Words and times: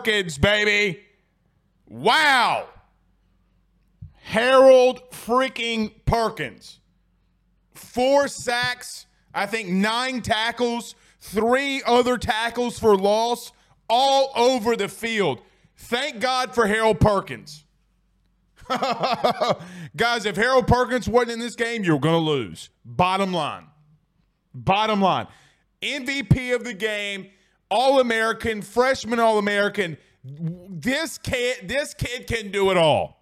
Perkins, 0.00 0.38
baby. 0.38 1.00
Wow. 1.86 2.68
Harold 4.22 5.02
freaking 5.10 5.92
Perkins. 6.06 6.80
Four 7.74 8.28
sacks, 8.28 9.06
I 9.34 9.44
think 9.44 9.68
nine 9.68 10.22
tackles, 10.22 10.94
three 11.20 11.82
other 11.86 12.16
tackles 12.16 12.78
for 12.78 12.96
loss, 12.96 13.52
all 13.90 14.32
over 14.36 14.74
the 14.74 14.88
field. 14.88 15.42
Thank 15.76 16.20
God 16.20 16.54
for 16.54 16.66
Harold 16.66 16.98
Perkins. 16.98 17.64
Guys, 19.96 20.24
if 20.24 20.36
Harold 20.36 20.66
Perkins 20.66 21.08
wasn't 21.08 21.32
in 21.32 21.38
this 21.40 21.56
game, 21.56 21.84
you're 21.84 22.00
going 22.00 22.14
to 22.14 22.30
lose. 22.30 22.70
Bottom 22.86 23.34
line. 23.34 23.66
Bottom 24.54 25.02
line. 25.02 25.26
MVP 25.82 26.54
of 26.54 26.64
the 26.64 26.74
game, 26.74 27.30
All 27.70 28.00
American, 28.00 28.62
freshman 28.62 29.20
All 29.20 29.38
American. 29.38 29.96
This 30.24 31.18
kid, 31.18 31.68
this 31.68 31.94
kid 31.94 32.26
can 32.26 32.50
do 32.50 32.70
it 32.70 32.76
all. 32.76 33.20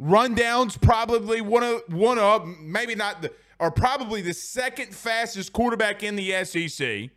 Rundowns 0.00 0.80
probably 0.80 1.40
one 1.40 1.62
of 1.62 1.82
one 1.92 2.18
of 2.18 2.46
maybe 2.60 2.94
not 2.94 3.22
the 3.22 3.32
or 3.58 3.70
probably 3.70 4.20
the 4.20 4.34
second 4.34 4.94
fastest 4.94 5.52
quarterback 5.52 6.02
in 6.02 6.16
the 6.16 6.44
SEC. 6.44 7.10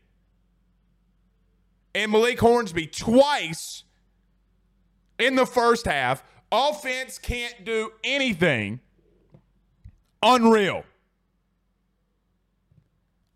And 1.94 2.12
Malik 2.12 2.39
Hornsby 2.39 2.88
twice 2.88 3.84
in 5.18 5.35
the 5.35 5.45
first 5.45 5.85
half. 5.85 6.23
Offense 6.51 7.19
can't 7.19 7.66
do 7.66 7.91
anything. 8.03 8.79
Unreal. 10.23 10.84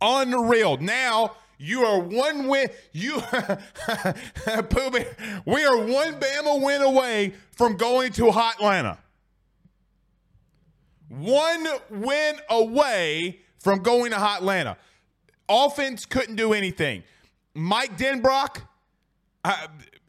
Unreal. 0.01 0.77
Now 0.77 1.35
you 1.63 1.85
are 1.85 1.97
one 1.97 2.50
win. 2.50 2.68
You, 2.91 3.13
Poobie, 3.22 5.07
we 5.46 5.63
are 5.63 5.78
one 5.78 6.19
Bama 6.19 6.62
win 6.62 6.81
away 6.81 7.34
from 7.53 7.78
going 7.78 8.12
to 8.13 8.31
Hot 8.31 8.56
Atlanta. 8.56 8.97
One 11.07 11.66
win 11.90 12.35
away 12.50 13.40
from 13.59 13.81
going 13.81 14.12
to 14.12 14.18
Hot 14.18 14.40
Atlanta. 14.40 14.75
Offense 15.47 16.06
couldn't 16.06 16.35
do 16.35 16.51
anything. 16.51 17.03
Mike 17.53 17.97
Denbrock, 17.97 18.57
uh, 19.45 19.68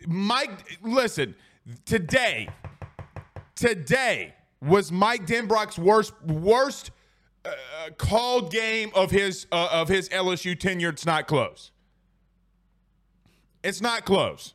Mike, 0.09 0.51
listen, 0.83 1.37
today, 1.85 2.49
today 3.55 4.35
was 4.61 4.91
Mike 4.91 5.25
Denbrock's 5.25 5.79
worst 5.79 6.15
worst 6.25 6.91
uh, 7.44 7.50
called 7.99 8.50
game 8.50 8.91
of 8.94 9.10
his 9.10 9.47
uh, 9.53 9.69
of 9.71 9.88
his 9.88 10.09
LSU 10.09 10.59
tenure. 10.59 10.88
It's 10.91 11.06
not 11.06 11.27
close. 11.27 11.71
It's 13.62 13.81
not 13.81 14.05
close. 14.05 14.55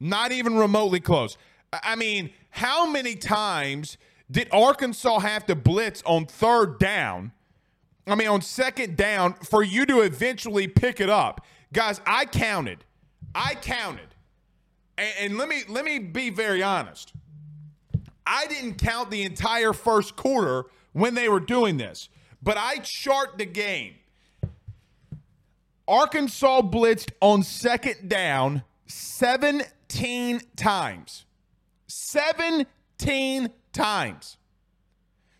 Not 0.00 0.32
even 0.32 0.56
remotely 0.56 1.00
close. 1.00 1.36
I 1.72 1.96
mean, 1.96 2.30
how 2.50 2.86
many 2.86 3.14
times 3.14 3.96
did 4.30 4.48
Arkansas 4.52 5.18
have 5.20 5.46
to 5.46 5.54
blitz 5.54 6.02
on 6.06 6.26
third 6.26 6.78
down? 6.78 7.32
I 8.06 8.14
mean, 8.14 8.28
on 8.28 8.40
second 8.40 8.96
down 8.96 9.34
for 9.34 9.62
you 9.62 9.84
to 9.86 10.00
eventually 10.00 10.66
pick 10.66 11.00
it 11.00 11.10
up, 11.10 11.44
guys. 11.72 12.00
I 12.06 12.24
counted. 12.24 12.84
I 13.34 13.54
counted, 13.54 14.14
and, 14.96 15.12
and 15.20 15.38
let 15.38 15.48
me 15.48 15.62
let 15.68 15.84
me 15.84 15.98
be 15.98 16.30
very 16.30 16.62
honest. 16.62 17.12
I 18.26 18.46
didn't 18.46 18.74
count 18.74 19.10
the 19.10 19.22
entire 19.22 19.72
first 19.72 20.16
quarter 20.16 20.66
when 20.92 21.14
they 21.14 21.28
were 21.28 21.40
doing 21.40 21.76
this, 21.76 22.08
but 22.42 22.56
I 22.56 22.76
chart 22.78 23.38
the 23.38 23.44
game. 23.44 23.94
Arkansas 25.86 26.62
blitzed 26.62 27.12
on 27.20 27.42
second 27.42 28.08
down 28.08 28.62
17 28.86 30.40
times. 30.56 31.24
17 31.86 33.50
times. 33.72 34.36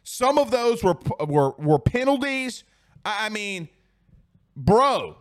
Some 0.02 0.38
of 0.38 0.50
those 0.50 0.82
were 0.82 0.96
were 1.26 1.50
were 1.58 1.78
penalties. 1.78 2.64
I 3.04 3.28
mean, 3.28 3.68
bro, 4.56 5.16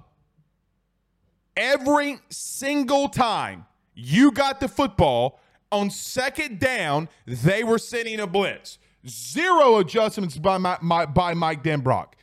every 1.57 2.19
single 2.29 3.09
time 3.09 3.65
you 3.93 4.31
got 4.31 4.59
the 4.61 4.69
football 4.69 5.41
on 5.71 5.89
second 5.89 6.59
down, 6.59 7.09
they 7.25 7.63
were 7.63 7.77
sending 7.77 8.21
a 8.21 8.27
blitz. 8.27 8.77
Zero 9.09 9.77
adjustments 9.77 10.37
by 10.37 10.57
my, 10.57 10.77
my 10.81 11.05
by 11.05 11.33
Mike 11.33 11.63
Denbrock. 11.63 12.13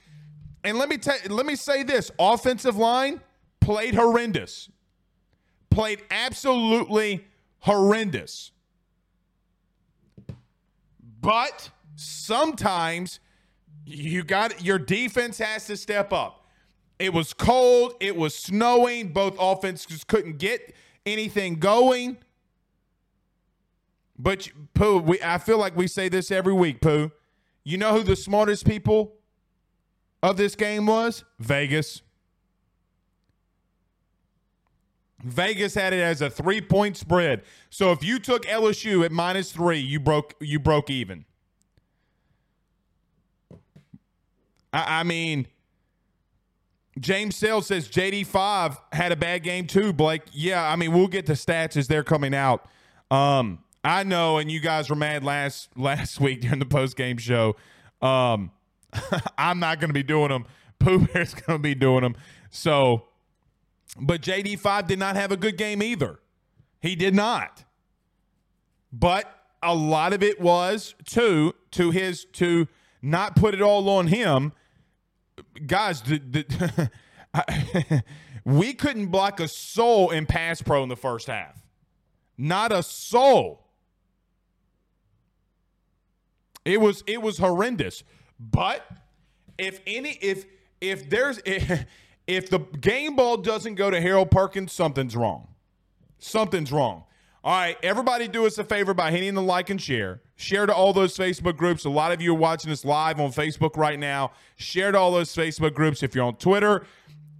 And 0.64 0.78
let 0.78 0.88
me 0.88 0.98
tell 0.98 1.16
let 1.28 1.46
me 1.46 1.56
say 1.56 1.82
this: 1.82 2.10
offensive 2.18 2.76
line 2.76 3.20
played 3.60 3.94
horrendous. 3.94 4.70
Played 5.70 6.02
absolutely 6.10 7.24
horrendous. 7.60 8.52
But 11.20 11.70
sometimes 11.96 13.20
you 13.86 14.22
got 14.22 14.62
your 14.62 14.78
defense 14.78 15.38
has 15.38 15.66
to 15.66 15.76
step 15.76 16.12
up. 16.12 16.46
It 16.98 17.12
was 17.12 17.32
cold, 17.32 17.94
it 18.00 18.14
was 18.14 18.34
snowing, 18.34 19.12
both 19.12 19.36
offenses 19.38 20.04
couldn't 20.04 20.38
get 20.38 20.74
anything 21.04 21.56
going. 21.56 22.18
But 24.18 24.48
Pooh, 24.74 24.98
we, 24.98 25.20
I 25.22 25.38
feel 25.38 25.58
like 25.58 25.76
we 25.76 25.86
say 25.86 26.08
this 26.08 26.30
every 26.30 26.52
week, 26.52 26.80
Pooh. 26.80 27.10
You 27.64 27.78
know 27.78 27.92
who 27.92 28.02
the 28.02 28.16
smartest 28.16 28.66
people 28.66 29.14
of 30.22 30.36
this 30.36 30.54
game 30.54 30.86
was? 30.86 31.24
Vegas. 31.38 32.02
Vegas 35.22 35.74
had 35.74 35.94
it 35.94 36.00
as 36.00 36.20
a 36.20 36.28
three 36.28 36.60
point 36.60 36.96
spread. 36.96 37.42
So 37.70 37.90
if 37.92 38.04
you 38.04 38.18
took 38.18 38.44
LSU 38.44 39.04
at 39.04 39.10
minus 39.10 39.52
three, 39.52 39.78
you 39.78 39.98
broke 39.98 40.34
you 40.40 40.58
broke 40.58 40.90
even. 40.90 41.24
I, 44.72 45.00
I 45.00 45.02
mean, 45.02 45.46
James 47.00 47.36
Sales 47.36 47.66
says 47.66 47.88
JD5 47.88 48.76
had 48.92 49.12
a 49.12 49.16
bad 49.16 49.42
game 49.42 49.66
too, 49.66 49.92
Blake. 49.92 50.22
Yeah, 50.32 50.68
I 50.68 50.76
mean, 50.76 50.92
we'll 50.92 51.08
get 51.08 51.26
the 51.26 51.32
stats 51.32 51.76
as 51.76 51.88
they're 51.88 52.04
coming 52.04 52.34
out. 52.34 52.68
Um, 53.10 53.60
I 53.84 54.02
know, 54.02 54.38
and 54.38 54.50
you 54.50 54.60
guys 54.60 54.88
were 54.88 54.96
mad 54.96 55.22
last 55.22 55.76
last 55.76 56.20
week 56.20 56.40
during 56.40 56.58
the 56.58 56.66
post 56.66 56.96
game 56.96 57.18
show. 57.18 57.56
Um, 58.00 58.50
I'm 59.38 59.60
not 59.60 59.80
going 59.80 59.90
to 59.90 59.94
be 59.94 60.02
doing 60.02 60.28
them. 60.28 60.46
Pooh 60.78 61.06
Bear's 61.06 61.34
going 61.46 61.58
to 61.58 61.62
be 61.62 61.74
doing 61.74 62.02
them. 62.02 62.16
So 62.50 63.04
but 63.98 64.22
JD5 64.22 64.86
did 64.86 64.98
not 64.98 65.16
have 65.16 65.32
a 65.32 65.36
good 65.36 65.56
game 65.56 65.82
either. 65.82 66.20
He 66.80 66.96
did 66.96 67.14
not. 67.14 67.64
But 68.92 69.32
a 69.62 69.74
lot 69.74 70.12
of 70.12 70.22
it 70.22 70.40
was 70.40 70.94
to 71.06 71.54
to 71.72 71.90
his 71.90 72.24
to 72.34 72.68
not 73.02 73.36
put 73.36 73.54
it 73.54 73.62
all 73.62 73.88
on 73.88 74.08
him. 74.08 74.52
Guys, 75.66 76.02
the, 76.02 76.18
the 76.18 76.90
I, 77.34 78.02
we 78.44 78.74
couldn't 78.74 79.06
block 79.06 79.40
a 79.40 79.48
soul 79.48 80.10
in 80.10 80.26
pass 80.26 80.62
pro 80.62 80.82
in 80.82 80.88
the 80.88 80.96
first 80.96 81.26
half. 81.26 81.62
Not 82.36 82.72
a 82.72 82.82
soul. 82.82 83.63
It 86.64 86.80
was 86.80 87.02
it 87.06 87.20
was 87.20 87.38
horrendous. 87.38 88.04
But 88.38 88.86
if 89.58 89.80
any 89.86 90.10
if 90.20 90.46
if 90.80 91.08
there's 91.08 91.40
if, 92.26 92.50
the 92.50 92.58
game 92.80 93.16
ball 93.16 93.36
doesn't 93.36 93.74
go 93.74 93.90
to 93.90 94.00
Harold 94.00 94.30
Perkins, 94.30 94.72
something's 94.72 95.16
wrong. 95.16 95.48
Something's 96.18 96.72
wrong. 96.72 97.04
All 97.42 97.52
right, 97.52 97.76
everybody 97.82 98.26
do 98.26 98.46
us 98.46 98.56
a 98.56 98.64
favor 98.64 98.94
by 98.94 99.10
hitting 99.10 99.34
the 99.34 99.42
like 99.42 99.68
and 99.68 99.80
share. 99.80 100.22
Share 100.36 100.64
to 100.64 100.74
all 100.74 100.94
those 100.94 101.14
Facebook 101.16 101.58
groups. 101.58 101.84
A 101.84 101.90
lot 101.90 102.10
of 102.10 102.22
you 102.22 102.32
are 102.32 102.38
watching 102.38 102.72
us 102.72 102.86
live 102.86 103.20
on 103.20 103.32
Facebook 103.32 103.76
right 103.76 103.98
now. 103.98 104.32
Share 104.56 104.92
to 104.92 104.98
all 104.98 105.12
those 105.12 105.34
Facebook 105.34 105.74
groups. 105.74 106.02
If 106.02 106.14
you're 106.14 106.24
on 106.24 106.36
Twitter, 106.36 106.86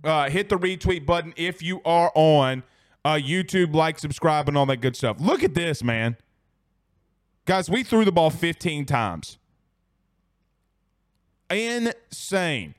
uh, 0.05 0.29
hit 0.29 0.51
the 0.51 0.59
retweet 0.59 1.07
button. 1.07 1.33
If 1.37 1.63
you 1.63 1.81
are 1.87 2.13
on 2.15 2.65
uh, 3.03 3.15
YouTube, 3.15 3.75
like, 3.75 3.99
subscribe, 3.99 4.47
and 4.47 4.59
all 4.59 4.67
that 4.67 4.83
good 4.83 4.95
stuff. 4.95 5.17
Look 5.21 5.43
at 5.43 5.55
this, 5.55 5.83
man. 5.83 6.19
Guys, 7.47 7.69
we 7.69 7.83
threw 7.83 8.05
the 8.05 8.13
ball 8.13 8.31
15 8.31 8.87
times. 8.87 9.39
Insane. 11.51 12.75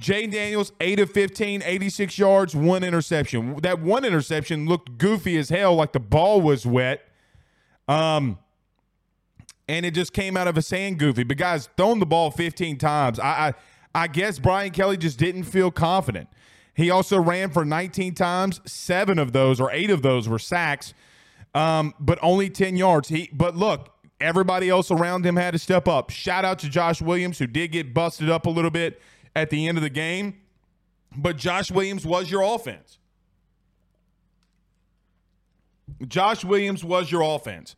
Jayden 0.00 0.32
Daniels, 0.32 0.72
8 0.80 1.00
of 1.00 1.10
15, 1.10 1.62
86 1.64 2.18
yards, 2.18 2.54
one 2.54 2.82
interception. 2.82 3.56
That 3.62 3.80
one 3.80 4.04
interception 4.04 4.66
looked 4.66 4.98
goofy 4.98 5.36
as 5.36 5.48
hell, 5.50 5.74
like 5.74 5.92
the 5.92 6.00
ball 6.00 6.40
was 6.40 6.66
wet. 6.66 7.08
Um, 7.86 8.38
and 9.68 9.86
it 9.86 9.94
just 9.94 10.12
came 10.12 10.36
out 10.36 10.48
of 10.48 10.56
a 10.56 10.62
sand 10.62 10.98
goofy. 10.98 11.22
But 11.22 11.36
guys, 11.36 11.68
throwing 11.76 12.00
the 12.00 12.06
ball 12.06 12.30
15 12.30 12.76
times, 12.78 13.18
I, 13.18 13.48
I 13.48 13.54
I 13.94 14.08
guess 14.08 14.38
Brian 14.38 14.72
Kelly 14.72 14.96
just 14.96 15.18
didn't 15.18 15.44
feel 15.44 15.70
confident. 15.70 16.28
He 16.74 16.90
also 16.90 17.20
ran 17.20 17.50
for 17.50 17.64
19 17.64 18.14
times. 18.14 18.60
Seven 18.66 19.18
of 19.18 19.32
those 19.32 19.60
or 19.60 19.70
eight 19.70 19.90
of 19.90 20.02
those 20.02 20.28
were 20.28 20.40
sacks, 20.40 20.92
um, 21.54 21.94
but 22.00 22.18
only 22.20 22.50
10 22.50 22.76
yards. 22.76 23.08
He 23.08 23.30
but 23.32 23.56
look, 23.56 23.93
everybody 24.24 24.70
else 24.70 24.90
around 24.90 25.24
him 25.24 25.36
had 25.36 25.52
to 25.52 25.58
step 25.58 25.86
up. 25.86 26.10
Shout 26.10 26.44
out 26.44 26.58
to 26.60 26.68
Josh 26.68 27.02
Williams, 27.02 27.38
who 27.38 27.46
did 27.46 27.72
get 27.72 27.92
busted 27.92 28.30
up 28.30 28.46
a 28.46 28.50
little 28.50 28.70
bit 28.70 29.00
at 29.36 29.50
the 29.50 29.68
end 29.68 29.76
of 29.76 29.82
the 29.82 29.90
game, 29.90 30.40
but 31.16 31.36
Josh 31.36 31.70
Williams 31.70 32.06
was 32.06 32.30
your 32.30 32.42
offense. 32.42 32.98
Josh 36.08 36.44
Williams 36.44 36.82
was 36.82 37.10
your 37.12 37.22
offense. 37.22 37.76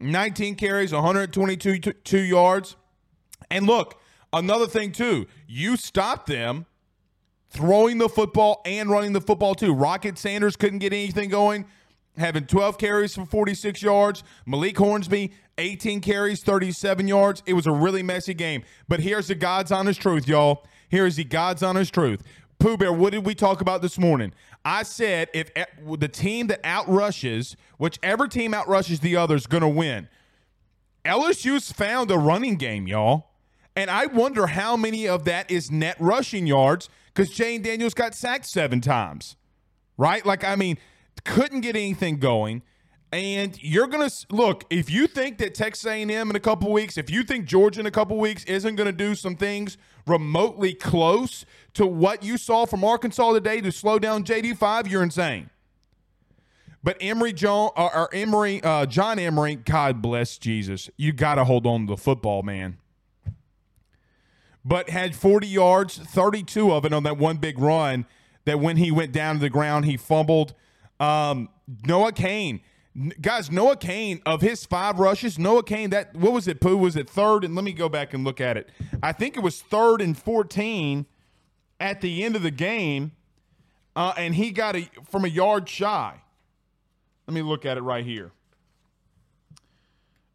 19 0.00 0.54
carries, 0.54 0.92
122 0.92 1.78
two 1.80 2.22
yards. 2.22 2.76
And 3.50 3.66
look, 3.66 4.00
another 4.32 4.66
thing 4.66 4.92
too, 4.92 5.26
you 5.46 5.76
stopped 5.76 6.28
them 6.28 6.66
throwing 7.50 7.98
the 7.98 8.08
football 8.08 8.60
and 8.64 8.88
running 8.90 9.12
the 9.12 9.20
football 9.20 9.54
too. 9.54 9.72
Rocket 9.72 10.18
Sanders 10.18 10.54
couldn't 10.54 10.78
get 10.78 10.92
anything 10.92 11.30
going, 11.30 11.66
having 12.18 12.46
12 12.46 12.78
carries 12.78 13.14
for 13.14 13.24
46 13.24 13.82
yards. 13.82 14.22
Malik 14.46 14.76
Hornsby, 14.76 15.32
18 15.56 16.00
carries, 16.00 16.42
37 16.42 17.08
yards. 17.08 17.42
It 17.46 17.54
was 17.54 17.66
a 17.66 17.72
really 17.72 18.02
messy 18.02 18.34
game. 18.34 18.62
But 18.88 19.00
here's 19.00 19.28
the 19.28 19.34
God's 19.34 19.72
honest 19.72 20.00
truth, 20.00 20.28
y'all. 20.28 20.64
Here 20.88 21.06
is 21.06 21.16
the 21.16 21.24
God's 21.24 21.62
honest 21.62 21.92
truth. 21.92 22.22
Pooh 22.58 22.76
Bear, 22.76 22.92
what 22.92 23.12
did 23.12 23.24
we 23.24 23.34
talk 23.34 23.60
about 23.60 23.82
this 23.82 23.98
morning? 23.98 24.32
I 24.64 24.82
said 24.82 25.28
if 25.32 25.50
the 25.86 26.08
team 26.08 26.48
that 26.48 26.62
outrushes, 26.64 27.54
whichever 27.78 28.26
team 28.26 28.52
outrushes 28.52 29.00
the 29.00 29.16
other, 29.16 29.36
is 29.36 29.46
going 29.46 29.62
to 29.62 29.68
win. 29.68 30.08
LSU's 31.04 31.70
found 31.70 32.10
a 32.10 32.18
running 32.18 32.56
game, 32.56 32.86
y'all. 32.86 33.28
And 33.76 33.90
I 33.90 34.06
wonder 34.06 34.48
how 34.48 34.76
many 34.76 35.06
of 35.06 35.24
that 35.24 35.48
is 35.50 35.70
net 35.70 35.96
rushing 36.00 36.48
yards 36.48 36.88
because 37.14 37.32
Jayden 37.32 37.62
Daniels 37.62 37.94
got 37.94 38.12
sacked 38.14 38.46
seven 38.46 38.80
times, 38.80 39.36
right? 39.96 40.26
Like, 40.26 40.42
I 40.42 40.56
mean, 40.56 40.78
couldn't 41.28 41.60
get 41.60 41.76
anything 41.76 42.18
going. 42.18 42.62
And 43.10 43.60
you're 43.62 43.86
gonna 43.86 44.10
look 44.30 44.64
if 44.68 44.90
you 44.90 45.06
think 45.06 45.38
that 45.38 45.54
Texas 45.54 45.86
A&M 45.86 46.10
in 46.10 46.36
a 46.36 46.40
couple 46.40 46.70
weeks, 46.72 46.98
if 46.98 47.10
you 47.10 47.22
think 47.22 47.46
Georgia 47.46 47.80
in 47.80 47.86
a 47.86 47.90
couple 47.90 48.18
weeks 48.18 48.44
isn't 48.44 48.76
gonna 48.76 48.92
do 48.92 49.14
some 49.14 49.34
things 49.34 49.78
remotely 50.06 50.74
close 50.74 51.46
to 51.74 51.86
what 51.86 52.22
you 52.22 52.36
saw 52.36 52.66
from 52.66 52.84
Arkansas 52.84 53.32
today 53.32 53.60
to 53.60 53.72
slow 53.72 53.98
down 53.98 54.24
JD5, 54.24 54.90
you're 54.90 55.02
insane. 55.02 55.48
But 56.82 56.96
Emory 57.00 57.32
John 57.32 57.70
or, 57.76 57.94
or 57.96 58.14
Emory 58.14 58.62
uh, 58.62 58.86
John 58.86 59.18
Emery, 59.18 59.56
God 59.56 60.02
bless 60.02 60.36
Jesus, 60.38 60.90
you 60.96 61.12
got 61.12 61.36
to 61.36 61.44
hold 61.44 61.66
on 61.66 61.86
to 61.86 61.94
the 61.94 61.96
football, 61.96 62.42
man. 62.42 62.78
But 64.64 64.90
had 64.90 65.16
40 65.16 65.46
yards, 65.46 65.96
32 65.96 66.72
of 66.72 66.84
it 66.84 66.92
on 66.92 67.04
that 67.04 67.16
one 67.16 67.38
big 67.38 67.58
run. 67.58 68.06
That 68.44 68.60
when 68.60 68.76
he 68.76 68.90
went 68.90 69.12
down 69.12 69.36
to 69.36 69.40
the 69.40 69.50
ground, 69.50 69.84
he 69.84 69.96
fumbled. 69.96 70.54
Um, 71.00 71.48
Noah 71.84 72.12
Cain 72.12 72.60
guys, 73.20 73.50
Noah 73.50 73.76
Cain 73.76 74.20
of 74.26 74.40
his 74.40 74.64
five 74.64 74.98
rushes, 74.98 75.38
Noah 75.38 75.62
Cain, 75.62 75.90
that 75.90 76.14
what 76.14 76.32
was 76.32 76.48
it, 76.48 76.60
Pooh? 76.60 76.76
Was 76.76 76.96
it 76.96 77.08
third? 77.08 77.44
And 77.44 77.54
let 77.54 77.64
me 77.64 77.72
go 77.72 77.88
back 77.88 78.14
and 78.14 78.24
look 78.24 78.40
at 78.40 78.56
it. 78.56 78.70
I 79.02 79.12
think 79.12 79.36
it 79.36 79.40
was 79.42 79.60
third 79.60 80.00
and 80.00 80.16
14 80.16 81.06
at 81.80 82.00
the 82.00 82.24
end 82.24 82.36
of 82.36 82.42
the 82.42 82.50
game. 82.50 83.12
Uh, 83.94 84.14
and 84.16 84.34
he 84.34 84.50
got 84.50 84.76
a 84.76 84.88
from 85.08 85.24
a 85.24 85.28
yard 85.28 85.68
shy. 85.68 86.20
Let 87.26 87.34
me 87.34 87.42
look 87.42 87.66
at 87.66 87.76
it 87.76 87.82
right 87.82 88.04
here. 88.04 88.32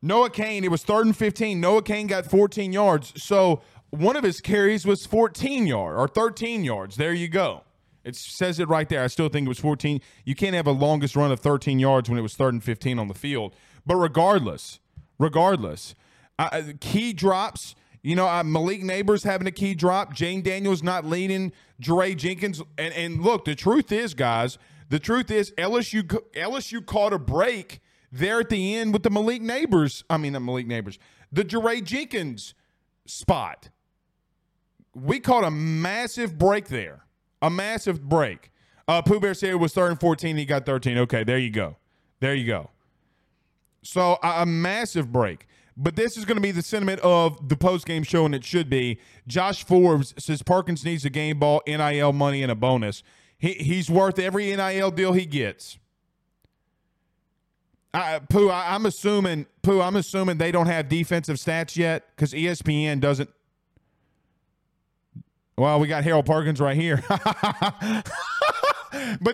Noah 0.01 0.29
Cain, 0.29 0.65
it 0.65 0.71
was 0.71 0.83
third 0.83 1.05
and 1.05 1.15
15. 1.15 1.61
Noah 1.61 1.81
Cain 1.81 2.07
got 2.07 2.25
14 2.25 2.73
yards. 2.73 3.23
So 3.23 3.61
one 3.89 4.17
of 4.17 4.23
his 4.23 4.41
carries 4.41 4.85
was 4.85 5.05
14 5.05 5.65
yard 5.65 5.95
or 5.97 6.07
13 6.09 6.63
yards. 6.63 6.97
There 6.97 7.13
you 7.13 7.29
go. 7.29 7.63
It 8.03 8.15
says 8.15 8.59
it 8.59 8.67
right 8.67 8.87
there. 8.89 9.03
I 9.03 9.07
still 9.07 9.29
think 9.29 9.45
it 9.45 9.49
was 9.49 9.59
14. 9.59 10.01
You 10.25 10.35
can't 10.35 10.55
have 10.55 10.67
a 10.67 10.71
longest 10.71 11.15
run 11.15 11.31
of 11.31 11.39
13 11.39 11.79
yards 11.79 12.09
when 12.09 12.19
it 12.19 12.21
was 12.21 12.35
third 12.35 12.53
and 12.53 12.63
15 12.63 12.99
on 12.99 13.07
the 13.07 13.13
field. 13.13 13.55
But 13.85 13.95
regardless, 13.95 14.79
regardless, 15.17 15.95
uh, 16.37 16.63
key 16.79 17.13
drops. 17.13 17.75
You 18.01 18.17
know, 18.17 18.27
uh, 18.27 18.43
Malik 18.43 18.81
Nabers 18.81 19.23
having 19.23 19.47
a 19.47 19.51
key 19.51 19.73
drop. 19.73 20.13
Jayden 20.13 20.43
Daniels 20.43 20.83
not 20.83 21.05
leading. 21.05 21.53
Jaray 21.81 22.17
Jenkins. 22.17 22.61
And, 22.77 22.93
and 22.93 23.21
look, 23.21 23.45
the 23.45 23.55
truth 23.55 23.91
is, 23.93 24.13
guys, 24.13 24.57
the 24.89 24.99
truth 24.99 25.31
is 25.31 25.51
LSU 25.51 26.03
LSU 26.33 26.85
caught 26.85 27.13
a 27.13 27.19
break 27.19 27.79
there 28.11 28.41
at 28.41 28.49
the 28.49 28.75
end 28.75 28.91
with 28.91 29.03
the 29.03 29.09
Malik 29.09 29.41
Nabers. 29.41 30.03
I 30.09 30.17
mean, 30.17 30.33
the 30.33 30.41
Malik 30.41 30.67
Nabers, 30.67 30.97
The 31.31 31.45
Jaray 31.45 31.83
Jenkins 31.83 32.53
spot. 33.05 33.69
We 34.93 35.19
caught 35.19 35.43
a 35.43 35.49
massive 35.49 36.37
break 36.37 36.67
there 36.67 37.05
a 37.43 37.49
massive 37.49 38.01
break. 38.09 38.51
Uh, 38.87 39.01
Pooh 39.01 39.19
Bear 39.19 39.33
said 39.33 39.51
it 39.51 39.55
was 39.55 39.73
third 39.73 39.91
and 39.91 39.99
14. 39.99 40.37
He 40.37 40.45
got 40.45 40.65
13. 40.65 40.97
Okay, 40.99 41.23
there 41.23 41.37
you 41.37 41.51
go. 41.51 41.77
There 42.19 42.33
you 42.33 42.47
go. 42.47 42.71
So 43.83 44.17
a, 44.23 44.41
a 44.41 44.45
massive 44.45 45.11
break. 45.11 45.45
But 45.75 45.95
this 45.95 46.17
is 46.17 46.25
going 46.25 46.37
to 46.37 46.41
be 46.41 46.51
the 46.51 46.61
sentiment 46.61 47.01
of 47.01 47.49
the 47.49 47.55
post 47.55 47.85
game 47.85 48.03
show, 48.03 48.25
and 48.25 48.33
it 48.33 48.43
should 48.43 48.69
be. 48.69 48.99
Josh 49.27 49.63
Forbes 49.65 50.13
says 50.17 50.41
Perkins 50.41 50.85
needs 50.85 51.03
a 51.03 51.09
game 51.09 51.39
ball, 51.39 51.61
NIL 51.67 52.13
money, 52.13 52.43
and 52.43 52.51
a 52.51 52.55
bonus. 52.55 53.03
He, 53.37 53.53
he's 53.53 53.89
worth 53.89 54.19
every 54.19 54.55
NIL 54.55 54.91
deal 54.91 55.13
he 55.13 55.25
gets. 55.25 55.77
I, 57.93 58.19
Pooh, 58.19 58.49
I, 58.49 58.75
am 58.75 58.85
assuming 58.85 59.47
Pooh, 59.61 59.81
I'm 59.81 59.95
assuming 59.95 60.37
they 60.37 60.51
don't 60.51 60.67
have 60.67 60.89
defensive 60.89 61.37
stats 61.37 61.75
yet 61.75 62.05
because 62.15 62.33
ESPN 62.33 62.99
doesn't. 62.99 63.29
Well, 65.57 65.79
we 65.79 65.87
got 65.87 66.03
Harold 66.03 66.25
Perkins 66.25 66.59
right 66.59 66.75
here. 66.75 67.03
but 67.09 68.03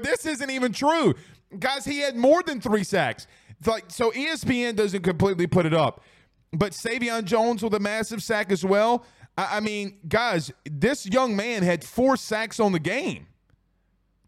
this 0.03 0.25
isn't 0.25 0.49
even 0.49 0.73
true. 0.73 1.15
Guys, 1.57 1.85
he 1.85 1.99
had 1.99 2.15
more 2.15 2.43
than 2.43 2.59
three 2.59 2.83
sacks. 2.83 3.25
Like 3.65 3.85
so 3.87 4.11
ESPN 4.11 4.75
doesn't 4.75 5.01
completely 5.01 5.47
put 5.47 5.65
it 5.65 5.73
up. 5.73 6.03
But 6.51 6.73
Sai'vion 6.73 7.25
Jones 7.25 7.63
with 7.63 7.73
a 7.73 7.79
massive 7.79 8.23
sack 8.23 8.51
as 8.51 8.65
well. 8.65 9.05
I, 9.37 9.57
I 9.57 9.59
mean, 9.59 9.97
guys, 10.07 10.51
this 10.65 11.05
young 11.05 11.35
man 11.35 11.63
had 11.63 11.83
four 11.83 12.17
sacks 12.17 12.59
on 12.59 12.71
the 12.71 12.79
game. 12.79 13.27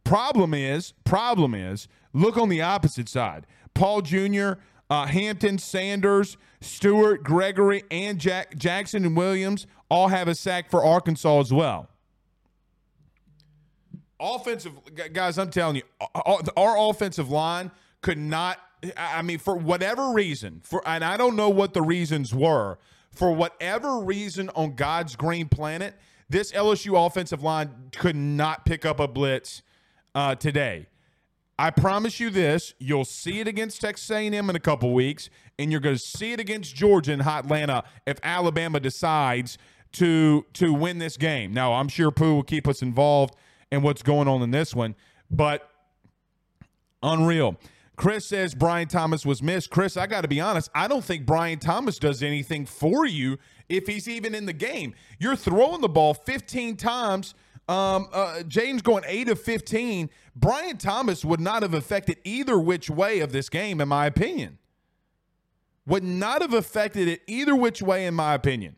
Problem 0.03 0.53
is, 0.53 0.93
problem 1.03 1.53
is, 1.53 1.87
look 2.13 2.37
on 2.37 2.49
the 2.49 2.61
opposite 2.61 3.09
side. 3.09 3.45
Paul 3.73 4.01
Jr., 4.01 4.53
uh, 4.89 5.05
Hampton, 5.05 5.57
Sanders, 5.57 6.37
Stewart, 6.59 7.23
Gregory, 7.23 7.83
and 7.89 8.19
Jack, 8.19 8.57
Jackson 8.57 9.05
and 9.05 9.15
Williams 9.15 9.65
all 9.91 10.07
have 10.07 10.29
a 10.29 10.33
sack 10.33 10.71
for 10.71 10.83
Arkansas 10.83 11.41
as 11.41 11.51
well. 11.51 11.89
Offensive 14.19 14.73
guys, 15.11 15.37
I'm 15.37 15.49
telling 15.49 15.75
you, 15.75 15.83
our 16.55 16.89
offensive 16.89 17.29
line 17.29 17.71
could 18.01 18.17
not. 18.17 18.57
I 18.95 19.21
mean, 19.21 19.37
for 19.37 19.55
whatever 19.55 20.11
reason, 20.11 20.61
for 20.63 20.81
and 20.87 21.03
I 21.03 21.17
don't 21.17 21.35
know 21.35 21.49
what 21.49 21.73
the 21.73 21.81
reasons 21.81 22.33
were. 22.33 22.77
For 23.11 23.33
whatever 23.33 23.99
reason 23.99 24.49
on 24.55 24.75
God's 24.75 25.17
green 25.17 25.49
planet, 25.49 25.95
this 26.29 26.53
LSU 26.53 27.05
offensive 27.05 27.43
line 27.43 27.91
could 27.91 28.15
not 28.15 28.65
pick 28.65 28.85
up 28.85 29.01
a 29.01 29.07
blitz 29.07 29.61
uh, 30.15 30.35
today. 30.35 30.87
I 31.59 31.69
promise 31.71 32.19
you 32.19 32.29
this: 32.29 32.73
you'll 32.79 33.05
see 33.05 33.41
it 33.41 33.47
against 33.47 33.81
Texas 33.81 34.09
A&M 34.09 34.49
in 34.49 34.55
a 34.55 34.59
couple 34.59 34.93
weeks, 34.93 35.29
and 35.59 35.71
you're 35.71 35.81
going 35.81 35.95
to 35.95 36.01
see 36.01 36.31
it 36.31 36.39
against 36.39 36.75
Georgia 36.75 37.11
in 37.11 37.19
Hot 37.19 37.43
Atlanta 37.43 37.83
if 38.07 38.17
Alabama 38.23 38.79
decides 38.79 39.57
to 39.93 40.45
to 40.53 40.73
win 40.73 40.97
this 40.97 41.17
game. 41.17 41.53
Now, 41.53 41.73
I'm 41.73 41.87
sure 41.87 42.11
Pooh 42.11 42.35
will 42.35 42.43
keep 42.43 42.67
us 42.67 42.81
involved 42.81 43.35
in 43.71 43.81
what's 43.81 44.01
going 44.01 44.27
on 44.27 44.41
in 44.41 44.51
this 44.51 44.75
one, 44.75 44.95
but 45.29 45.69
unreal. 47.03 47.57
Chris 47.97 48.25
says 48.25 48.55
Brian 48.55 48.87
Thomas 48.87 49.25
was 49.25 49.43
missed. 49.43 49.69
Chris, 49.69 49.95
I 49.95 50.07
got 50.07 50.21
to 50.21 50.27
be 50.27 50.39
honest. 50.39 50.71
I 50.73 50.87
don't 50.87 51.03
think 51.03 51.25
Brian 51.25 51.59
Thomas 51.59 51.99
does 51.99 52.23
anything 52.23 52.65
for 52.65 53.05
you 53.05 53.37
if 53.69 53.85
he's 53.85 54.07
even 54.07 54.33
in 54.33 54.47
the 54.47 54.53
game. 54.53 54.95
You're 55.19 55.35
throwing 55.35 55.81
the 55.81 55.89
ball 55.89 56.15
15 56.15 56.77
times 56.77 57.35
um, 57.71 58.09
uh, 58.11 58.43
James 58.43 58.81
going 58.81 59.03
8 59.07 59.29
of 59.29 59.41
15. 59.41 60.09
Brian 60.35 60.77
Thomas 60.77 61.23
would 61.23 61.39
not 61.39 61.61
have 61.61 61.73
affected 61.73 62.17
either 62.23 62.59
which 62.59 62.89
way 62.89 63.19
of 63.19 63.31
this 63.31 63.49
game, 63.49 63.79
in 63.79 63.87
my 63.87 64.05
opinion. 64.05 64.57
Would 65.85 66.03
not 66.03 66.41
have 66.41 66.53
affected 66.53 67.07
it 67.07 67.21
either 67.27 67.55
which 67.55 67.81
way, 67.81 68.05
in 68.05 68.13
my 68.13 68.33
opinion. 68.33 68.75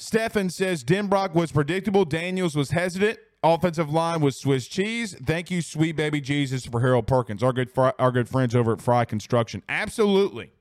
Stefan 0.00 0.48
says 0.48 0.82
Denbrock 0.82 1.34
was 1.34 1.52
predictable. 1.52 2.06
Daniels 2.06 2.56
was 2.56 2.70
hesitant. 2.70 3.18
Offensive 3.42 3.90
line 3.90 4.22
was 4.22 4.34
Swiss 4.34 4.66
cheese. 4.66 5.14
Thank 5.26 5.50
you, 5.50 5.60
sweet 5.60 5.94
baby 5.94 6.22
Jesus, 6.22 6.64
for 6.64 6.80
Harold 6.80 7.06
Perkins, 7.06 7.42
our 7.42 7.52
good 7.52 7.70
fr- 7.70 7.90
our 7.98 8.10
good 8.10 8.26
friends 8.26 8.54
over 8.54 8.72
at 8.72 8.80
Fry 8.80 9.04
Construction. 9.04 9.62
Absolutely. 9.68 10.52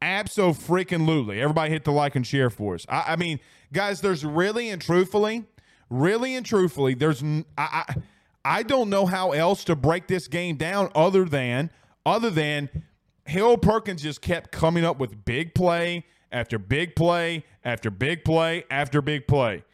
Absolutely. 0.00 0.62
Freaking 0.64 1.06
lutely. 1.06 1.38
Everybody 1.38 1.70
hit 1.70 1.84
the 1.84 1.92
like 1.92 2.16
and 2.16 2.26
share 2.26 2.48
for 2.48 2.76
us. 2.76 2.86
I, 2.88 3.12
I 3.12 3.16
mean, 3.16 3.40
guys, 3.74 4.00
there's 4.00 4.24
really 4.24 4.70
and 4.70 4.80
truthfully, 4.80 5.44
really 5.90 6.34
and 6.34 6.46
truthfully, 6.46 6.94
there's 6.94 7.22
I, 7.22 7.44
I 7.58 7.94
I 8.42 8.62
don't 8.62 8.88
know 8.88 9.04
how 9.04 9.32
else 9.32 9.64
to 9.64 9.76
break 9.76 10.06
this 10.06 10.28
game 10.28 10.56
down 10.56 10.90
other 10.94 11.26
than 11.26 11.68
other 12.06 12.30
than 12.30 12.70
Harold 13.26 13.60
Perkins 13.60 14.02
just 14.02 14.22
kept 14.22 14.50
coming 14.50 14.82
up 14.82 14.98
with 14.98 15.26
big 15.26 15.54
play 15.54 16.06
after 16.32 16.58
big 16.58 16.96
play 16.96 17.44
after 17.64 17.90
big 17.90 18.24
play 18.24 18.64
after 18.70 19.00
big 19.02 19.26
play. 19.26 19.64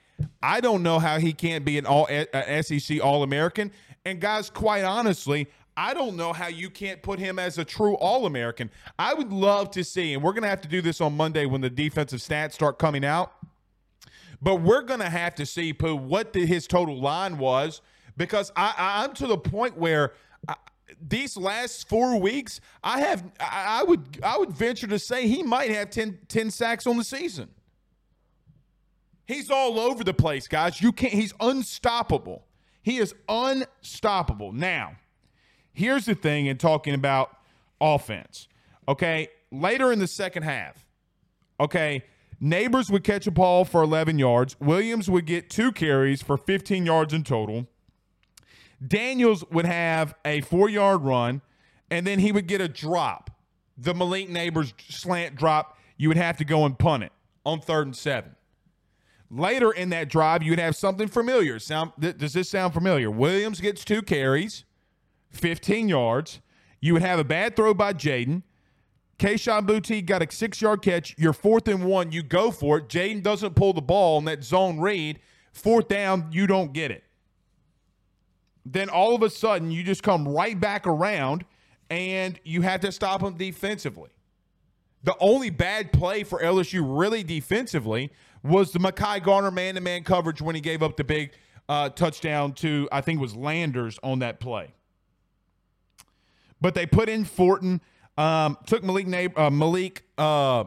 I 0.42 0.60
don't 0.60 0.82
know 0.82 0.98
how 0.98 1.18
he 1.18 1.32
can't 1.32 1.64
be 1.64 1.78
an 1.78 1.86
all 1.86 2.06
SEC 2.06 3.02
All 3.02 3.22
American. 3.22 3.72
And 4.04 4.20
guys, 4.20 4.50
quite 4.50 4.84
honestly, 4.84 5.48
I 5.76 5.94
don't 5.94 6.16
know 6.16 6.32
how 6.32 6.48
you 6.48 6.68
can't 6.70 7.02
put 7.02 7.18
him 7.18 7.38
as 7.38 7.58
a 7.58 7.64
true 7.64 7.94
All 7.94 8.26
American. 8.26 8.70
I 8.98 9.14
would 9.14 9.32
love 9.32 9.70
to 9.72 9.84
see, 9.84 10.14
and 10.14 10.22
we're 10.22 10.32
going 10.32 10.42
to 10.42 10.48
have 10.48 10.60
to 10.62 10.68
do 10.68 10.82
this 10.82 11.00
on 11.00 11.16
Monday 11.16 11.46
when 11.46 11.60
the 11.60 11.70
defensive 11.70 12.20
stats 12.20 12.52
start 12.52 12.78
coming 12.78 13.04
out. 13.04 13.32
But 14.40 14.56
we're 14.56 14.82
going 14.82 15.00
to 15.00 15.08
have 15.08 15.34
to 15.36 15.46
see 15.46 15.72
Pooh 15.72 15.94
what 15.94 16.32
the, 16.32 16.44
his 16.44 16.66
total 16.66 17.00
line 17.00 17.38
was 17.38 17.80
because 18.16 18.52
I, 18.56 19.04
am 19.04 19.14
to 19.14 19.26
the 19.26 19.38
point 19.38 19.78
where 19.78 20.12
I, 20.12 20.31
these 21.08 21.36
last 21.36 21.88
four 21.88 22.20
weeks, 22.20 22.60
I 22.82 23.00
have 23.00 23.24
I, 23.40 23.82
would 23.82 24.20
I 24.22 24.38
would 24.38 24.52
venture 24.52 24.86
to 24.86 24.98
say 24.98 25.26
he 25.26 25.42
might 25.42 25.70
have 25.70 25.90
10, 25.90 26.18
10 26.28 26.50
sacks 26.50 26.86
on 26.86 26.96
the 26.96 27.04
season. 27.04 27.48
He's 29.26 29.50
all 29.50 29.78
over 29.78 30.04
the 30.04 30.14
place, 30.14 30.48
guys. 30.48 30.80
You 30.80 30.92
can't. 30.92 31.12
He's 31.12 31.32
unstoppable. 31.40 32.44
He 32.82 32.98
is 32.98 33.14
unstoppable. 33.28 34.52
Now, 34.52 34.96
here's 35.72 36.04
the 36.04 36.14
thing 36.14 36.46
in 36.46 36.58
talking 36.58 36.94
about 36.94 37.36
offense. 37.80 38.48
Okay, 38.88 39.28
later 39.50 39.92
in 39.92 40.00
the 40.00 40.08
second 40.08 40.42
half, 40.42 40.84
okay, 41.60 42.02
Nabers 42.42 42.90
would 42.90 43.04
catch 43.04 43.26
a 43.28 43.30
ball 43.30 43.64
for 43.64 43.82
11 43.82 44.18
yards. 44.18 44.56
Williams 44.58 45.08
would 45.08 45.26
get 45.26 45.48
two 45.48 45.70
carries 45.70 46.22
for 46.22 46.36
15 46.36 46.84
yards 46.84 47.14
in 47.14 47.22
total. 47.22 47.68
Daniels 48.86 49.44
would 49.50 49.66
have 49.66 50.14
a 50.24 50.40
four 50.42 50.68
yard 50.68 51.02
run, 51.02 51.42
and 51.90 52.06
then 52.06 52.18
he 52.18 52.32
would 52.32 52.46
get 52.46 52.60
a 52.60 52.68
drop. 52.68 53.30
The 53.78 53.94
Malik 53.94 54.28
Nabers 54.28 54.72
slant 54.88 55.36
drop, 55.36 55.78
you 55.96 56.08
would 56.08 56.16
have 56.16 56.36
to 56.38 56.44
go 56.44 56.64
and 56.64 56.78
punt 56.78 57.04
it 57.04 57.12
on 57.44 57.60
third 57.60 57.86
and 57.86 57.96
seven. 57.96 58.36
Later 59.30 59.72
in 59.72 59.88
that 59.90 60.10
drive, 60.10 60.42
you'd 60.42 60.58
have 60.58 60.76
something 60.76 61.08
familiar. 61.08 61.58
Sound 61.58 61.92
does 61.98 62.34
this 62.34 62.50
sound 62.50 62.74
familiar? 62.74 63.10
Williams 63.10 63.60
gets 63.60 63.84
two 63.84 64.02
carries, 64.02 64.64
15 65.30 65.88
yards. 65.88 66.40
You 66.80 66.92
would 66.94 67.02
have 67.02 67.18
a 67.18 67.24
bad 67.24 67.56
throw 67.56 67.72
by 67.72 67.94
Jaden. 67.94 68.42
Kayshon 69.18 69.66
Boutte 69.66 70.04
got 70.04 70.22
a 70.22 70.30
six 70.30 70.60
yard 70.60 70.82
catch. 70.82 71.14
You're 71.16 71.32
fourth 71.32 71.68
and 71.68 71.84
one. 71.84 72.12
You 72.12 72.22
go 72.22 72.50
for 72.50 72.78
it. 72.78 72.88
Jaden 72.88 73.22
doesn't 73.22 73.54
pull 73.54 73.72
the 73.72 73.80
ball 73.80 74.16
on 74.16 74.24
that 74.26 74.42
zone 74.44 74.80
read. 74.80 75.20
Fourth 75.52 75.88
down, 75.88 76.28
you 76.32 76.46
don't 76.46 76.72
get 76.72 76.90
it. 76.90 77.04
Then 78.64 78.88
all 78.88 79.14
of 79.14 79.22
a 79.22 79.30
sudden, 79.30 79.70
you 79.70 79.82
just 79.82 80.02
come 80.02 80.28
right 80.28 80.58
back 80.58 80.86
around 80.86 81.44
and 81.90 82.38
you 82.44 82.62
have 82.62 82.80
to 82.80 82.92
stop 82.92 83.20
them 83.20 83.34
defensively. 83.34 84.10
The 85.04 85.16
only 85.18 85.50
bad 85.50 85.92
play 85.92 86.22
for 86.22 86.40
LSU, 86.40 86.82
really 86.84 87.24
defensively, 87.24 88.12
was 88.42 88.72
the 88.72 88.78
Mekhi 88.78 89.22
Garner 89.22 89.50
man 89.50 89.74
to 89.74 89.80
man 89.80 90.04
coverage 90.04 90.40
when 90.40 90.54
he 90.54 90.60
gave 90.60 90.82
up 90.82 90.96
the 90.96 91.04
big 91.04 91.32
uh, 91.68 91.88
touchdown 91.88 92.52
to, 92.54 92.88
I 92.92 93.00
think 93.00 93.20
was 93.20 93.34
Landers 93.34 93.98
on 94.02 94.20
that 94.20 94.40
play. 94.40 94.74
But 96.60 96.74
they 96.74 96.86
put 96.86 97.08
in 97.08 97.24
Fortin. 97.24 97.80
Um, 98.16 98.58
took 98.66 98.84
Malik 98.84 99.38
uh, 99.38 99.50
Malik 99.50 100.04
uh, 100.18 100.64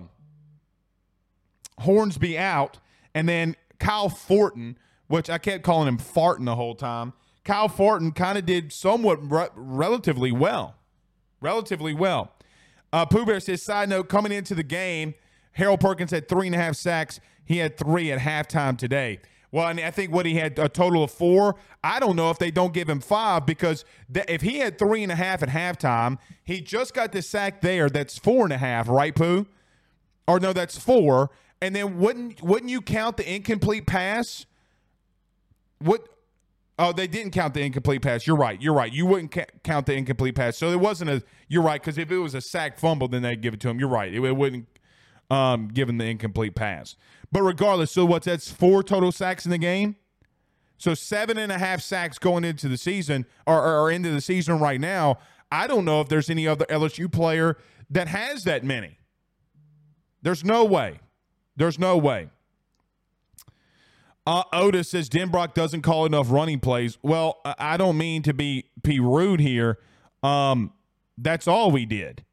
Hornsby 1.80 2.38
out, 2.38 2.80
and 3.14 3.30
then 3.30 3.56
Kyle 3.80 4.10
Fortin, 4.10 4.78
which 5.08 5.30
I 5.30 5.38
kept 5.38 5.64
calling 5.64 5.88
him 5.88 5.98
Fartin 5.98 6.46
the 6.46 6.56
whole 6.56 6.76
time. 6.76 7.14
Kyle 7.46 7.70
Fortin 7.70 8.12
kind 8.12 8.38
of 8.38 8.46
did 8.46 8.74
somewhat 8.74 9.20
re- 9.32 9.48
relatively 9.56 10.32
well, 10.32 10.76
relatively 11.40 11.94
well. 11.94 12.32
Uh, 12.92 13.06
Pooh 13.06 13.26
Bear 13.26 13.40
says, 13.40 13.62
side 13.62 13.88
note, 13.88 14.10
coming 14.10 14.32
into 14.32 14.56
the 14.56 14.64
game, 14.64 15.14
Harold 15.54 15.80
Perkins 15.80 16.12
had 16.12 16.28
three 16.28 16.48
and 16.48 16.56
a 16.56 16.58
half 16.58 16.76
sacks. 16.76 17.20
He 17.46 17.58
had 17.58 17.78
three 17.78 18.12
at 18.12 18.20
halftime 18.20 18.78
today. 18.78 19.20
Well, 19.52 19.68
and 19.68 19.80
I 19.80 19.92
think 19.92 20.12
what 20.12 20.26
he 20.26 20.36
had 20.36 20.58
a 20.60 20.68
total 20.68 21.04
of 21.04 21.12
four. 21.12 21.56
I 21.84 22.00
don't 22.00 22.16
know 22.16 22.30
if 22.30 22.40
they 22.40 22.52
don't 22.52 22.74
give 22.74 22.90
him 22.90 23.00
five 23.00 23.46
because 23.46 23.86
th- 24.12 24.26
if 24.28 24.42
he 24.42 24.58
had 24.58 24.78
three 24.78 25.04
and 25.04 25.12
a 25.12 25.16
half 25.16 25.44
at 25.44 25.50
halftime, 25.50 26.18
he 26.44 26.60
just 26.60 26.94
got 26.94 27.12
the 27.12 27.22
sack 27.22 27.62
there. 27.62 27.90
That's 27.90 28.18
four 28.18 28.44
and 28.44 28.52
a 28.52 28.58
half, 28.58 28.90
right, 28.90 29.16
Pooh? 29.16 29.46
Or 30.28 30.40
no, 30.40 30.52
that's 30.52 30.78
four. 30.78 31.30
And 31.62 31.76
then 31.76 32.00
wouldn't 32.00 32.42
wouldn't 32.42 32.70
you 32.70 32.82
count 32.82 33.18
the 33.18 33.34
incomplete 33.34 33.86
pass? 33.86 34.46
What? 35.80 36.08
Oh, 36.78 36.92
they 36.92 37.08
didn't 37.08 37.32
count 37.32 37.54
the 37.54 37.62
incomplete 37.62 38.02
pass. 38.02 38.28
You're 38.28 38.36
right. 38.36 38.62
You're 38.62 38.74
right. 38.74 38.92
You 38.92 39.06
wouldn't 39.06 39.32
ca- 39.32 39.46
count 39.64 39.86
the 39.86 39.94
incomplete 39.94 40.36
pass. 40.36 40.58
So 40.58 40.72
it 40.72 40.80
wasn't 40.80 41.10
a. 41.10 41.24
You're 41.48 41.64
right 41.64 41.82
because 41.82 41.98
if 41.98 42.12
it 42.12 42.18
was 42.18 42.36
a 42.36 42.42
sack 42.42 42.78
fumble, 42.78 43.08
then 43.08 43.22
they'd 43.22 43.42
give 43.42 43.54
it 43.54 43.60
to 43.62 43.70
him. 43.70 43.80
You're 43.80 43.90
right. 43.90 44.14
It, 44.14 44.22
it 44.22 44.36
wouldn't 44.36 44.68
um, 45.30 45.68
give 45.68 45.76
given 45.76 45.98
the 45.98 46.06
incomplete 46.06 46.56
pass. 46.56 46.96
But 47.32 47.44
regardless, 47.44 47.92
so 47.92 48.06
what's 48.06 48.26
that's 48.26 48.52
four 48.52 48.84
total 48.84 49.12
sacks 49.12 49.46
in 49.46 49.52
the 49.52 49.58
game? 49.58 49.96
So 50.78 50.94
seven 50.94 51.38
and 51.38 51.52
a 51.52 51.58
half 51.58 51.82
sacks 51.82 52.18
going 52.18 52.44
into 52.44 52.68
the 52.68 52.78
season 52.78 53.26
or, 53.48 53.64
or 53.64 53.92
into 53.92 54.10
the 54.12 54.22
season 54.22 54.60
right 54.60 54.80
now. 54.80 55.20
I 55.52 55.68
don't 55.68 55.86
know 55.86 56.02
if 56.02 56.10
there's 56.10 56.30
any 56.30 56.48
other 56.48 56.66
LSU 56.66 57.12
player 57.12 57.58
that 57.90 58.08
has 58.08 58.44
that 58.44 58.64
many. 58.64 58.98
There's 60.22 60.44
no 60.44 60.66
way. 60.66 61.00
There's 61.56 61.80
no 61.80 61.98
way. 61.98 62.30
Uh, 64.28 64.44
Otis 64.54 64.90
says 64.90 65.08
Denbrock 65.08 65.54
doesn't 65.54 65.84
call 65.84 66.06
enough 66.06 66.32
running 66.32 66.60
plays. 66.60 66.98
Well, 67.04 67.38
I 67.46 67.78
don't 67.78 67.98
mean 67.98 68.24
to 68.24 68.34
be 68.34 68.66
be 68.82 69.00
rude 69.00 69.40
here. 69.40 69.78
Um, 70.24 70.74
that's 71.18 71.48
all 71.48 71.70
we 71.70 71.86
did. 71.86 72.26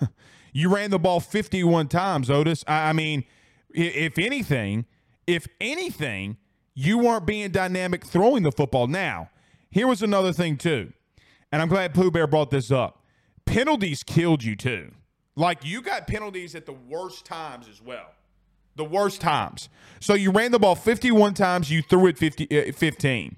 you 0.52 0.72
ran 0.72 0.90
the 0.90 0.98
ball 0.98 1.18
51 1.18 1.88
times, 1.88 2.30
Otis. 2.30 2.64
I, 2.68 2.90
I 2.90 2.92
mean, 2.92 3.24
if 3.70 4.18
anything, 4.18 4.86
if 5.26 5.48
anything, 5.60 6.36
you 6.74 6.98
weren't 6.98 7.26
being 7.26 7.50
dynamic 7.50 8.06
throwing 8.06 8.44
the 8.44 8.52
football. 8.52 8.86
Now, 8.86 9.30
here 9.70 9.88
was 9.88 10.02
another 10.02 10.32
thing 10.32 10.56
too, 10.56 10.92
and 11.50 11.60
I'm 11.60 11.68
glad 11.68 11.94
Pooh 11.94 12.12
Bear 12.12 12.28
brought 12.28 12.50
this 12.50 12.70
up. 12.70 13.04
Penalties 13.44 14.04
killed 14.04 14.44
you 14.44 14.54
too. 14.54 14.92
Like 15.34 15.64
you 15.64 15.82
got 15.82 16.06
penalties 16.06 16.54
at 16.54 16.66
the 16.66 16.72
worst 16.72 17.24
times 17.24 17.68
as 17.68 17.82
well 17.82 18.12
the 18.76 18.84
worst 18.84 19.20
times. 19.20 19.68
So 20.00 20.14
you 20.14 20.30
ran 20.30 20.52
the 20.52 20.58
ball 20.58 20.74
51 20.74 21.34
times, 21.34 21.70
you 21.70 21.82
threw 21.82 22.06
it 22.06 22.18
50, 22.18 22.70
uh, 22.70 22.72
15. 22.72 23.36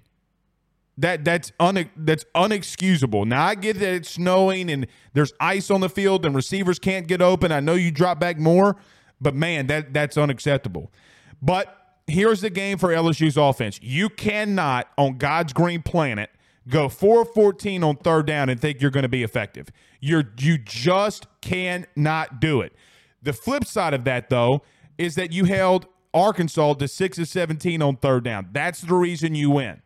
That 0.98 1.24
that's 1.24 1.52
un, 1.58 1.90
that's 1.96 2.24
unexcusable. 2.34 3.26
Now 3.26 3.46
I 3.46 3.54
get 3.54 3.78
that 3.78 3.94
it's 3.94 4.10
snowing 4.10 4.70
and 4.70 4.86
there's 5.14 5.32
ice 5.40 5.70
on 5.70 5.80
the 5.80 5.88
field 5.88 6.26
and 6.26 6.34
receivers 6.34 6.78
can't 6.78 7.08
get 7.08 7.22
open. 7.22 7.50
I 7.50 7.60
know 7.60 7.74
you 7.74 7.90
drop 7.90 8.20
back 8.20 8.38
more, 8.38 8.76
but 9.20 9.34
man, 9.34 9.68
that 9.68 9.94
that's 9.94 10.18
unacceptable. 10.18 10.92
But 11.40 11.96
here's 12.06 12.42
the 12.42 12.50
game 12.50 12.76
for 12.76 12.90
LSU's 12.90 13.38
offense. 13.38 13.80
You 13.82 14.10
cannot 14.10 14.88
on 14.98 15.16
God's 15.16 15.54
green 15.54 15.82
planet 15.82 16.30
go 16.68 16.88
4 16.88 17.24
14 17.24 17.82
on 17.82 17.96
third 17.96 18.26
down 18.26 18.48
and 18.48 18.60
think 18.60 18.80
you're 18.80 18.90
going 18.90 19.02
to 19.02 19.08
be 19.08 19.22
effective. 19.22 19.68
You're 19.98 20.24
you 20.38 20.58
just 20.58 21.26
cannot 21.40 22.38
do 22.38 22.60
it. 22.60 22.74
The 23.22 23.32
flip 23.32 23.64
side 23.64 23.94
of 23.94 24.04
that 24.04 24.28
though 24.28 24.62
is 24.98 25.14
that 25.14 25.32
you 25.32 25.44
held 25.44 25.86
Arkansas 26.14 26.74
to 26.74 26.88
6 26.88 27.18
of 27.18 27.28
17 27.28 27.82
on 27.82 27.96
third 27.96 28.24
down. 28.24 28.48
That's 28.52 28.80
the 28.82 28.94
reason 28.94 29.34
you 29.34 29.50
win. 29.50 29.82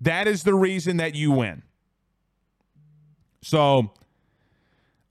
That 0.00 0.26
is 0.26 0.42
the 0.42 0.54
reason 0.54 0.96
that 0.96 1.14
you 1.14 1.30
win. 1.32 1.62
So 3.42 3.92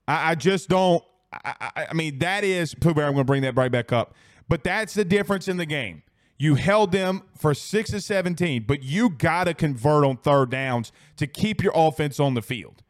I, 0.06 0.32
I 0.32 0.34
just 0.34 0.68
don't. 0.68 1.02
I, 1.32 1.54
I, 1.60 1.86
I, 1.90 1.94
mean, 1.94 2.18
that 2.18 2.42
is 2.42 2.74
Pooh 2.74 2.92
Bear. 2.92 3.06
I'm 3.06 3.12
going 3.12 3.24
to 3.24 3.24
bring 3.24 3.42
that 3.42 3.56
right 3.56 3.70
back 3.70 3.92
up. 3.92 4.14
But 4.48 4.64
that's 4.64 4.94
the 4.94 5.04
difference 5.04 5.46
in 5.46 5.58
the 5.58 5.66
game. 5.66 6.02
You 6.36 6.56
held 6.56 6.90
them 6.90 7.22
for 7.36 7.54
six 7.54 7.92
of 7.92 8.02
17, 8.02 8.64
but 8.66 8.82
you 8.82 9.10
got 9.10 9.44
to 9.44 9.54
convert 9.54 10.04
on 10.04 10.16
third 10.16 10.50
downs 10.50 10.90
to 11.18 11.26
keep 11.26 11.62
your 11.62 11.72
offense 11.74 12.18
on 12.18 12.34
the 12.34 12.42
field. 12.42 12.82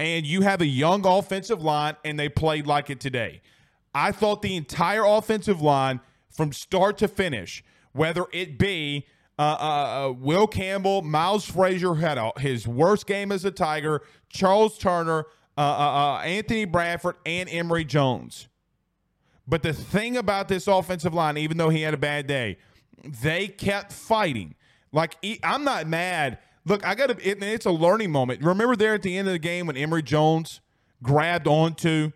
And 0.00 0.26
you 0.26 0.42
have 0.42 0.60
a 0.60 0.66
young 0.66 1.06
offensive 1.06 1.62
line, 1.62 1.96
and 2.04 2.18
they 2.18 2.28
played 2.28 2.66
like 2.66 2.90
it 2.90 2.98
today. 2.98 3.42
I 3.96 4.12
thought 4.12 4.42
the 4.42 4.56
entire 4.56 5.06
offensive 5.06 5.62
line 5.62 6.00
from 6.28 6.52
start 6.52 6.98
to 6.98 7.08
finish, 7.08 7.64
whether 7.92 8.26
it 8.30 8.58
be 8.58 9.06
uh, 9.38 9.42
uh, 9.42 9.64
uh, 10.08 10.12
Will 10.12 10.46
Campbell, 10.46 11.00
Miles 11.00 11.46
Frazier 11.46 11.94
had 11.94 12.18
a, 12.18 12.30
his 12.38 12.68
worst 12.68 13.06
game 13.06 13.32
as 13.32 13.46
a 13.46 13.50
Tiger, 13.50 14.02
Charles 14.28 14.76
Turner, 14.76 15.24
uh, 15.56 15.60
uh, 15.60 15.62
uh, 15.62 16.18
Anthony 16.18 16.66
Bradford, 16.66 17.16
and 17.24 17.48
Emery 17.48 17.86
Jones. 17.86 18.48
But 19.48 19.62
the 19.62 19.72
thing 19.72 20.18
about 20.18 20.48
this 20.48 20.66
offensive 20.66 21.14
line, 21.14 21.38
even 21.38 21.56
though 21.56 21.70
he 21.70 21.80
had 21.80 21.94
a 21.94 21.98
bad 21.98 22.26
day, 22.26 22.58
they 23.02 23.48
kept 23.48 23.94
fighting. 23.94 24.56
Like 24.92 25.16
I'm 25.42 25.64
not 25.64 25.86
mad. 25.86 26.38
Look, 26.66 26.86
I 26.86 26.94
got 26.94 27.18
to. 27.18 27.26
It, 27.26 27.42
it's 27.42 27.64
a 27.64 27.70
learning 27.70 28.10
moment. 28.10 28.42
Remember 28.42 28.76
there 28.76 28.92
at 28.92 29.00
the 29.00 29.16
end 29.16 29.26
of 29.26 29.32
the 29.32 29.38
game 29.38 29.66
when 29.66 29.76
Emery 29.78 30.02
Jones 30.02 30.60
grabbed 31.02 31.46
onto 31.46 32.12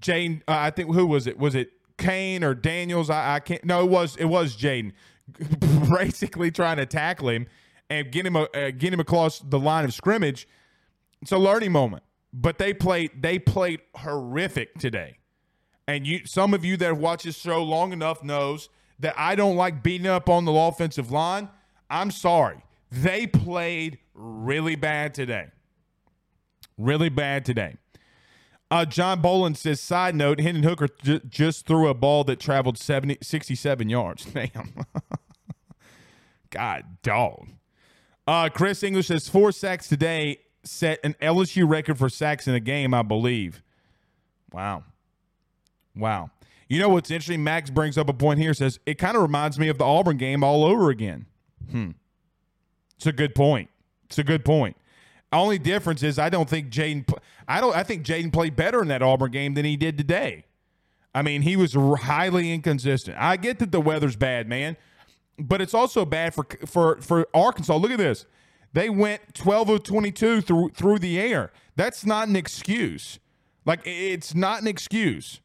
Jane, 0.00 0.42
uh, 0.48 0.54
I 0.56 0.70
think 0.70 0.94
who 0.94 1.06
was 1.06 1.26
it? 1.26 1.38
Was 1.38 1.54
it 1.54 1.72
Kane 1.98 2.42
or 2.42 2.54
Daniels? 2.54 3.10
I, 3.10 3.36
I 3.36 3.40
can't. 3.40 3.64
No, 3.64 3.84
it 3.84 3.90
was 3.90 4.16
it 4.16 4.24
was 4.24 4.56
Jaden, 4.56 4.92
basically 5.90 6.50
trying 6.50 6.78
to 6.78 6.86
tackle 6.86 7.28
him 7.28 7.46
and 7.90 8.10
get 8.10 8.24
him 8.24 8.36
a, 8.36 8.42
uh, 8.54 8.70
get 8.70 8.92
him 8.92 9.00
across 9.00 9.40
the 9.40 9.58
line 9.58 9.84
of 9.84 9.92
scrimmage. 9.92 10.48
It's 11.20 11.32
a 11.32 11.38
learning 11.38 11.72
moment, 11.72 12.02
but 12.32 12.58
they 12.58 12.72
played 12.72 13.10
they 13.20 13.38
played 13.38 13.80
horrific 13.96 14.78
today, 14.78 15.18
and 15.86 16.06
you 16.06 16.24
some 16.24 16.54
of 16.54 16.64
you 16.64 16.76
that 16.78 16.86
have 16.86 16.98
watched 16.98 17.24
this 17.24 17.36
show 17.36 17.62
long 17.62 17.92
enough 17.92 18.22
knows 18.22 18.70
that 19.00 19.14
I 19.18 19.34
don't 19.34 19.56
like 19.56 19.82
beating 19.82 20.06
up 20.06 20.28
on 20.28 20.44
the 20.46 20.52
offensive 20.52 21.10
line. 21.10 21.48
I'm 21.90 22.10
sorry, 22.10 22.62
they 22.90 23.26
played 23.26 23.98
really 24.14 24.76
bad 24.76 25.12
today, 25.12 25.48
really 26.78 27.08
bad 27.10 27.44
today. 27.44 27.76
Uh, 28.70 28.84
John 28.84 29.20
Boland 29.20 29.58
says, 29.58 29.80
side 29.80 30.14
note, 30.14 30.40
Hendon 30.40 30.62
Hooker 30.62 30.88
j- 31.02 31.20
just 31.28 31.66
threw 31.66 31.88
a 31.88 31.94
ball 31.94 32.22
that 32.24 32.38
traveled 32.38 32.78
70, 32.78 33.18
67 33.20 33.88
yards. 33.88 34.24
Damn. 34.32 34.72
God, 36.50 36.84
dog. 37.02 37.48
Uh, 38.26 38.48
Chris 38.48 38.82
English 38.82 39.08
says, 39.08 39.28
four 39.28 39.50
sacks 39.50 39.88
today 39.88 40.38
set 40.62 41.00
an 41.02 41.14
LSU 41.20 41.68
record 41.68 41.98
for 41.98 42.08
sacks 42.08 42.46
in 42.46 42.54
a 42.54 42.60
game, 42.60 42.94
I 42.94 43.02
believe. 43.02 43.62
Wow. 44.52 44.84
Wow. 45.96 46.30
You 46.68 46.78
know 46.78 46.90
what's 46.90 47.10
interesting? 47.10 47.42
Max 47.42 47.70
brings 47.70 47.98
up 47.98 48.08
a 48.08 48.12
point 48.12 48.38
here, 48.38 48.54
says, 48.54 48.78
it 48.86 48.94
kind 48.98 49.16
of 49.16 49.22
reminds 49.22 49.58
me 49.58 49.68
of 49.68 49.78
the 49.78 49.84
Auburn 49.84 50.16
game 50.16 50.44
all 50.44 50.64
over 50.64 50.90
again. 50.90 51.26
Hmm. 51.70 51.90
It's 52.96 53.06
a 53.06 53.12
good 53.12 53.34
point. 53.34 53.70
It's 54.04 54.18
a 54.18 54.24
good 54.24 54.44
point. 54.44 54.76
Only 55.32 55.58
difference 55.58 56.02
is 56.02 56.18
I 56.18 56.28
don't 56.28 56.48
think 56.48 56.70
Jaden. 56.70 57.08
I 57.46 57.60
don't. 57.60 57.74
I 57.74 57.82
think 57.84 58.04
Jaden 58.04 58.32
played 58.32 58.56
better 58.56 58.82
in 58.82 58.88
that 58.88 59.02
Auburn 59.02 59.30
game 59.30 59.54
than 59.54 59.64
he 59.64 59.76
did 59.76 59.96
today. 59.96 60.44
I 61.14 61.22
mean, 61.22 61.42
he 61.42 61.56
was 61.56 61.74
highly 61.74 62.52
inconsistent. 62.52 63.16
I 63.18 63.36
get 63.36 63.58
that 63.60 63.72
the 63.72 63.80
weather's 63.80 64.16
bad, 64.16 64.48
man, 64.48 64.76
but 65.38 65.60
it's 65.60 65.74
also 65.74 66.04
bad 66.04 66.34
for 66.34 66.46
for 66.66 67.00
for 67.00 67.28
Arkansas. 67.32 67.76
Look 67.76 67.92
at 67.92 67.98
this. 67.98 68.26
They 68.72 68.88
went 68.88 69.34
12 69.34 69.68
of 69.68 69.82
22 69.82 70.40
through 70.40 70.70
through 70.70 70.98
the 70.98 71.20
air. 71.20 71.52
That's 71.76 72.04
not 72.04 72.28
an 72.28 72.36
excuse. 72.36 73.18
Like 73.64 73.80
it's 73.84 74.34
not 74.34 74.62
an 74.62 74.68
excuse 74.68 75.40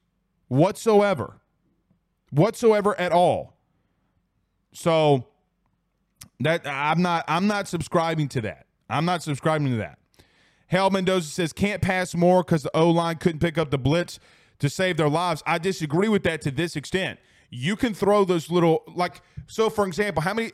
whatsoever. 0.48 1.42
Whatsoever 2.32 3.00
at 3.00 3.12
all. 3.12 3.54
So 4.74 5.28
that 6.40 6.66
I'm 6.68 7.02
not 7.02 7.26
I'm 7.28 7.48
not 7.48 7.68
subscribing 7.68 8.30
to 8.30 8.42
that. 8.42 8.65
I'm 8.90 9.06
not 9.06 9.24
subscribing 9.24 9.70
to 9.70 9.78
that. 9.78 10.00
Hal 10.68 10.90
Mendoza 10.90 11.30
says 11.30 11.54
can't 11.54 11.82
pass 11.82 12.16
more 12.16 12.44
because 12.44 12.64
the 12.64 12.76
O 12.76 12.90
line 12.90 13.18
couldn't 13.18 13.40
pick 13.40 13.58
up 13.58 13.72
the 13.72 13.78
blitz 13.78 14.20
to 14.60 14.70
save 14.70 14.98
their 14.98 15.10
lives. 15.10 15.44
I 15.46 15.58
disagree 15.58 16.10
with 16.10 16.24
that 16.24 16.42
to 16.42 16.52
this 16.52 16.76
extent. 16.76 17.20
You 17.50 17.76
can 17.76 17.94
throw 17.94 18.26
those 18.26 18.50
little 18.50 18.84
like 18.96 19.22
so. 19.48 19.70
For 19.70 19.86
example, 19.86 20.22
how 20.22 20.34
many 20.34 20.52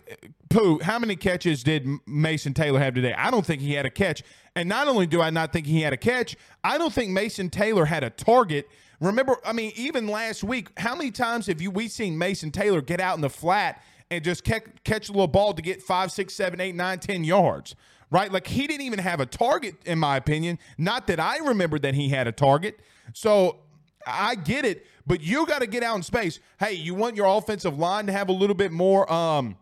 poo? 0.49 0.79
How 0.83 0.99
many 0.99 1.15
catches 1.15 1.63
did 1.63 1.87
Mason 2.05 2.53
Taylor 2.53 2.79
have 2.79 2.93
today? 2.93 3.13
I 3.13 3.31
don't 3.31 3.45
think 3.45 3.61
he 3.61 3.73
had 3.73 3.85
a 3.85 3.89
catch. 3.89 4.21
And 4.55 4.67
not 4.67 4.87
only 4.87 5.07
do 5.07 5.21
I 5.21 5.29
not 5.29 5.53
think 5.53 5.65
he 5.65 5.81
had 5.81 5.93
a 5.93 5.97
catch, 5.97 6.35
I 6.63 6.77
don't 6.77 6.91
think 6.91 7.11
Mason 7.11 7.49
Taylor 7.49 7.85
had 7.85 8.03
a 8.03 8.09
target. 8.09 8.67
Remember, 8.99 9.37
I 9.45 9.53
mean, 9.53 9.71
even 9.75 10.07
last 10.07 10.43
week, 10.43 10.67
how 10.77 10.93
many 10.93 11.09
times 11.09 11.47
have 11.47 11.61
you 11.61 11.71
we 11.71 11.87
seen 11.87 12.17
Mason 12.17 12.51
Taylor 12.51 12.81
get 12.81 12.99
out 12.99 13.15
in 13.15 13.21
the 13.21 13.29
flat 13.29 13.81
and 14.11 14.23
just 14.23 14.43
catch, 14.43 14.63
catch 14.83 15.07
a 15.09 15.13
little 15.13 15.27
ball 15.27 15.53
to 15.53 15.61
get 15.61 15.81
five, 15.81 16.11
six, 16.11 16.35
seven, 16.35 16.59
eight, 16.59 16.75
nine, 16.75 16.99
ten 16.99 17.23
yards? 17.23 17.75
Right? 18.11 18.31
Like 18.31 18.45
he 18.45 18.67
didn't 18.67 18.85
even 18.85 18.99
have 18.99 19.19
a 19.19 19.25
target, 19.25 19.75
in 19.85 19.97
my 19.97 20.17
opinion. 20.17 20.59
Not 20.77 21.07
that 21.07 21.19
I 21.19 21.37
remember 21.37 21.79
that 21.79 21.95
he 21.95 22.09
had 22.09 22.27
a 22.27 22.31
target. 22.31 22.79
So 23.13 23.61
I 24.05 24.35
get 24.35 24.65
it, 24.65 24.85
but 25.07 25.21
you 25.21 25.45
got 25.45 25.61
to 25.61 25.67
get 25.67 25.81
out 25.81 25.95
in 25.95 26.03
space. 26.03 26.39
Hey, 26.59 26.73
you 26.73 26.93
want 26.93 27.15
your 27.15 27.25
offensive 27.25 27.79
line 27.79 28.05
to 28.07 28.11
have 28.11 28.29
a 28.29 28.33
little 28.33 28.55
bit 28.55 28.71
more. 28.71 29.11
Um, 29.11 29.57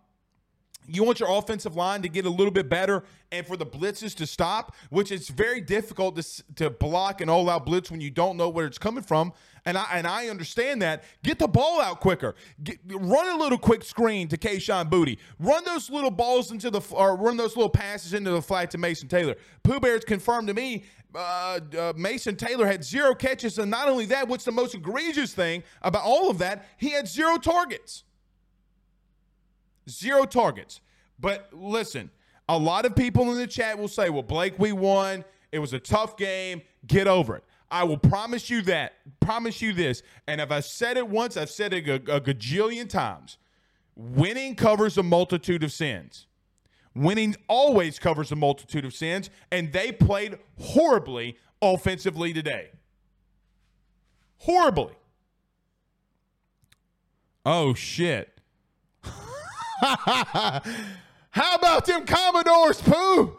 you 0.92 1.04
want 1.04 1.20
your 1.20 1.30
offensive 1.32 1.76
line 1.76 2.02
to 2.02 2.10
get 2.10 2.26
a 2.26 2.30
little 2.30 2.52
bit 2.52 2.68
better 2.68 3.04
and 3.32 3.46
for 3.46 3.56
the 3.56 3.66
blitzes 3.66 4.16
to 4.16 4.26
stop, 4.26 4.76
which 4.90 5.12
is 5.12 5.30
very 5.30 5.62
difficult 5.62 6.16
to, 6.16 6.44
to 6.56 6.70
block 6.72 7.22
an 7.22 7.30
all-out 7.30 7.66
blitz 7.66 7.92
when 7.92 8.02
you 8.02 8.10
don't 8.10 8.38
know 8.38 8.50
where 8.50 8.66
it's 8.66 8.80
coming 8.80 9.04
from. 9.04 9.32
And 9.66 9.78
I 9.78 9.86
and 9.94 10.08
I 10.08 10.28
understand 10.28 10.82
that. 10.82 11.04
Get 11.24 11.40
the 11.40 11.48
ball 11.48 11.82
out 11.82 12.00
quicker. 12.00 12.36
Get, 12.64 12.80
run 12.86 13.28
a 13.30 13.38
little 13.38 13.58
quick 13.58 13.84
screen 13.84 14.28
to 14.30 14.38
Kayshon 14.38 14.90
Boutte. 14.90 15.18
Run 15.40 15.64
those 15.66 15.90
little 15.90 16.12
balls 16.12 16.52
into 16.52 16.70
the 16.70 16.82
or 16.92 17.16
run 17.16 17.38
those 17.38 17.56
little 17.56 17.70
passes 17.70 18.14
into 18.14 18.32
the 18.32 18.42
flat 18.42 18.72
to 18.72 18.78
Mason 18.78 19.08
Taylor. 19.08 19.36
Pooh 19.64 19.80
Bear's 19.80 20.06
confirmed 20.06 20.48
to 20.48 20.54
me 20.54 20.84
uh, 21.16 21.60
uh, 21.78 21.94
Mason 21.96 22.36
Taylor 22.36 22.68
had 22.68 22.84
zero 22.84 23.16
catches, 23.16 23.58
and 23.58 23.72
not 23.72 23.90
only 23.90 24.06
that, 24.08 24.28
what's 24.28 24.46
the 24.46 24.52
most 24.52 24.76
egregious 24.76 25.34
thing 25.34 25.64
about 25.82 26.04
all 26.04 26.30
of 26.30 26.38
that? 26.40 26.66
He 26.78 26.92
had 26.92 27.08
zero 27.08 27.38
targets. 27.38 28.04
Zero 29.90 30.26
targets. 30.26 30.82
But 31.20 31.50
listen, 31.52 32.12
a 32.48 32.58
lot 32.58 32.86
of 32.86 32.96
people 32.96 33.32
in 33.32 33.38
the 33.38 33.48
chat 33.48 33.78
will 33.78 33.88
say, 33.88 34.10
well, 34.10 34.24
Blake, 34.24 34.58
we 34.60 34.72
won. 34.72 35.26
It 35.52 35.60
was 35.60 35.74
a 35.74 35.80
tough 35.80 36.16
game. 36.16 36.62
Get 36.86 37.08
over 37.08 37.38
it. 37.38 37.44
I 37.72 37.84
will 37.84 37.98
promise 37.98 38.50
you 38.50 38.62
that. 38.64 38.94
Promise 39.20 39.62
you 39.62 39.74
this. 39.74 40.02
And 40.28 40.42
if 40.42 40.52
I 40.52 40.60
said 40.60 40.98
it 40.98 41.08
once, 41.08 41.38
I've 41.38 41.50
said 41.50 41.74
it 41.74 41.88
a, 41.88 41.96
a 42.16 42.22
gajillion 42.22 42.90
times. 42.90 43.38
Winning 43.96 44.56
covers 44.56 44.98
a 44.98 45.04
multitude 45.04 45.64
of 45.64 45.72
sins. 45.72 46.28
Winning 46.96 47.36
always 47.48 48.00
covers 48.00 48.32
a 48.32 48.36
multitude 48.36 48.86
of 48.86 48.94
sins, 48.94 49.30
and 49.52 49.72
they 49.72 49.92
played 49.92 50.40
horribly 50.60 51.38
offensively 51.62 52.34
today. 52.34 52.72
Horribly. 54.40 54.94
Oh 57.46 57.74
shit. 57.74 58.40
How 59.82 60.62
about 61.56 61.86
them 61.86 62.06
Commodores, 62.06 62.82
Pooh? 62.82 63.38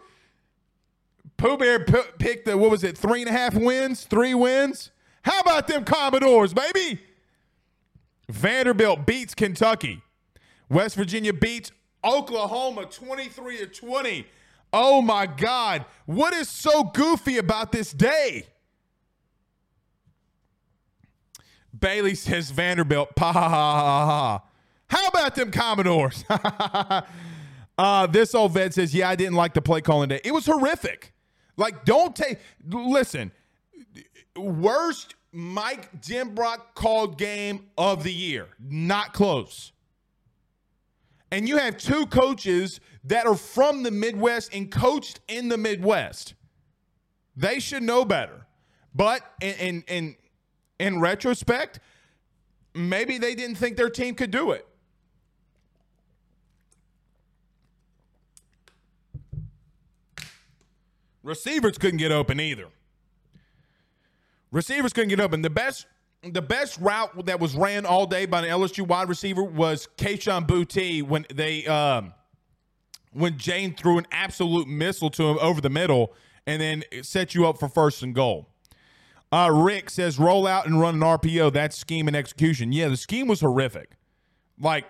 Pooh 1.41 1.57
Bear 1.57 1.83
p- 1.83 1.95
picked 2.19 2.45
the 2.45 2.59
what 2.59 2.71
was 2.71 2.85
it, 2.85 2.99
three 2.99 3.23
and 3.23 3.31
a 3.31 3.33
half 3.33 3.55
wins, 3.55 4.05
three 4.05 4.35
wins. 4.35 4.91
How 5.23 5.41
about 5.41 5.69
them 5.69 5.85
Commodores, 5.85 6.53
baby? 6.53 7.01
Vanderbilt 8.29 9.07
beats 9.07 9.35
Kentucky. 9.35 10.03
West 10.69 10.97
Virginia 10.97 11.33
beats 11.33 11.73
Oklahoma 12.05 12.85
23 12.85 13.57
to 13.57 13.67
20. 13.69 14.27
Oh 14.75 15.01
my 15.01 15.25
God. 15.25 15.87
What 16.05 16.35
is 16.35 16.47
so 16.47 16.85
goofy 16.85 17.39
about 17.39 17.73
this 17.73 17.91
day? 17.91 18.45
Bailey 21.79 22.17
says 22.17 22.51
Vanderbilt. 22.51 23.09
Ha 23.19 23.33
ha 23.33 23.49
ha 23.49 24.07
ha. 24.07 24.43
How 24.89 25.07
about 25.07 25.35
them 25.37 25.51
Commodores? 25.51 26.23
uh, 27.79 28.07
this 28.09 28.35
old 28.35 28.53
vet 28.53 28.75
says, 28.75 28.95
Yeah, 28.95 29.09
I 29.09 29.17
didn't 29.17 29.37
like 29.37 29.55
the 29.55 29.63
play 29.63 29.81
calling 29.81 30.11
day. 30.11 30.21
It 30.23 30.35
was 30.35 30.45
horrific. 30.45 31.15
Like, 31.57 31.85
don't 31.85 32.15
take, 32.15 32.39
listen, 32.69 33.33
worst 34.37 35.15
Mike 35.33 36.01
Denbrock 36.01 36.75
called 36.75 37.19
game 37.19 37.69
of 37.79 38.03
the 38.03 38.13
year. 38.13 38.49
Not 38.59 39.13
close. 39.13 39.73
And 41.31 41.49
you 41.49 41.59
have 41.59 41.79
two 41.79 42.07
coaches 42.07 42.81
that 43.05 43.27
are 43.27 43.37
from 43.37 43.83
the 43.83 43.91
Midwest 43.91 44.53
and 44.53 44.71
coached 44.71 45.21
in 45.29 45.49
the 45.49 45.57
Midwest. 45.57 46.35
They 47.37 47.61
should 47.61 47.83
know 47.83 48.05
better. 48.05 48.47
But 48.95 49.23
in 49.41 49.55
in 49.55 49.85
in, 49.87 50.17
in 50.81 51.01
retrospect, 51.01 51.79
maybe 52.75 53.19
they 53.19 53.35
didn't 53.37 53.57
think 53.57 53.77
their 53.77 53.91
team 53.91 54.17
could 54.17 54.33
do 54.33 54.51
it. 54.51 54.67
Receivers 61.23 61.79
couldn't 61.79 61.99
get 61.99 62.13
open 62.13 62.41
either. 62.41 62.67
Receivers 64.51 64.93
couldn't 64.93 65.11
get 65.11 65.21
open. 65.21 65.43
The 65.43 65.51
best 65.51 65.87
the 66.23 66.43
best 66.43 66.79
route 66.79 67.27
that 67.27 67.41
was 67.41 67.57
ran 67.57 67.87
all 67.87 68.07
day 68.07 68.27
by 68.27 68.41
an 68.41 68.45
LSU 68.45 68.87
wide 68.87 69.09
receiver 69.09 69.43
was 69.43 69.89
Kayshon 69.97 70.47
Boutte 70.47 71.03
when 71.03 71.25
they 71.33 71.67
um, 71.67 72.13
when 73.13 73.39
Jane 73.39 73.75
threw 73.75 73.99
an 73.99 74.07
absolute 74.13 74.69
missile 74.69 75.11
to 75.11 75.29
him 75.29 75.39
over 75.41 75.61
the 75.61 75.71
middle 75.71 76.15
and 76.47 76.61
then 76.61 76.85
set 77.03 77.35
you 77.35 77.47
up 77.47 77.59
for 77.59 77.69
first 77.69 78.03
and 78.03 78.15
goal. 78.15 78.49
Uh, 79.33 79.49
Rick 79.53 79.91
says 79.91 80.19
roll 80.19 80.47
out 80.47 80.67
and 80.67 80.81
run 80.81 80.97
an 80.97 81.01
RPO. 81.01 81.53
That's 81.53 81.77
scheme 81.77 82.09
and 82.09 82.17
execution. 82.17 82.73
Yeah, 82.73 82.89
the 82.89 82.97
scheme 82.97 83.29
was 83.29 83.41
horrific. 83.41 83.93
Like, 84.59 84.87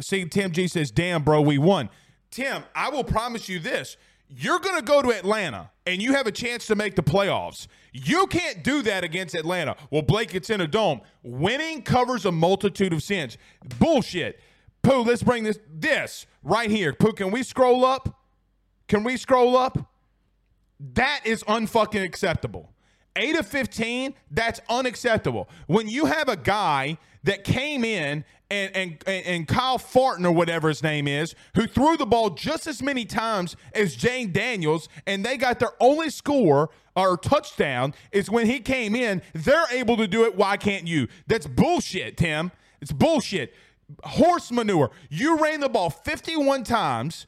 see, 0.00 0.24
Tim 0.26 0.52
G 0.52 0.68
says, 0.68 0.90
damn, 0.90 1.22
bro, 1.22 1.40
we 1.40 1.58
won. 1.58 1.88
Tim, 2.30 2.62
I 2.74 2.90
will 2.90 3.04
promise 3.04 3.48
you 3.48 3.58
this. 3.58 3.96
You're 4.28 4.58
going 4.58 4.76
to 4.76 4.84
go 4.84 5.02
to 5.02 5.10
Atlanta 5.10 5.70
and 5.86 6.02
you 6.02 6.12
have 6.14 6.26
a 6.26 6.32
chance 6.32 6.66
to 6.66 6.74
make 6.74 6.96
the 6.96 7.02
playoffs. 7.02 7.66
You 7.92 8.26
can't 8.26 8.64
do 8.64 8.82
that 8.82 9.04
against 9.04 9.34
Atlanta. 9.34 9.76
Well, 9.90 10.02
Blake, 10.02 10.34
it's 10.34 10.50
in 10.50 10.60
a 10.60 10.66
dome. 10.66 11.00
Winning 11.22 11.82
covers 11.82 12.24
a 12.24 12.32
multitude 12.32 12.92
of 12.92 13.02
sins. 13.02 13.36
Bullshit. 13.78 14.40
Pooh, 14.82 15.02
let's 15.02 15.22
bring 15.22 15.44
this 15.44 15.58
this 15.72 16.26
right 16.42 16.70
here. 16.70 16.92
Pooh, 16.92 17.12
can 17.12 17.30
we 17.30 17.42
scroll 17.42 17.84
up? 17.84 18.20
Can 18.88 19.04
we 19.04 19.16
scroll 19.16 19.56
up? 19.56 19.78
That 20.78 21.20
is 21.24 21.42
unfucking 21.44 22.04
acceptable. 22.04 22.70
8 23.16 23.38
of 23.38 23.46
15, 23.46 24.14
that's 24.30 24.60
unacceptable. 24.68 25.48
When 25.66 25.88
you 25.88 26.06
have 26.06 26.28
a 26.28 26.36
guy 26.36 26.98
that 27.22 27.44
came 27.44 27.84
in 27.84 28.24
and, 28.50 28.74
and, 28.74 29.04
and 29.06 29.48
Kyle 29.48 29.78
Farton 29.78 30.26
or 30.26 30.32
whatever 30.32 30.68
his 30.68 30.82
name 30.82 31.08
is, 31.08 31.34
who 31.54 31.66
threw 31.66 31.96
the 31.96 32.06
ball 32.06 32.30
just 32.30 32.66
as 32.66 32.82
many 32.82 33.04
times 33.04 33.56
as 33.72 33.96
Jayden 33.96 34.32
Daniels, 34.32 34.88
and 35.06 35.24
they 35.24 35.36
got 35.36 35.58
their 35.58 35.72
only 35.80 36.10
score 36.10 36.70
or 36.96 37.16
touchdown 37.16 37.94
is 38.12 38.30
when 38.30 38.46
he 38.46 38.60
came 38.60 38.94
in. 38.94 39.22
They're 39.32 39.66
able 39.72 39.96
to 39.96 40.06
do 40.06 40.24
it. 40.24 40.36
Why 40.36 40.56
can't 40.56 40.86
you? 40.86 41.08
That's 41.26 41.46
bullshit, 41.46 42.16
Tim. 42.16 42.52
It's 42.80 42.92
bullshit. 42.92 43.54
Horse 44.02 44.50
manure. 44.50 44.90
You 45.10 45.38
ran 45.38 45.60
the 45.60 45.68
ball 45.68 45.90
51 45.90 46.64
times 46.64 47.26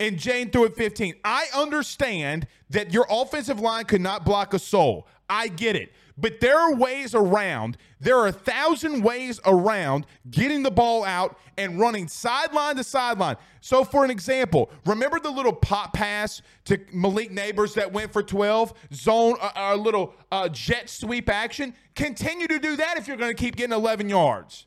and 0.00 0.18
Jane 0.18 0.50
threw 0.50 0.64
it 0.64 0.74
15. 0.74 1.14
I 1.24 1.46
understand 1.54 2.46
that 2.70 2.92
your 2.92 3.06
offensive 3.08 3.60
line 3.60 3.84
could 3.84 4.00
not 4.00 4.24
block 4.24 4.54
a 4.54 4.58
soul. 4.58 5.06
I 5.28 5.48
get 5.48 5.76
it. 5.76 5.92
But 6.16 6.40
there 6.40 6.58
are 6.58 6.74
ways 6.74 7.14
around. 7.14 7.76
There 7.98 8.16
are 8.16 8.28
a 8.28 8.32
thousand 8.32 9.02
ways 9.02 9.40
around 9.44 10.06
getting 10.30 10.62
the 10.62 10.70
ball 10.70 11.04
out 11.04 11.38
and 11.58 11.80
running 11.80 12.06
sideline 12.06 12.76
to 12.76 12.84
sideline. 12.84 13.36
So, 13.60 13.84
for 13.84 14.04
an 14.04 14.10
example, 14.10 14.70
remember 14.86 15.18
the 15.18 15.30
little 15.30 15.52
pop 15.52 15.92
pass 15.92 16.40
to 16.66 16.78
Malik 16.92 17.32
Nabers 17.32 17.74
that 17.74 17.92
went 17.92 18.12
for 18.12 18.22
12? 18.22 18.74
Zone, 18.92 19.36
uh, 19.40 19.50
uh, 19.56 19.74
little 19.74 20.14
uh, 20.30 20.48
jet 20.48 20.88
sweep 20.88 21.28
action? 21.28 21.74
Continue 21.96 22.46
to 22.46 22.58
do 22.60 22.76
that 22.76 22.96
if 22.96 23.08
you're 23.08 23.16
going 23.16 23.34
to 23.34 23.42
keep 23.42 23.56
getting 23.56 23.74
11 23.74 24.08
yards. 24.08 24.66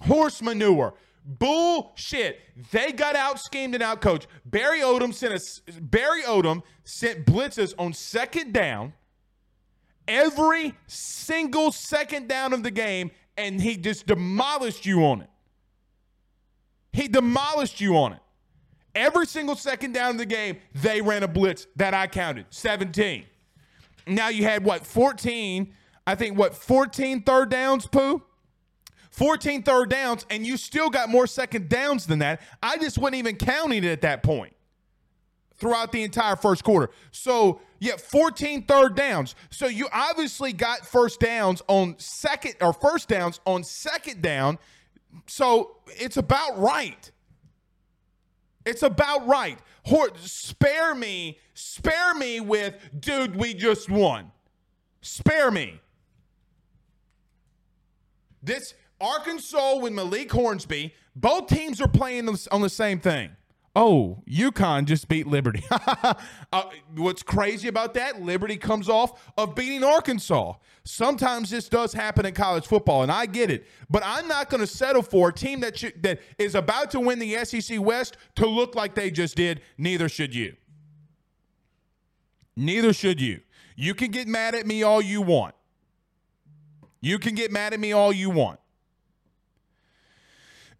Horse 0.00 0.42
manure. 0.42 0.94
Bullshit. 1.24 2.40
They 2.70 2.92
got 2.92 3.16
out 3.16 3.40
schemed 3.40 3.74
and 3.74 3.82
out 3.82 4.00
coached. 4.00 4.26
Barry 4.44 4.80
Odom 4.80 5.12
sent 5.12 5.34
a 5.34 5.80
Barry 5.80 6.22
Odom 6.22 6.62
sent 6.84 7.26
blitzes 7.26 7.74
on 7.78 7.92
second 7.92 8.52
down 8.52 8.92
every 10.08 10.74
single 10.86 11.72
second 11.72 12.28
down 12.28 12.52
of 12.52 12.62
the 12.62 12.70
game, 12.70 13.10
and 13.36 13.60
he 13.60 13.76
just 13.76 14.06
demolished 14.06 14.86
you 14.86 15.04
on 15.04 15.22
it. 15.22 15.30
He 16.92 17.08
demolished 17.08 17.80
you 17.80 17.96
on 17.96 18.14
it. 18.14 18.20
Every 18.94 19.26
single 19.26 19.56
second 19.56 19.92
down 19.92 20.12
of 20.12 20.18
the 20.18 20.26
game, 20.26 20.56
they 20.74 21.02
ran 21.02 21.22
a 21.22 21.28
blitz 21.28 21.66
that 21.76 21.92
I 21.92 22.06
counted 22.06 22.46
17. 22.50 23.24
Now 24.06 24.28
you 24.28 24.44
had 24.44 24.64
what, 24.64 24.86
14, 24.86 25.74
I 26.06 26.14
think, 26.14 26.38
what, 26.38 26.54
14 26.54 27.22
third 27.22 27.50
downs, 27.50 27.86
Pooh? 27.86 28.22
14 29.10 29.62
third 29.62 29.90
downs, 29.90 30.24
and 30.30 30.46
you 30.46 30.56
still 30.56 30.88
got 30.88 31.08
more 31.08 31.26
second 31.26 31.68
downs 31.68 32.06
than 32.06 32.20
that. 32.20 32.40
I 32.62 32.78
just 32.78 32.96
wasn't 32.96 33.16
even 33.16 33.36
counting 33.36 33.84
it 33.84 33.90
at 33.90 34.02
that 34.02 34.22
point 34.22 34.55
throughout 35.58 35.92
the 35.92 36.02
entire 36.02 36.36
first 36.36 36.64
quarter. 36.64 36.90
So, 37.10 37.60
yeah, 37.78 37.96
14 37.96 38.64
third 38.64 38.94
downs. 38.94 39.34
So 39.50 39.66
you 39.66 39.88
obviously 39.92 40.52
got 40.52 40.86
first 40.86 41.20
downs 41.20 41.62
on 41.68 41.98
second 41.98 42.54
or 42.60 42.72
first 42.72 43.08
downs 43.08 43.40
on 43.46 43.64
second 43.64 44.22
down. 44.22 44.58
So 45.26 45.76
it's 45.88 46.16
about 46.16 46.58
right. 46.58 47.10
It's 48.64 48.82
about 48.82 49.26
right. 49.26 49.58
Spare 50.16 50.94
me, 50.94 51.38
spare 51.54 52.14
me 52.14 52.40
with, 52.40 52.74
dude, 52.98 53.36
we 53.36 53.54
just 53.54 53.88
won. 53.88 54.32
Spare 55.00 55.50
me. 55.50 55.80
This 58.42 58.74
Arkansas 59.00 59.76
with 59.76 59.92
Malik 59.92 60.32
Hornsby, 60.32 60.94
both 61.14 61.46
teams 61.46 61.80
are 61.80 61.88
playing 61.88 62.28
on 62.50 62.60
the 62.60 62.68
same 62.68 62.98
thing. 62.98 63.30
Oh, 63.78 64.22
UConn 64.26 64.86
just 64.86 65.06
beat 65.06 65.26
Liberty. 65.26 65.62
uh, 65.70 66.14
what's 66.94 67.22
crazy 67.22 67.68
about 67.68 67.92
that? 67.92 68.22
Liberty 68.22 68.56
comes 68.56 68.88
off 68.88 69.30
of 69.36 69.54
beating 69.54 69.84
Arkansas. 69.84 70.54
Sometimes 70.84 71.50
this 71.50 71.68
does 71.68 71.92
happen 71.92 72.24
in 72.24 72.32
college 72.32 72.66
football, 72.66 73.02
and 73.02 73.12
I 73.12 73.26
get 73.26 73.50
it. 73.50 73.66
But 73.90 74.02
I'm 74.02 74.26
not 74.28 74.48
going 74.48 74.62
to 74.62 74.66
settle 74.66 75.02
for 75.02 75.28
a 75.28 75.32
team 75.32 75.60
that 75.60 75.78
should, 75.78 76.02
that 76.04 76.20
is 76.38 76.54
about 76.54 76.90
to 76.92 77.00
win 77.00 77.18
the 77.18 77.44
SEC 77.44 77.78
West 77.78 78.16
to 78.36 78.46
look 78.46 78.74
like 78.74 78.94
they 78.94 79.10
just 79.10 79.36
did. 79.36 79.60
Neither 79.76 80.08
should 80.08 80.34
you. 80.34 80.56
Neither 82.56 82.94
should 82.94 83.20
you. 83.20 83.42
You 83.76 83.92
can 83.92 84.10
get 84.10 84.26
mad 84.26 84.54
at 84.54 84.66
me 84.66 84.84
all 84.84 85.02
you 85.02 85.20
want. 85.20 85.54
You 87.02 87.18
can 87.18 87.34
get 87.34 87.52
mad 87.52 87.74
at 87.74 87.80
me 87.80 87.92
all 87.92 88.10
you 88.10 88.30
want. 88.30 88.58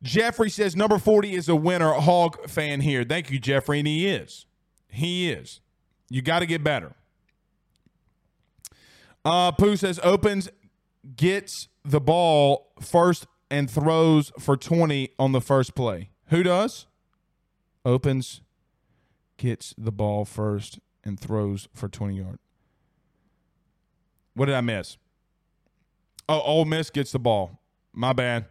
Jeffrey 0.07 0.49
says 0.49 0.77
number 0.77 0.99
40 0.99 1.35
is 1.35 1.49
a 1.49 1.57
winner 1.57 1.93
hog 1.93 2.49
fan 2.49 2.81
here. 2.81 3.05
Thank 3.05 3.31
you, 3.31 3.39
Jeffrey. 3.39 3.79
And 3.79 3.89
he 3.89 4.07
is. 4.07 4.47
He 4.89 5.31
is. 5.31 5.61
You 6.09 6.23
got 6.23 6.39
to 6.39 6.47
get 6.47 6.63
better. 6.63 6.93
Uh, 9.25 9.51
Pooh 9.51 9.77
says 9.77 9.99
opens, 10.05 10.49
gets 11.17 11.69
the 11.85 12.01
ball 12.01 12.73
first 12.81 13.27
and 13.51 13.69
throws 13.69 14.33
for 14.39 14.57
20 14.57 15.11
on 15.19 15.33
the 15.33 15.41
first 15.41 15.75
play. 15.75 16.11
Who 16.29 16.43
does? 16.45 16.87
Opens, 17.85 18.41
gets 19.37 19.75
the 19.77 19.93
ball 19.93 20.25
first 20.25 20.79
and 21.05 21.19
throws 21.19 21.69
for 21.75 21.89
20 21.89 22.17
yards. 22.17 22.39
What 24.35 24.47
did 24.47 24.55
I 24.55 24.61
miss? 24.61 24.97
Oh, 26.29 26.41
Ole 26.41 26.65
Miss 26.65 26.91
gets 26.91 27.13
the 27.13 27.19
ball. 27.19 27.61
My 27.93 28.13
bad. 28.13 28.47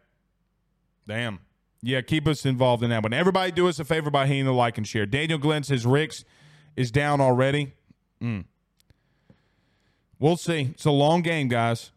Damn. 1.07 1.39
Yeah, 1.85 2.01
keep 2.01 2.27
us 2.27 2.47
involved 2.47 2.81
in 2.81 2.89
that 2.89 3.03
one. 3.03 3.13
Everybody 3.13 3.51
do 3.51 3.67
us 3.67 3.77
a 3.77 3.85
favor 3.85 4.09
by 4.09 4.25
hitting 4.25 4.45
the 4.45 4.53
like 4.53 4.79
and 4.79 4.87
share. 4.87 5.05
Daniel 5.05 5.37
Glenn 5.37 5.61
says 5.61 5.85
Ricks 5.85 6.25
is 6.75 6.89
down 6.89 7.21
already. 7.21 7.73
Mm. 8.19 8.45
We'll 10.17 10.35
see. 10.35 10.69
It's 10.71 10.85
a 10.85 10.91
long 10.91 11.21
game, 11.21 11.47
guys. 11.47 11.91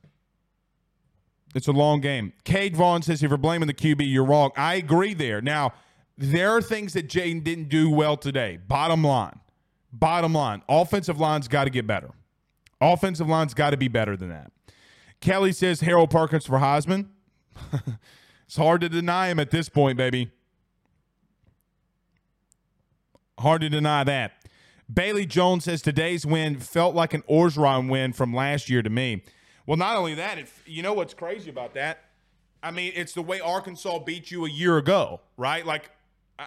It's 1.54 1.68
a 1.68 1.72
long 1.72 2.02
game. 2.02 2.34
Cade 2.44 2.76
Vaughn 2.76 3.00
says 3.00 3.22
if 3.22 3.30
you're 3.30 3.38
blaming 3.38 3.66
the 3.66 3.72
QB, 3.72 4.02
you're 4.12 4.26
wrong. 4.26 4.50
I 4.58 4.74
agree 4.74 5.14
there. 5.14 5.40
Now, 5.40 5.72
there 6.18 6.50
are 6.50 6.60
things 6.60 6.92
that 6.92 7.08
Jayden 7.08 7.42
didn't 7.42 7.70
do 7.70 7.88
well 7.88 8.18
today. 8.18 8.58
Bottom 8.68 9.02
line. 9.02 9.40
Bottom 9.90 10.34
line. 10.34 10.60
Offensive 10.68 11.18
line's 11.18 11.48
got 11.48 11.64
to 11.64 11.70
get 11.70 11.86
better. 11.86 12.10
Offensive 12.78 13.26
line's 13.26 13.54
got 13.54 13.70
to 13.70 13.78
be 13.78 13.88
better 13.88 14.18
than 14.18 14.28
that. 14.28 14.52
Kelly 15.22 15.52
says 15.52 15.80
Harold 15.80 16.10
Perkins 16.10 16.44
for 16.44 16.58
Heisman. 16.58 17.06
it's 18.48 18.56
hard 18.56 18.80
to 18.80 18.88
deny 18.88 19.28
him 19.28 19.38
at 19.38 19.50
this 19.50 19.68
point, 19.68 19.98
baby. 19.98 20.30
Hard 23.38 23.60
to 23.60 23.68
deny 23.68 24.04
that. 24.04 24.32
Bailey 24.90 25.26
Jones 25.26 25.64
says 25.64 25.82
today's 25.82 26.24
win 26.24 26.58
felt 26.58 26.94
like 26.94 27.12
an 27.12 27.22
Orgeron 27.28 27.90
win 27.90 28.14
from 28.14 28.32
last 28.32 28.70
year 28.70 28.80
to 28.80 28.88
me. 28.88 29.22
Well, 29.66 29.76
not 29.76 29.96
only 29.96 30.14
that, 30.14 30.38
it, 30.38 30.48
you 30.64 30.82
know 30.82 30.94
what's 30.94 31.12
crazy 31.12 31.50
about 31.50 31.74
that? 31.74 32.04
I 32.62 32.70
mean, 32.70 32.94
it's 32.96 33.12
the 33.12 33.20
way 33.20 33.38
Arkansas 33.38 33.98
beat 33.98 34.30
you 34.30 34.46
a 34.46 34.50
year 34.50 34.78
ago, 34.78 35.20
right? 35.36 35.66
Like, 35.66 35.90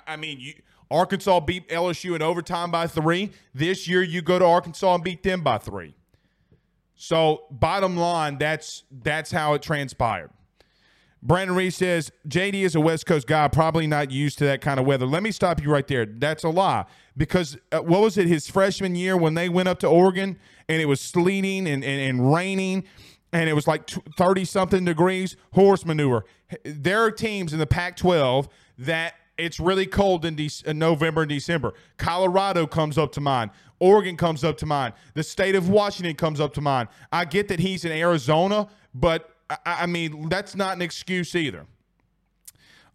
I, 0.07 0.15
mean, 0.15 0.39
you, 0.39 0.53
Arkansas 0.89 1.41
beat 1.41 1.69
LSU 1.69 2.15
in 2.15 2.23
overtime 2.23 2.71
by 2.71 2.87
three. 2.87 3.29
This 3.53 3.87
year, 3.87 4.01
you 4.01 4.23
go 4.23 4.39
to 4.39 4.45
Arkansas 4.45 4.95
and 4.95 5.03
beat 5.03 5.21
them 5.21 5.43
by 5.43 5.59
three. 5.59 5.93
So, 6.95 7.43
bottom 7.51 7.95
line, 7.95 8.39
that's 8.39 8.85
that's 8.91 9.31
how 9.31 9.53
it 9.53 9.61
transpired. 9.61 10.31
Brandon 11.23 11.55
Reese 11.55 11.77
says 11.77 12.11
JD 12.27 12.55
is 12.55 12.75
a 12.75 12.81
West 12.81 13.05
Coast 13.05 13.27
guy, 13.27 13.47
probably 13.47 13.85
not 13.85 14.09
used 14.09 14.39
to 14.39 14.45
that 14.45 14.61
kind 14.61 14.79
of 14.79 14.85
weather. 14.85 15.05
Let 15.05 15.21
me 15.21 15.31
stop 15.31 15.61
you 15.61 15.71
right 15.71 15.87
there. 15.87 16.05
That's 16.05 16.43
a 16.43 16.49
lie 16.49 16.85
because 17.15 17.57
uh, 17.71 17.79
what 17.79 18.01
was 18.01 18.17
it 18.17 18.27
his 18.27 18.49
freshman 18.49 18.95
year 18.95 19.15
when 19.15 19.35
they 19.35 19.47
went 19.47 19.67
up 19.67 19.79
to 19.79 19.87
Oregon 19.87 20.39
and 20.67 20.81
it 20.81 20.85
was 20.85 20.99
sleeting 20.99 21.67
and, 21.67 21.83
and, 21.83 22.01
and 22.01 22.33
raining 22.33 22.85
and 23.33 23.49
it 23.49 23.53
was 23.53 23.67
like 23.67 23.89
30 23.89 24.45
something 24.45 24.85
degrees 24.85 25.37
horse 25.53 25.85
manure. 25.85 26.25
There 26.63 27.03
are 27.03 27.11
teams 27.11 27.53
in 27.53 27.59
the 27.59 27.67
Pac 27.67 27.97
12 27.97 28.49
that 28.79 29.13
it's 29.37 29.59
really 29.59 29.85
cold 29.85 30.25
in, 30.25 30.35
De- 30.35 30.49
in 30.65 30.79
November 30.79 31.21
and 31.21 31.29
December. 31.29 31.73
Colorado 31.97 32.67
comes 32.67 32.97
up 32.97 33.11
to 33.13 33.21
mind. 33.21 33.51
Oregon 33.79 34.17
comes 34.17 34.43
up 34.43 34.57
to 34.57 34.65
mind. 34.65 34.93
The 35.13 35.23
state 35.23 35.55
of 35.55 35.69
Washington 35.69 36.15
comes 36.15 36.39
up 36.39 36.53
to 36.55 36.61
mind. 36.61 36.89
I 37.11 37.25
get 37.25 37.47
that 37.47 37.59
he's 37.59 37.85
in 37.85 37.91
Arizona, 37.91 38.67
but 38.93 39.30
I, 39.65 39.83
I 39.83 39.85
mean, 39.85 40.29
that's 40.29 40.55
not 40.55 40.75
an 40.75 40.81
excuse 40.81 41.35
either. 41.35 41.65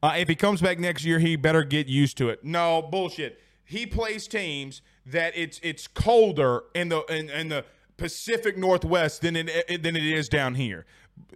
Uh, 0.03 0.15
if 0.19 0.29
he 0.29 0.35
comes 0.35 0.61
back 0.61 0.79
next 0.79 1.05
year, 1.05 1.19
he 1.19 1.37
better 1.37 1.65
get 1.65 1.87
used 1.87 2.17
to 2.19 2.29
it. 2.29 2.45
No 2.45 2.83
bullshit. 2.83 3.41
He 3.65 3.87
plays 3.87 4.29
teams 4.29 4.83
that 5.07 5.37
it's 5.37 5.59
it's 5.63 5.89
colder 5.89 6.65
in 6.75 6.89
the 6.89 7.03
in, 7.13 7.31
in 7.31 7.49
the 7.49 7.65
Pacific 7.97 8.57
Northwest 8.57 9.23
than 9.23 9.37
it 9.37 9.83
than 9.83 9.97
it 9.97 10.05
is 10.05 10.29
down 10.29 10.55
here. 10.55 10.87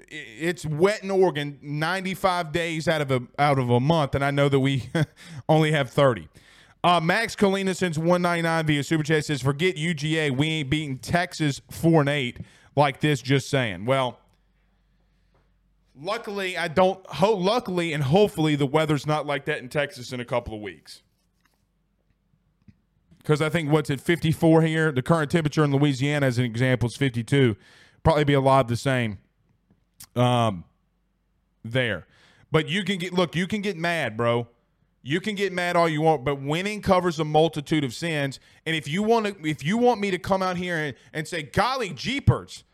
It's 0.09 0.67
wet 0.67 1.03
in 1.03 1.11
Oregon 1.11 1.59
95 1.63 2.53
days 2.53 2.87
out 2.87 3.01
of 3.01 3.11
a 3.11 3.23
out 3.39 3.59
of 3.59 3.71
a 3.71 3.81
month, 3.81 4.15
and 4.15 4.25
I 4.25 4.31
know 4.31 4.49
that 4.49 4.61
we 4.61 4.91
only 5.49 5.73
have 5.73 5.91
30. 5.91 6.29
Uh, 6.83 7.01
Max 7.01 7.37
Colina 7.37 7.77
since 7.77 7.99
199 7.99 8.67
via 8.67 8.85
Super 8.85 9.03
Chat 9.03 9.25
says, 9.25 9.43
"Forget 9.43 9.77
UGA. 9.77 10.31
We 10.37 10.49
ain't 10.49 10.71
beating 10.71 10.99
Texas 10.99 11.61
four 11.71 12.01
and 12.01 12.09
eight 12.09 12.39
like 12.77 13.01
this." 13.01 13.21
Just 13.21 13.49
saying. 13.49 13.87
Well, 13.87 14.19
luckily 15.99 16.57
I 16.57 16.69
don't. 16.69 17.05
Ho- 17.07 17.37
luckily 17.37 17.93
and 17.93 18.03
hopefully 18.03 18.57
the 18.57 18.67
weather's 18.67 19.07
not 19.07 19.27
like 19.27 19.45
that 19.47 19.59
in 19.59 19.69
Texas 19.69 20.13
in 20.13 20.21
a 20.21 20.25
couple 20.25 20.55
of 20.55 20.61
weeks. 20.61 21.03
Because 23.19 23.43
I 23.43 23.51
think 23.51 23.71
what's 23.71 23.91
at 23.91 24.01
54 24.01 24.63
here, 24.63 24.91
the 24.91 25.03
current 25.03 25.31
temperature 25.31 25.63
in 25.63 25.73
Louisiana, 25.73 26.27
as 26.27 26.39
an 26.39 26.45
example, 26.45 26.89
is 26.89 26.97
52. 26.97 27.55
Probably 28.03 28.25
be 28.25 28.33
a 28.33 28.41
lot 28.41 28.61
of 28.61 28.69
the 28.69 28.77
same. 28.77 29.19
Um, 30.17 30.65
there, 31.63 32.07
but 32.51 32.69
you 32.69 32.83
can 32.85 32.99
get 32.99 33.13
look. 33.13 33.37
You 33.37 33.47
can 33.47 33.61
get 33.61 33.77
mad, 33.77 34.17
bro. 34.17 34.49
You 35.03 35.21
can 35.21 35.35
get 35.35 35.53
mad 35.53 35.77
all 35.77 35.89
you 35.89 36.01
want, 36.03 36.25
but 36.25 36.41
winning 36.41 36.83
covers 36.83 37.19
a 37.19 37.25
multitude 37.25 37.85
of 37.85 37.95
sins. 37.95 38.41
And 38.67 38.75
if 38.75 38.89
you 38.89 39.03
want 39.03 39.27
to, 39.27 39.49
if 39.49 39.65
you 39.65 39.77
want 39.79 40.01
me 40.01 40.11
to 40.11 40.19
come 40.19 40.43
out 40.43 40.57
here 40.57 40.77
and, 40.77 40.97
and 41.13 41.29
say, 41.29 41.43
"Golly 41.43 41.91
jeepers," 41.91 42.65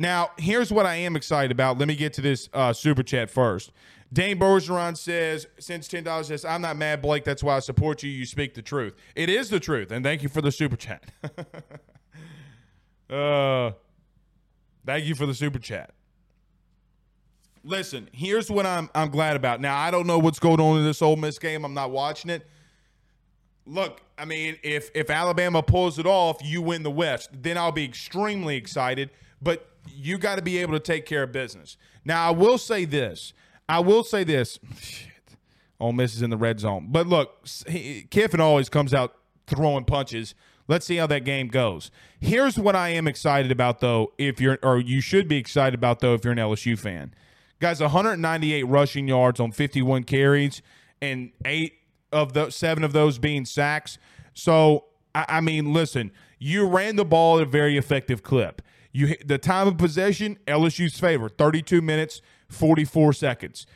Now, 0.00 0.30
here's 0.38 0.72
what 0.72 0.86
I 0.86 0.94
am 0.94 1.14
excited 1.14 1.50
about. 1.52 1.76
Let 1.76 1.86
me 1.86 1.94
get 1.94 2.14
to 2.14 2.22
this 2.22 2.48
uh, 2.54 2.72
super 2.72 3.02
chat 3.02 3.28
first. 3.28 3.70
Dane 4.10 4.38
Bergeron 4.38 4.96
says, 4.96 5.46
since 5.58 5.88
ten 5.88 6.04
dollars 6.04 6.28
says, 6.28 6.42
I'm 6.42 6.62
not 6.62 6.78
mad, 6.78 7.02
Blake. 7.02 7.22
That's 7.22 7.42
why 7.42 7.56
I 7.56 7.60
support 7.60 8.02
you. 8.02 8.08
You 8.08 8.24
speak 8.24 8.54
the 8.54 8.62
truth. 8.62 8.94
It 9.14 9.28
is 9.28 9.50
the 9.50 9.60
truth, 9.60 9.90
and 9.92 10.02
thank 10.02 10.22
you 10.22 10.30
for 10.30 10.40
the 10.40 10.50
super 10.50 10.76
chat. 10.76 11.04
uh, 13.10 13.72
thank 14.86 15.04
you 15.04 15.14
for 15.14 15.26
the 15.26 15.34
super 15.34 15.58
chat. 15.58 15.92
Listen, 17.62 18.08
here's 18.10 18.50
what 18.50 18.64
I'm 18.64 18.88
I'm 18.94 19.10
glad 19.10 19.36
about. 19.36 19.60
Now, 19.60 19.76
I 19.78 19.90
don't 19.90 20.06
know 20.06 20.18
what's 20.18 20.38
going 20.38 20.60
on 20.60 20.78
in 20.78 20.84
this 20.84 21.02
Ole 21.02 21.16
Miss 21.16 21.38
game. 21.38 21.62
I'm 21.62 21.74
not 21.74 21.90
watching 21.90 22.30
it. 22.30 22.48
Look, 23.66 24.00
I 24.16 24.24
mean, 24.24 24.56
if 24.62 24.90
if 24.94 25.10
Alabama 25.10 25.62
pulls 25.62 25.98
it 25.98 26.06
off, 26.06 26.38
you 26.42 26.62
win 26.62 26.84
the 26.84 26.90
West. 26.90 27.28
Then 27.34 27.58
I'll 27.58 27.70
be 27.70 27.84
extremely 27.84 28.56
excited. 28.56 29.10
But 29.42 29.66
you 29.88 30.18
got 30.18 30.36
to 30.36 30.42
be 30.42 30.58
able 30.58 30.74
to 30.74 30.80
take 30.80 31.06
care 31.06 31.22
of 31.22 31.32
business. 31.32 31.76
Now, 32.04 32.28
I 32.28 32.30
will 32.30 32.58
say 32.58 32.84
this. 32.84 33.32
I 33.68 33.80
will 33.80 34.04
say 34.04 34.24
this. 34.24 34.58
Shit. 34.80 35.08
Ole 35.78 35.92
Miss 35.92 36.14
is 36.14 36.22
in 36.22 36.30
the 36.30 36.36
red 36.36 36.60
zone. 36.60 36.88
But 36.90 37.06
look, 37.06 37.46
Kiffin 38.10 38.40
always 38.40 38.68
comes 38.68 38.92
out 38.92 39.16
throwing 39.46 39.84
punches. 39.84 40.34
Let's 40.68 40.86
see 40.86 40.96
how 40.96 41.06
that 41.08 41.24
game 41.24 41.48
goes. 41.48 41.90
Here's 42.20 42.58
what 42.58 42.76
I 42.76 42.90
am 42.90 43.08
excited 43.08 43.50
about, 43.50 43.80
though, 43.80 44.12
if 44.18 44.40
you're, 44.40 44.58
or 44.62 44.78
you 44.78 45.00
should 45.00 45.26
be 45.26 45.36
excited 45.36 45.74
about, 45.74 46.00
though, 46.00 46.14
if 46.14 46.24
you're 46.24 46.32
an 46.32 46.38
LSU 46.38 46.78
fan. 46.78 47.14
Guys, 47.58 47.80
198 47.80 48.62
rushing 48.64 49.08
yards 49.08 49.40
on 49.40 49.52
51 49.52 50.04
carries, 50.04 50.62
and 51.02 51.32
eight 51.44 51.74
of 52.12 52.34
the 52.34 52.50
seven 52.50 52.84
of 52.84 52.92
those 52.92 53.18
being 53.18 53.44
sacks. 53.44 53.98
So, 54.32 54.84
I, 55.14 55.24
I 55.28 55.40
mean, 55.40 55.72
listen, 55.72 56.12
you 56.38 56.66
ran 56.66 56.96
the 56.96 57.04
ball 57.04 57.38
at 57.38 57.42
a 57.42 57.50
very 57.50 57.76
effective 57.76 58.22
clip. 58.22 58.62
You 58.92 59.14
the 59.24 59.38
time 59.38 59.68
of 59.68 59.78
possession, 59.78 60.38
LSU's 60.46 60.98
favor, 60.98 61.28
32 61.28 61.80
minutes, 61.80 62.22
44 62.48 63.12
seconds. 63.12 63.66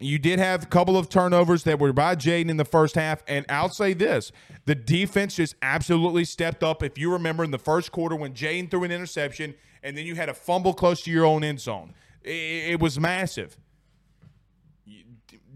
You 0.00 0.18
did 0.18 0.38
have 0.38 0.64
a 0.64 0.66
couple 0.66 0.96
of 0.96 1.08
turnovers 1.08 1.62
that 1.64 1.78
were 1.78 1.92
by 1.92 2.16
Jaden 2.16 2.48
in 2.48 2.56
the 2.56 2.64
first 2.64 2.94
half, 2.94 3.22
and 3.28 3.46
I'll 3.48 3.68
say 3.68 3.92
this: 3.92 4.32
the 4.64 4.74
defense 4.74 5.36
just 5.36 5.54
absolutely 5.62 6.24
stepped 6.24 6.64
up. 6.64 6.82
If 6.82 6.98
you 6.98 7.12
remember 7.12 7.44
in 7.44 7.50
the 7.50 7.58
first 7.58 7.92
quarter 7.92 8.16
when 8.16 8.32
Jaden 8.32 8.70
threw 8.70 8.84
an 8.84 8.90
interception, 8.90 9.54
and 9.82 9.96
then 9.96 10.06
you 10.06 10.14
had 10.14 10.28
a 10.28 10.34
fumble 10.34 10.74
close 10.74 11.02
to 11.02 11.10
your 11.10 11.26
own 11.26 11.44
end 11.44 11.60
zone, 11.60 11.94
it, 12.22 12.30
it 12.72 12.80
was 12.80 12.98
massive. 12.98 13.56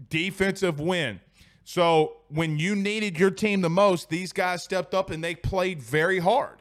Defensive 0.09 0.79
win. 0.79 1.19
So 1.63 2.17
when 2.29 2.57
you 2.57 2.75
needed 2.75 3.19
your 3.19 3.29
team 3.29 3.61
the 3.61 3.69
most, 3.69 4.09
these 4.09 4.31
guys 4.31 4.63
stepped 4.63 4.95
up 4.95 5.11
and 5.11 5.23
they 5.23 5.35
played 5.35 5.81
very 5.83 6.17
hard. 6.17 6.58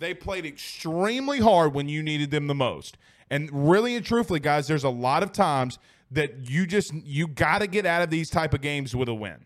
They 0.00 0.14
played 0.14 0.46
extremely 0.46 1.40
hard 1.40 1.74
when 1.74 1.86
you 1.90 2.02
needed 2.02 2.30
them 2.30 2.46
the 2.46 2.54
most. 2.54 2.96
And 3.28 3.50
really 3.52 3.94
and 3.94 4.04
truthfully, 4.04 4.40
guys, 4.40 4.66
there's 4.66 4.82
a 4.82 4.88
lot 4.88 5.22
of 5.22 5.30
times 5.30 5.78
that 6.10 6.48
you 6.48 6.66
just 6.66 6.94
you 6.94 7.28
got 7.28 7.58
to 7.58 7.66
get 7.66 7.84
out 7.84 8.00
of 8.00 8.08
these 8.08 8.30
type 8.30 8.54
of 8.54 8.62
games 8.62 8.96
with 8.96 9.10
a 9.10 9.14
win. 9.14 9.44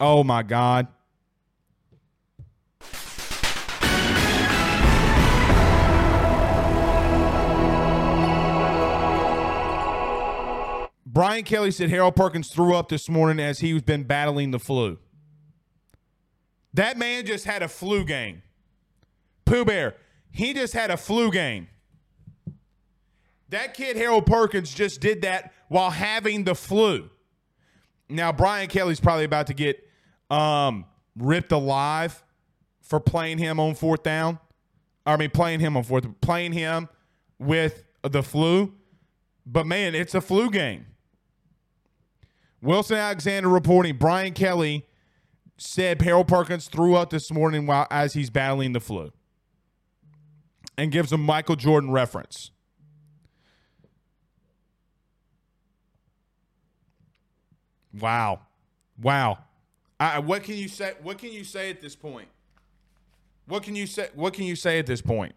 Oh 0.00 0.24
my 0.24 0.42
God. 0.42 0.88
Brian 11.06 11.44
Kelly 11.44 11.70
said 11.70 11.90
Harold 11.90 12.16
Perkins 12.16 12.48
threw 12.48 12.74
up 12.74 12.88
this 12.88 13.08
morning 13.08 13.38
as 13.38 13.60
he's 13.60 13.82
been 13.82 14.02
battling 14.02 14.50
the 14.50 14.58
flu. 14.58 14.98
That 16.74 16.96
man 16.96 17.26
just 17.26 17.44
had 17.44 17.62
a 17.62 17.68
flu 17.68 18.04
game. 18.04 18.42
Pooh 19.44 19.64
Bear, 19.64 19.96
he 20.30 20.54
just 20.54 20.72
had 20.72 20.90
a 20.90 20.96
flu 20.96 21.30
game. 21.30 21.68
That 23.50 23.74
kid, 23.74 23.96
Harold 23.96 24.24
Perkins, 24.24 24.72
just 24.72 25.00
did 25.00 25.22
that 25.22 25.52
while 25.68 25.90
having 25.90 26.44
the 26.44 26.54
flu. 26.54 27.10
Now, 28.08 28.32
Brian 28.32 28.68
Kelly's 28.68 29.00
probably 29.00 29.24
about 29.24 29.48
to 29.48 29.54
get 29.54 29.86
um, 30.30 30.86
ripped 31.16 31.52
alive 31.52 32.22
for 32.80 32.98
playing 33.00 33.38
him 33.38 33.60
on 33.60 33.74
fourth 33.74 34.02
down. 34.02 34.38
I 35.04 35.16
mean, 35.16 35.30
playing 35.30 35.60
him 35.60 35.76
on 35.76 35.82
fourth, 35.82 36.06
playing 36.20 36.52
him 36.52 36.88
with 37.38 37.84
the 38.02 38.22
flu. 38.22 38.72
But 39.44 39.66
man, 39.66 39.94
it's 39.94 40.14
a 40.14 40.20
flu 40.20 40.50
game. 40.50 40.86
Wilson 42.62 42.96
Alexander 42.96 43.48
reporting 43.48 43.96
Brian 43.96 44.32
Kelly 44.32 44.86
said 45.62 46.02
Harold 46.02 46.26
Perkins 46.26 46.66
threw 46.66 46.96
up 46.96 47.10
this 47.10 47.30
morning 47.30 47.66
while 47.66 47.86
as 47.90 48.14
he's 48.14 48.30
battling 48.30 48.72
the 48.72 48.80
flu, 48.80 49.12
and 50.76 50.90
gives 50.90 51.12
a 51.12 51.18
Michael 51.18 51.56
Jordan 51.56 51.90
reference. 51.90 52.50
Wow, 57.98 58.40
wow. 59.00 59.38
I, 60.00 60.18
what 60.18 60.42
can 60.42 60.56
you 60.56 60.66
say? 60.68 60.94
What 61.02 61.18
can 61.18 61.30
you 61.30 61.44
say 61.44 61.70
at 61.70 61.80
this 61.80 61.94
point? 61.94 62.28
What 63.46 63.62
can 63.62 63.76
you 63.76 63.86
say? 63.86 64.08
What 64.14 64.34
can 64.34 64.44
you 64.44 64.56
say 64.56 64.78
at 64.78 64.86
this 64.86 65.00
point? 65.00 65.34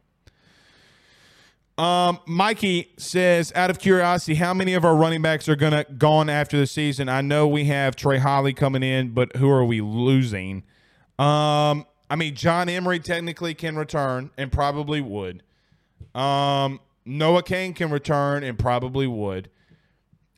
Um, 1.78 2.20
Mikey 2.26 2.94
says, 2.98 3.52
out 3.54 3.70
of 3.70 3.80
curiosity, 3.80 4.36
how 4.36 4.54
many 4.54 4.74
of 4.74 4.86
our 4.86 4.96
running 4.96 5.22
backs 5.22 5.50
are 5.50 5.58
gonna 5.58 5.86
gone 5.98 6.30
after 6.30 6.58
the 6.58 6.68
season? 6.68 7.10
I 7.10 7.22
know 7.22 7.48
we 7.48 7.66
have 7.66 7.96
Trey 7.96 8.18
Holly 8.18 8.54
coming 8.54 8.82
in, 8.82 9.10
but 9.10 9.36
who 9.36 9.50
are 9.50 9.66
we 9.66 9.82
losing? 9.82 10.64
Um, 11.20 11.86
I 12.10 12.16
mean, 12.16 12.36
John 12.36 12.70
Emery 12.70 13.00
technically 13.00 13.54
can 13.54 13.76
return 13.76 14.32
and 14.38 14.52
probably 14.52 15.02
would. 15.02 15.44
Um, 16.14 16.80
Noah 17.06 17.44
Cain 17.44 17.74
can 17.74 17.92
return 17.92 18.44
and 18.44 18.58
probably 18.58 19.08
would. 19.08 19.50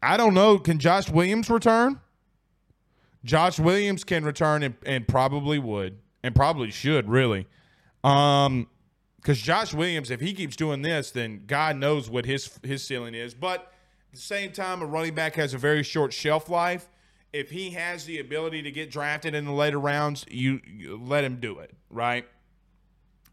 I 0.02 0.18
don't 0.18 0.34
know. 0.34 0.58
Can 0.58 0.80
Josh 0.80 1.10
Williams 1.10 1.50
return? 1.50 2.00
Josh 3.24 3.60
Williams 3.60 4.04
can 4.04 4.24
return 4.24 4.64
and, 4.64 4.76
and 4.86 5.08
probably 5.08 5.60
would 5.60 5.98
and 6.24 6.36
probably 6.36 6.72
should 6.72 7.10
really. 7.10 7.48
Um, 8.04 8.68
because 9.28 9.42
Josh 9.42 9.74
Williams, 9.74 10.10
if 10.10 10.22
he 10.22 10.34
keeps 10.34 10.56
doing 10.56 10.84
this, 10.84 11.12
then 11.12 11.44
God 11.48 11.76
knows 11.76 12.10
what 12.10 12.26
his 12.26 12.50
his 12.64 12.82
ceiling 12.82 13.14
is. 13.14 13.34
But 13.34 13.60
at 13.60 14.14
the 14.14 14.22
same 14.22 14.54
time, 14.54 14.82
a 14.82 14.86
running 14.86 15.16
back 15.16 15.36
has 15.36 15.54
a 15.54 15.58
very 15.58 15.84
short 15.84 16.14
shelf 16.14 16.50
life. 16.50 16.90
If 17.34 17.50
he 17.50 17.72
has 17.72 18.06
the 18.06 18.20
ability 18.20 18.62
to 18.62 18.72
get 18.72 18.90
drafted 18.90 19.36
in 19.36 19.44
the 19.44 19.52
later 19.52 19.82
rounds, 19.82 20.24
you, 20.30 20.62
you 20.66 20.98
let 20.98 21.26
him 21.26 21.42
do 21.42 21.60
it, 21.60 21.72
right? 21.90 22.26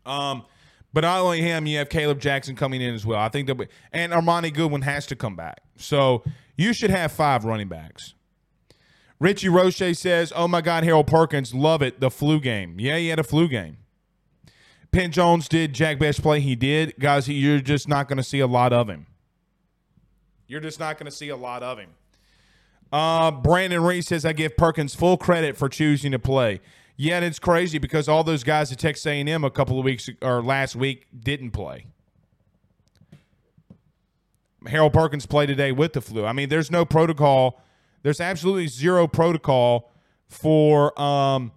Um, 0.05 0.45
but 0.93 1.03
not 1.03 1.21
only 1.21 1.41
him, 1.43 1.65
you 1.65 1.79
have 1.79 1.89
Kaleb 1.91 2.19
Jackson 2.19 2.57
coming 2.57 2.83
in 2.83 2.93
as 2.93 3.07
well. 3.07 3.21
I 3.21 3.29
think 3.29 3.47
that, 3.47 3.69
and 3.93 4.13
Armoni 4.13 4.53
Goodwin 4.53 4.83
has 4.83 5.07
to 5.07 5.15
come 5.15 5.37
back. 5.37 5.61
So 5.77 6.25
you 6.57 6.73
should 6.73 6.91
have 6.91 7.13
five 7.13 7.45
running 7.45 7.69
backs. 7.69 8.15
Richie 9.21 9.49
Roche 9.49 9.97
says, 9.97 10.33
"Oh 10.35 10.49
my 10.49 10.61
God, 10.61 10.83
Harold 10.83 11.07
Perkins, 11.07 11.55
love 11.55 11.83
it. 11.83 12.01
The 12.01 12.11
flu 12.11 12.41
game. 12.41 12.81
Yeah, 12.81 12.99
he 12.99 13.07
had 13.09 13.21
a 13.21 13.25
flu 13.25 13.47
game. 13.47 13.77
Penn 14.95 15.11
Jones 15.11 15.49
did 15.49 15.73
Jack 15.73 15.99
Bech 15.99 16.15
play. 16.17 16.39
He 16.39 16.55
did, 16.55 16.95
guys. 17.01 17.29
You're 17.29 17.61
just 17.61 17.89
not 17.89 18.07
going 18.07 18.19
to 18.19 18.23
see 18.23 18.39
a 18.39 18.47
lot 18.47 18.73
of 18.73 18.89
him. 18.89 19.07
You're 20.47 20.61
just 20.61 20.79
not 20.79 20.99
going 20.99 21.11
to 21.11 21.17
see 21.17 21.31
a 21.31 21.37
lot 21.37 21.65
of 21.65 21.79
him." 21.79 21.91
Uh, 22.93 23.33
Brandon 23.33 23.83
Reese 23.83 24.07
says, 24.07 24.25
"I 24.25 24.33
give 24.33 24.57
Perkins 24.57 24.95
full 24.95 25.17
credit 25.17 25.57
for 25.57 25.69
choosing 25.69 26.13
to 26.13 26.21
play." 26.21 26.61
Yeah, 26.97 27.17
and 27.17 27.25
it's 27.25 27.41
crazy 27.41 27.79
because 27.79 28.09
all 28.09 28.23
those 28.23 28.45
guys 28.45 28.71
at 28.71 28.79
Texas 28.79 29.05
A&M 29.05 29.43
a 29.43 29.51
couple 29.51 29.81
of 29.81 29.85
weeks 29.85 30.09
or 30.23 30.41
last 30.41 30.77
week 30.77 31.09
didn't 31.19 31.51
play. 31.51 31.87
Harold 34.65 34.93
Perkins 34.93 35.27
played 35.27 35.47
today 35.47 35.73
with 35.73 35.95
the 35.95 36.01
flu. 36.01 36.25
I 36.25 36.33
mean, 36.33 36.49
there's 36.51 36.71
no 36.71 36.85
protocol. 36.85 37.61
There's 38.05 38.21
absolutely 38.21 38.69
zero 38.69 39.09
protocol 39.09 39.91
for 40.29 40.99
um, 41.01 41.51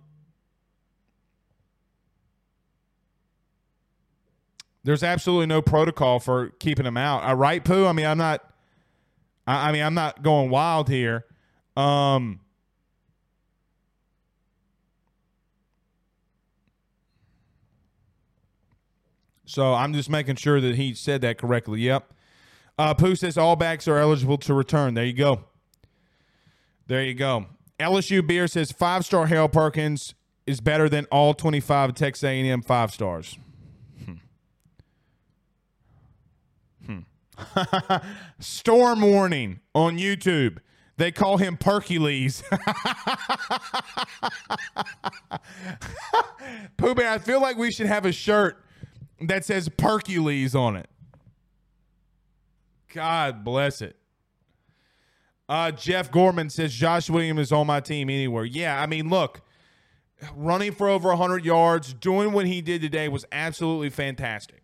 there's 4.87 5.03
absolutely 5.03 5.47
no 5.47 5.61
protocol 5.61 6.17
for 6.17 6.51
keeping 6.59 6.85
him 6.85 6.95
out. 6.95 7.21
All 7.23 7.35
right, 7.35 7.61
Pooh. 7.61 7.85
I 7.85 7.91
mean, 7.91 8.05
I'm 8.05 8.17
not. 8.17 8.41
I, 9.45 9.67
I 9.67 9.71
mean, 9.73 9.83
I'm 9.83 9.93
not 9.93 10.23
going 10.23 10.49
wild 10.49 10.87
here. 10.87 11.25
Um, 11.75 12.39
so 19.43 19.73
I'm 19.73 19.91
just 19.91 20.09
making 20.09 20.37
sure 20.37 20.61
that 20.61 20.75
he 20.75 20.93
said 20.93 21.19
that 21.19 21.37
correctly. 21.37 21.81
Yep. 21.81 22.13
Uh, 22.79 22.93
Pooh 22.93 23.15
says 23.17 23.37
all 23.37 23.57
backs 23.57 23.89
are 23.89 23.97
eligible 23.97 24.37
to 24.37 24.53
return. 24.53 24.93
There 24.93 25.03
you 25.03 25.11
go. 25.11 25.43
There 26.87 27.03
you 27.03 27.13
go. 27.13 27.47
LSU 27.77 28.25
Beer 28.25 28.47
says 28.47 28.71
five 28.71 29.03
star 29.03 29.25
Harold 29.27 29.51
Perkins 29.51 30.13
is 30.45 30.61
better 30.61 30.87
than 30.87 31.05
all 31.11 31.33
25 31.33 31.93
Texas 31.93 32.23
A&M 32.23 32.61
five 32.61 32.93
stars. 32.93 33.37
Hmm. 34.05 34.13
Hmm. 36.85 36.99
Storm 38.39 39.01
warning 39.01 39.59
on 39.73 39.97
YouTube. 39.97 40.59
They 40.97 41.11
call 41.11 41.37
him 41.37 41.57
Percules. 41.57 42.43
Pooh 46.77 46.95
Bear, 46.95 47.11
I 47.11 47.19
feel 47.19 47.39
like 47.41 47.57
we 47.57 47.71
should 47.71 47.85
have 47.87 48.05
a 48.05 48.11
shirt 48.11 48.63
that 49.21 49.45
says 49.45 49.69
Percules 49.69 50.55
on 50.55 50.75
it. 50.75 50.89
God 52.93 53.43
bless 53.43 53.81
it. 53.81 53.95
Uh, 55.49 55.71
Jeff 55.71 56.11
Gorman 56.11 56.49
says 56.49 56.73
Josh 56.73 57.09
Williams 57.09 57.39
is 57.39 57.51
on 57.51 57.67
my 57.67 57.79
team 57.79 58.09
anywhere. 58.09 58.43
Yeah, 58.43 58.81
I 58.81 58.85
mean, 58.85 59.09
look, 59.09 59.41
running 60.35 60.73
for 60.73 60.89
over 60.89 61.09
100 61.09 61.45
yards, 61.45 61.93
doing 61.93 62.33
what 62.33 62.47
he 62.47 62.61
did 62.61 62.81
today 62.81 63.07
was 63.07 63.25
absolutely 63.31 63.89
fantastic. 63.89 64.63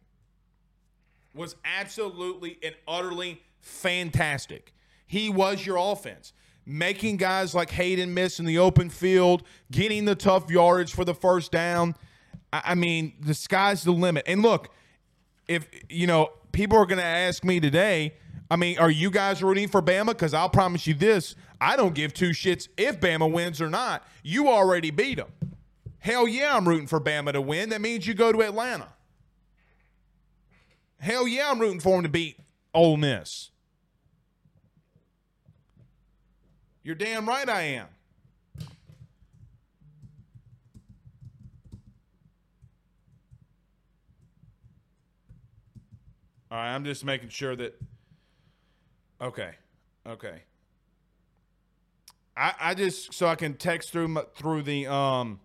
Was 1.34 1.56
absolutely 1.66 2.60
and 2.64 2.76
utterly 2.88 3.42
fantastic. 3.60 4.74
He 5.06 5.30
was 5.30 5.66
your 5.66 5.78
offense. 5.78 6.34
Making 6.66 7.18
guys 7.18 7.54
like 7.54 7.72
Hayden 7.72 8.14
miss 8.14 8.40
in 8.40 8.46
the 8.46 8.58
open 8.58 8.90
field, 8.90 9.44
getting 9.72 10.06
the 10.06 10.16
tough 10.16 10.50
yardage 10.50 10.94
for 10.94 11.04
the 11.04 11.14
first 11.14 11.52
down. 11.52 11.96
I, 12.54 12.62
I 12.68 12.76
mean, 12.76 13.14
the 13.20 13.34
sky's 13.34 13.84
the 13.84 13.92
limit. 13.92 14.24
And 14.28 14.42
look, 14.42 14.70
if, 15.48 15.68
you 15.90 16.08
know, 16.08 16.30
people 16.54 16.78
are 16.78 16.86
going 16.86 17.00
to 17.00 17.06
ask 17.06 17.44
me 17.44 17.60
today, 17.60 18.14
I 18.50 18.56
mean, 18.56 18.78
are 18.78 18.92
you 18.92 19.10
guys 19.10 19.44
rooting 19.44 19.68
for 19.68 19.82
Bama? 19.82 20.08
Because 20.08 20.34
I'll 20.34 20.50
promise 20.50 20.88
you 20.88 20.94
this 20.94 21.36
I 21.60 21.76
don't 21.76 21.96
give 21.96 22.14
two 22.14 22.30
shits 22.30 22.68
if 22.78 23.00
Bama 23.00 23.32
wins 23.32 23.62
or 23.62 23.70
not. 23.70 24.06
You 24.22 24.50
already 24.50 24.92
beat 24.92 25.16
them. 25.16 25.32
Hell 26.00 26.28
yeah, 26.28 26.56
I'm 26.56 26.68
rooting 26.68 26.88
for 26.88 27.00
Bama 27.00 27.34
to 27.34 27.42
win. 27.42 27.70
That 27.70 27.82
means 27.82 28.06
you 28.06 28.14
go 28.14 28.32
to 28.32 28.42
Atlanta. 28.42 28.93
Hell 31.04 31.28
yeah, 31.28 31.52
I'm 31.52 31.60
rooting 31.60 31.82
for 31.82 31.98
them 31.98 32.04
to 32.04 32.10
beat 32.10 32.40
Ole 32.74 32.96
Miss. 32.96 33.50
You're 36.82 36.96
damn 36.96 37.28
right 37.28 37.50
I 37.50 37.62
am. 37.64 37.88
All 46.50 46.58
right, 46.58 46.74
I'm 46.74 46.86
just 46.86 47.04
making 47.04 47.28
sure 47.28 47.54
that. 47.58 47.78
Okay, 49.20 49.56
okay. 50.08 50.44
I 52.38 52.54
I 52.62 52.74
just 52.76 53.14
so 53.14 53.28
I 53.28 53.36
can 53.36 53.56
text 53.56 53.92
through 53.92 54.24
through 54.36 54.62
the 54.62 54.88
um 54.88 55.42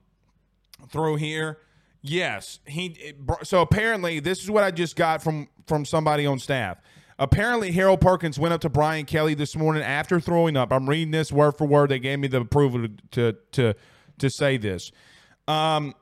through 0.89 1.17
here. 1.17 1.59
Yes, 2.01 2.61
he. 2.67 3.15
So 3.43 3.61
apparently, 3.61 4.21
this 4.21 4.43
is 4.43 4.51
what 4.51 4.63
I 4.63 4.71
just 4.71 4.97
got 4.97 5.23
from 5.23 5.49
from 5.67 5.85
somebody 5.85 6.27
on 6.27 6.39
staff. 6.39 6.79
Apparently, 7.19 7.73
Harold 7.73 8.01
Perkins 8.01 8.39
went 8.39 8.55
up 8.55 8.61
to 8.61 8.69
Brian 8.69 9.05
Kelly 9.05 9.35
this 9.35 9.57
morning 9.57 9.83
after 9.83 10.21
throwing 10.21 10.57
up. 10.57 10.73
I'm 10.73 10.89
reading 10.89 11.11
this 11.11 11.33
word 11.33 11.53
for 11.53 11.67
word. 11.67 11.91
They 11.91 11.99
gave 11.99 12.21
me 12.21 12.29
the 12.29 12.41
approval 12.41 12.87
to 13.13 13.37
to 13.53 13.75
to, 14.19 14.31
say 14.31 14.57
this. 14.57 14.93
Um, 15.49 15.95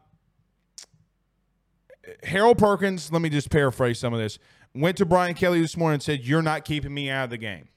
Harold 2.22 2.58
Perkins. 2.58 3.10
Let 3.10 3.22
me 3.22 3.30
just 3.30 3.50
paraphrase 3.50 3.98
some 3.98 4.12
of 4.12 4.20
this 4.20 4.38
went 4.76 4.96
to 4.98 5.06
Brian 5.06 5.34
Kelly 5.34 5.60
this 5.60 5.76
morning 5.76 5.94
and 5.94 6.02
said, 6.02 6.24
You're 6.24 6.42
not 6.42 6.64
keeping 6.64 6.92
me 6.92 7.10
out 7.10 7.24
of 7.24 7.30
the 7.30 7.38
game. 7.38 7.68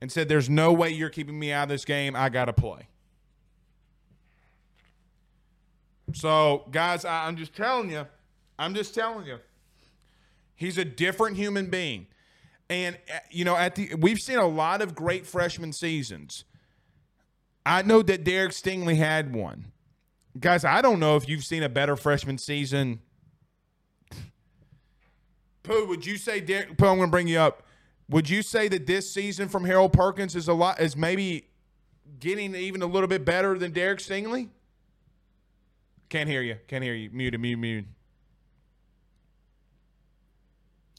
And 0.00 0.10
said, 0.10 0.28
There's 0.28 0.48
no 0.48 0.72
way 0.72 0.90
you're 0.90 1.10
keeping 1.10 1.38
me 1.38 1.52
out 1.52 1.64
of 1.64 1.68
this 1.68 1.84
game. 1.84 2.14
I 2.16 2.28
got 2.28 2.46
to 2.46 2.52
play. 2.52 2.88
So, 6.12 6.64
guys, 6.70 7.04
I, 7.04 7.26
I'm 7.26 7.36
just 7.36 7.54
telling 7.54 7.90
you, 7.90 8.06
I'm 8.58 8.74
just 8.74 8.94
telling 8.94 9.26
you, 9.26 9.38
he's 10.54 10.78
a 10.78 10.84
different 10.84 11.36
human 11.36 11.70
being. 11.70 12.06
And 12.70 12.98
uh, 13.12 13.18
you 13.30 13.44
know, 13.44 13.56
at 13.56 13.74
the 13.74 13.94
we've 13.94 14.18
seen 14.18 14.38
a 14.38 14.46
lot 14.46 14.82
of 14.82 14.94
great 14.94 15.26
freshman 15.26 15.72
seasons. 15.72 16.44
I 17.64 17.82
know 17.82 18.02
that 18.02 18.24
Derek 18.24 18.52
Stingley 18.52 18.96
had 18.96 19.34
one. 19.34 19.72
Guys, 20.38 20.64
I 20.64 20.80
don't 20.80 21.00
know 21.00 21.16
if 21.16 21.28
you've 21.28 21.44
seen 21.44 21.62
a 21.62 21.68
better 21.68 21.96
freshman 21.96 22.38
season 22.38 23.00
Pooh, 25.68 25.84
would 25.86 26.06
you 26.06 26.16
say 26.16 26.40
Derek? 26.40 26.78
Pooh, 26.78 26.86
I'm 26.86 26.96
going 26.96 27.08
to 27.08 27.10
bring 27.10 27.28
you 27.28 27.38
up. 27.38 27.62
Would 28.08 28.30
you 28.30 28.40
say 28.40 28.68
that 28.68 28.86
this 28.86 29.12
season 29.12 29.48
from 29.48 29.64
Harold 29.64 29.92
Perkins 29.92 30.34
is 30.34 30.48
a 30.48 30.54
lot 30.54 30.80
is 30.80 30.96
maybe 30.96 31.46
getting 32.18 32.54
even 32.54 32.80
a 32.80 32.86
little 32.86 33.06
bit 33.06 33.26
better 33.26 33.58
than 33.58 33.72
Derek 33.72 33.98
Stingley? 33.98 34.48
Can't 36.08 36.28
hear 36.28 36.42
you. 36.42 36.56
Can't 36.66 36.82
hear 36.82 36.94
you. 36.94 37.10
Mute, 37.12 37.38
mute, 37.38 37.56
mute. 37.58 37.84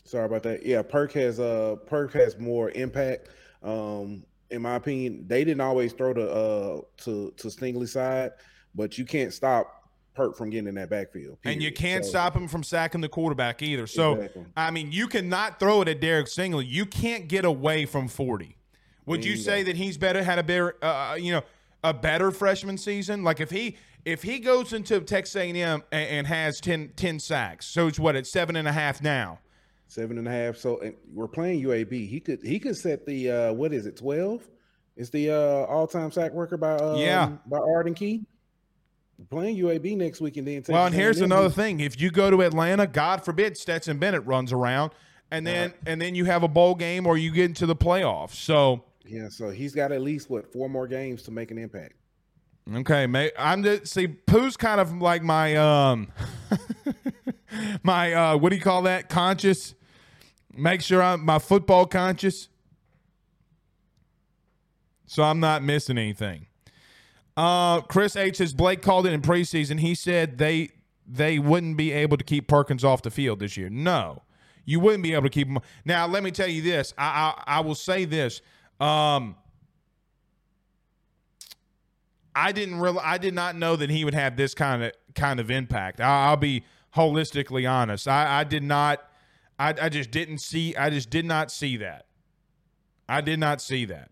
Sorry 0.03 0.25
about 0.25 0.43
that. 0.43 0.65
Yeah, 0.65 0.81
Perk 0.81 1.11
has 1.13 1.39
uh 1.39 1.75
Perk 1.85 2.13
has 2.13 2.37
more 2.37 2.71
impact. 2.71 3.29
Um, 3.61 4.23
in 4.49 4.61
my 4.61 4.75
opinion, 4.75 5.25
they 5.27 5.43
didn't 5.43 5.61
always 5.61 5.93
throw 5.93 6.13
the 6.13 6.29
uh 6.29 6.81
to 7.03 7.31
to 7.37 7.47
Stingley 7.47 7.87
side, 7.87 8.31
but 8.73 8.97
you 8.97 9.05
can't 9.05 9.33
stop 9.33 9.79
Perk 10.15 10.35
from 10.35 10.49
getting 10.49 10.67
in 10.67 10.75
that 10.75 10.89
backfield. 10.89 11.41
Period. 11.41 11.55
And 11.55 11.63
you 11.63 11.71
can't 11.71 12.03
so, 12.03 12.11
stop 12.11 12.35
him 12.35 12.47
from 12.47 12.63
sacking 12.63 13.01
the 13.01 13.09
quarterback 13.09 13.61
either. 13.61 13.87
So, 13.87 14.15
exactly. 14.15 14.45
I 14.57 14.71
mean, 14.71 14.91
you 14.91 15.07
cannot 15.07 15.59
throw 15.59 15.81
it 15.81 15.87
at 15.87 16.01
Derek 16.01 16.27
Stingley. 16.27 16.67
You 16.67 16.85
can't 16.85 17.27
get 17.27 17.45
away 17.45 17.85
from 17.85 18.07
40. 18.07 18.57
Would 19.05 19.23
you 19.25 19.37
say 19.37 19.63
that 19.63 19.75
he's 19.75 19.97
better, 19.97 20.21
had 20.21 20.37
a 20.37 20.43
better, 20.43 20.75
uh, 20.83 21.11
uh, 21.11 21.15
you 21.15 21.31
know, 21.31 21.41
a 21.83 21.93
better 21.93 22.31
freshman 22.31 22.77
season? 22.77 23.23
Like 23.23 23.39
if 23.39 23.49
he 23.49 23.77
if 24.11 24.23
he 24.23 24.39
goes 24.39 24.73
into 24.73 24.99
Texas 25.01 25.35
A&M 25.35 25.55
and, 25.55 25.83
and 25.91 26.27
has 26.27 26.59
10, 26.61 26.93
10 26.95 27.19
sacks, 27.19 27.65
so 27.67 27.87
it's 27.87 27.99
what 27.99 28.15
it's 28.15 28.31
seven 28.31 28.55
and 28.55 28.67
a 28.67 28.71
half 28.71 29.01
now. 29.01 29.39
seven 29.87 30.17
and 30.17 30.27
a 30.27 30.31
half. 30.31 30.55
So 30.57 30.81
we're 31.13 31.27
playing 31.27 31.63
UAB. 31.63 32.07
He 32.07 32.19
could 32.19 32.41
he 32.43 32.59
could 32.59 32.77
set 32.77 33.05
the 33.05 33.31
uh 33.31 33.53
what 33.53 33.73
is 33.73 33.85
it 33.85 33.97
twelve? 33.97 34.47
Is 34.95 35.09
the 35.09 35.31
uh 35.31 35.65
all 35.65 35.87
time 35.87 36.11
sack 36.11 36.31
record 36.33 36.59
by 36.59 36.75
um, 36.75 36.97
Yeah. 36.97 37.31
by 37.47 37.57
Arden 37.57 37.93
Key? 37.93 38.23
We're 39.17 39.25
playing 39.25 39.57
UAB 39.57 39.97
next 39.97 40.21
week 40.21 40.37
and 40.37 40.47
then 40.47 40.63
Well, 40.69 40.85
and 40.85 40.95
here's 40.95 41.19
A&M. 41.19 41.31
another 41.31 41.49
thing: 41.49 41.79
if 41.79 41.99
you 41.99 42.09
go 42.11 42.29
to 42.31 42.41
Atlanta, 42.43 42.87
God 42.87 43.23
forbid 43.25 43.57
Stetson 43.57 43.97
Bennett 43.97 44.25
runs 44.25 44.53
around, 44.53 44.91
and 45.31 45.45
then 45.45 45.73
and 45.85 46.01
then 46.01 46.15
you 46.15 46.25
have 46.25 46.43
a 46.43 46.47
bowl 46.47 46.75
game 46.75 47.05
or 47.05 47.17
you 47.17 47.31
get 47.31 47.45
into 47.45 47.65
the 47.65 47.75
playoffs. 47.75 48.35
So 48.35 48.83
Yeah, 49.05 49.27
so 49.29 49.49
he's 49.49 49.73
got 49.73 49.91
at 49.91 50.01
least 50.01 50.29
what 50.29 50.51
four 50.53 50.69
more 50.69 50.87
games 50.87 51.23
to 51.23 51.31
make 51.31 51.51
an 51.51 51.57
impact. 51.57 51.93
Okay, 52.77 53.31
I'm 53.37 53.63
just 53.63 53.87
see 53.87 54.07
Pooh's 54.07 54.57
kind 54.57 54.79
of 54.79 54.93
like 55.01 55.23
my 55.23 55.55
um 55.55 56.07
my 57.83 58.13
uh 58.13 58.37
what 58.37 58.49
do 58.49 58.55
you 58.55 58.61
call 58.61 58.83
that? 58.83 59.09
Conscious. 59.09 59.75
Make 60.53 60.81
sure 60.81 61.01
I'm 61.01 61.23
my 61.23 61.39
football 61.39 61.85
conscious. 61.85 62.49
So 65.05 65.23
I'm 65.23 65.39
not 65.39 65.63
missing 65.63 65.97
anything. 65.97 66.45
Uh, 67.35 67.81
Chris 67.81 68.15
H 68.15 68.35
says 68.37 68.53
Blake 68.53 68.81
called 68.81 69.07
it 69.07 69.13
in 69.13 69.21
preseason. 69.21 69.79
He 69.79 69.95
said 69.95 70.37
they 70.37 70.69
they 71.07 71.39
wouldn't 71.39 71.77
be 71.77 71.91
able 71.91 72.17
to 72.17 72.23
keep 72.23 72.47
Perkins 72.47 72.83
off 72.83 73.01
the 73.01 73.09
field 73.09 73.39
this 73.39 73.57
year. 73.57 73.69
No, 73.69 74.23
you 74.65 74.79
wouldn't 74.79 75.03
be 75.03 75.13
able 75.13 75.23
to 75.23 75.29
keep 75.29 75.47
him. 75.47 75.59
Now, 75.85 76.05
let 76.05 76.21
me 76.21 76.31
tell 76.31 76.47
you 76.47 76.61
this. 76.61 76.93
I 76.97 77.33
I, 77.47 77.57
I 77.57 77.59
will 77.61 77.75
say 77.75 78.05
this. 78.05 78.41
Um, 78.79 79.35
I 82.47 82.51
didn't 82.51 82.79
real 82.79 82.99
I 83.01 83.17
did 83.17 83.33
not 83.33 83.55
know 83.55 83.75
that 83.75 83.89
he 83.89 84.05
would 84.05 84.13
have 84.13 84.35
this 84.35 84.53
kind 84.53 84.83
of 84.83 84.91
kind 85.15 85.39
of 85.39 85.51
impact. 85.51 85.99
I, 85.99 86.27
I'll 86.27 86.37
be 86.37 86.63
holistically 86.95 87.69
honest. 87.69 88.07
I, 88.07 88.39
I 88.39 88.43
did 88.43 88.63
not. 88.63 89.03
I, 89.57 89.75
I 89.81 89.89
just 89.89 90.11
didn't 90.11 90.39
see. 90.39 90.75
I 90.75 90.89
just 90.89 91.09
did 91.09 91.25
not 91.25 91.51
see 91.51 91.77
that. 91.77 92.05
I 93.07 93.21
did 93.21 93.39
not 93.39 93.61
see 93.61 93.85
that. 93.85 94.11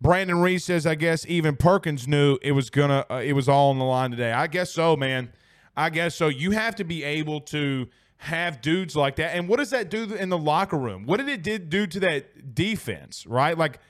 Brandon 0.00 0.40
Reese 0.40 0.64
says, 0.64 0.86
I 0.86 0.94
guess 0.94 1.26
even 1.26 1.56
Perkins 1.56 2.06
knew 2.06 2.38
it 2.42 2.52
was 2.52 2.70
gonna, 2.70 3.04
uh, 3.10 3.16
it 3.16 3.32
was 3.32 3.48
all 3.48 3.70
on 3.70 3.78
the 3.78 3.84
line 3.84 4.12
today. 4.12 4.30
I 4.30 4.46
guess 4.46 4.70
so, 4.70 4.96
man. 4.96 5.32
I 5.76 5.90
guess 5.90 6.14
so. 6.14 6.28
You 6.28 6.52
have 6.52 6.76
to 6.76 6.84
be 6.84 7.02
able 7.02 7.40
to 7.42 7.88
have 8.18 8.60
dudes 8.60 8.94
like 8.94 9.16
that. 9.16 9.34
And 9.34 9.48
what 9.48 9.58
does 9.58 9.70
that 9.70 9.90
do 9.90 10.14
in 10.14 10.28
the 10.28 10.38
locker 10.38 10.76
room? 10.76 11.04
What 11.06 11.16
did 11.16 11.28
it 11.28 11.42
did 11.42 11.70
do 11.70 11.86
to 11.86 12.00
that 12.00 12.54
defense? 12.54 13.26
Right, 13.26 13.58
like 13.58 13.80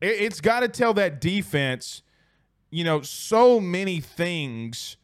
it, 0.00 0.20
it's 0.20 0.40
got 0.40 0.60
to 0.60 0.68
tell 0.68 0.94
that 0.94 1.20
defense, 1.20 2.02
you 2.70 2.84
know, 2.84 3.02
so 3.02 3.60
many 3.60 4.00
things 4.00 4.96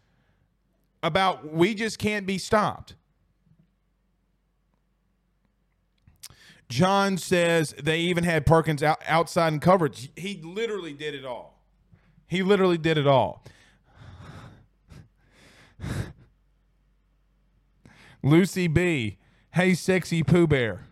about 1.03 1.53
we 1.53 1.75
just 1.75 1.99
can't 1.99 2.27
be 2.27 2.39
stopped. 2.39 2.95
John 6.69 7.17
says 7.17 7.75
they 7.81 8.01
even 8.01 8.25
had 8.25 8.45
Perkins 8.45 8.83
out, 8.83 9.01
outside 9.07 9.53
in 9.53 9.61
coverage. 9.61 10.11
He 10.17 10.41
literally 10.43 10.93
did 10.93 11.15
it 11.15 11.25
all. 11.25 11.63
He 12.27 12.43
literally 12.43 12.79
did 12.79 12.99
it 12.99 13.07
all. 13.07 13.45
Lucy 18.23 18.67
B. 18.67 19.19
Hey, 19.53 19.75
sexy 19.75 20.25
Pooh 20.25 20.49
Bear. 20.49 20.86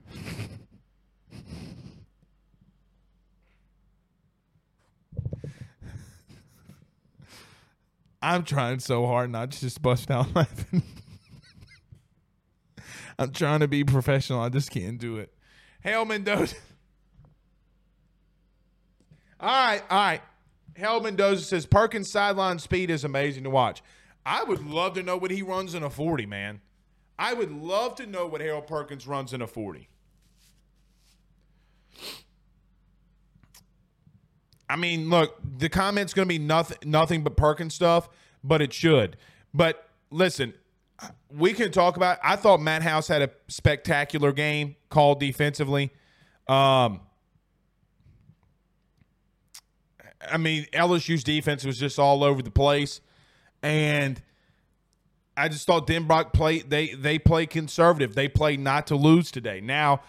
I'm 8.24 8.42
trying 8.44 8.78
so 8.78 9.06
hard 9.06 9.30
not 9.30 9.50
to 9.50 9.60
just 9.60 9.82
bust 9.82 10.10
out 10.10 10.26
laughing. 10.34 10.82
I'm 13.18 13.32
trying 13.32 13.60
to 13.60 13.68
be 13.68 13.84
professional. 13.84 14.40
I 14.40 14.48
just 14.48 14.70
can't 14.70 14.98
do 14.98 15.18
it. 15.18 15.30
Hail 15.82 16.06
Mendoza. 16.06 16.56
All 19.38 19.48
right, 19.48 19.82
all 19.90 19.98
right. 19.98 20.22
Hail 20.74 21.02
Mendoza 21.02 21.44
says 21.44 21.66
Perkins' 21.66 22.10
sideline 22.10 22.58
speed 22.58 22.88
is 22.88 23.04
amazing 23.04 23.44
to 23.44 23.50
watch. 23.50 23.82
I 24.24 24.42
would 24.42 24.66
love 24.66 24.94
to 24.94 25.02
know 25.02 25.18
what 25.18 25.30
he 25.30 25.42
runs 25.42 25.74
in 25.74 25.82
a 25.82 25.90
40, 25.90 26.24
man. 26.24 26.62
I 27.18 27.34
would 27.34 27.52
love 27.52 27.94
to 27.96 28.06
know 28.06 28.26
what 28.26 28.40
Harold 28.40 28.66
Perkins 28.66 29.06
runs 29.06 29.34
in 29.34 29.42
a 29.42 29.46
40. 29.46 29.86
I 34.68 34.76
mean, 34.76 35.10
look, 35.10 35.38
the 35.58 35.68
comment's 35.68 36.14
going 36.14 36.26
to 36.26 36.32
be 36.32 36.38
nothing, 36.38 36.78
nothing 36.84 37.22
but 37.22 37.36
Perkins 37.36 37.74
stuff, 37.74 38.08
but 38.42 38.62
it 38.62 38.72
should. 38.72 39.16
But 39.52 39.88
listen, 40.10 40.54
we 41.30 41.52
can 41.52 41.70
talk 41.70 41.96
about. 41.96 42.18
I 42.22 42.36
thought 42.36 42.60
Matt 42.60 42.82
House 42.82 43.08
had 43.08 43.22
a 43.22 43.30
spectacular 43.48 44.32
game 44.32 44.76
called 44.88 45.20
defensively. 45.20 45.92
Um, 46.48 47.00
I 50.30 50.38
mean, 50.38 50.66
LSU's 50.72 51.24
defense 51.24 51.64
was 51.64 51.78
just 51.78 51.98
all 51.98 52.24
over 52.24 52.42
the 52.42 52.50
place, 52.50 53.00
and 53.62 54.20
I 55.36 55.48
just 55.48 55.66
thought 55.66 55.86
Denbrock 55.86 56.32
play 56.32 56.60
they 56.60 56.94
they 56.94 57.18
play 57.18 57.46
conservative. 57.46 58.14
They 58.14 58.28
play 58.28 58.56
not 58.56 58.86
to 58.88 58.96
lose 58.96 59.30
today. 59.30 59.60
Now, 59.60 60.00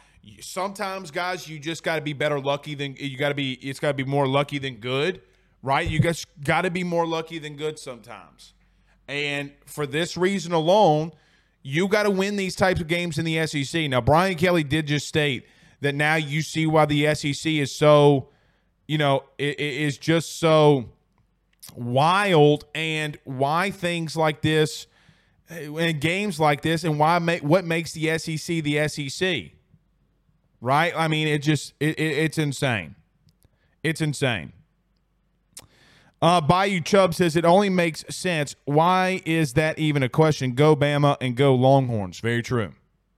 sometimes 0.42 1.12
guys, 1.12 1.48
you 1.48 1.60
just 1.60 1.84
got 1.84 1.96
to 1.96 2.02
be 2.02 2.14
better 2.14 2.40
lucky 2.40 2.76
than 2.76 2.96
you 2.98 3.18
got 3.18 3.30
to 3.30 3.36
be. 3.36 3.54
It's 3.54 3.80
got 3.80 3.90
to 3.90 3.94
be 3.94 4.04
more 4.04 4.28
lucky 4.28 4.58
than 4.58 4.76
good, 4.76 5.22
right? 5.62 5.88
You 5.88 6.00
guys 6.00 6.26
got 6.44 6.64
to 6.64 6.72
be 6.72 6.84
more 6.84 7.06
lucky 7.06 7.40
than 7.40 7.56
good 7.56 7.80
sometimes. 7.80 8.54
And 9.08 9.52
for 9.66 9.86
this 9.86 10.18
reason 10.18 10.52
alone, 10.52 11.12
you 11.62 11.88
got 11.88 12.04
to 12.04 12.10
win 12.10 12.36
these 12.36 12.56
types 12.56 12.82
of 12.82 12.88
games 12.88 13.18
in 13.18 13.26
the 13.26 13.46
SEC. 13.48 13.90
Now, 13.90 14.02
Brian 14.02 14.36
Kelly 14.36 14.64
did 14.64 14.88
just 14.88 15.08
state 15.08 15.46
that 15.82 15.96
now 15.96 16.16
you 16.16 16.42
see 16.42 16.66
why 16.66 16.86
the 16.86 17.14
SEC 17.14 17.52
is 17.52 17.74
so, 17.74 18.30
you 18.88 18.98
know, 18.98 19.24
it, 19.38 19.60
it 19.60 19.74
is 19.82 19.98
just 19.98 20.40
so 20.40 20.90
wild 21.76 22.66
and 22.74 23.18
why 23.24 23.72
things 23.72 24.16
like 24.16 24.42
this 24.42 24.88
eh, 25.50 25.68
and 25.68 26.00
games 26.00 26.40
like 26.40 26.62
this 26.62 26.84
and 26.84 27.00
why 27.00 27.20
what 27.42 27.66
makes 27.66 27.94
the 27.94 28.18
SEC 28.18 28.64
the 28.64 28.88
SEC. 28.88 29.55
Right? 30.66 30.94
I 30.98 31.08
mean, 31.08 31.28
it 31.28 31.44
just 31.44 31.76
it, 31.80 32.00
it, 32.00 32.18
it's 32.18 32.40
insane. 32.40 32.96
It's 33.84 34.02
insane. 34.02 34.52
Uh, 36.24 36.42
Bayou 36.42 36.82
Chubb 36.82 37.14
says 37.14 37.36
it 37.36 37.46
only 37.46 37.70
makes 37.70 38.04
sense. 38.10 38.56
Why 38.66 39.22
is 39.26 39.54
that 39.54 39.78
even 39.78 40.02
a 40.02 40.10
question? 40.10 40.56
Go 40.56 40.76
Bama 40.76 41.18
and 41.22 41.36
go 41.36 41.54
Longhorns. 41.54 42.20
Very 42.20 42.42
true. 42.42 42.72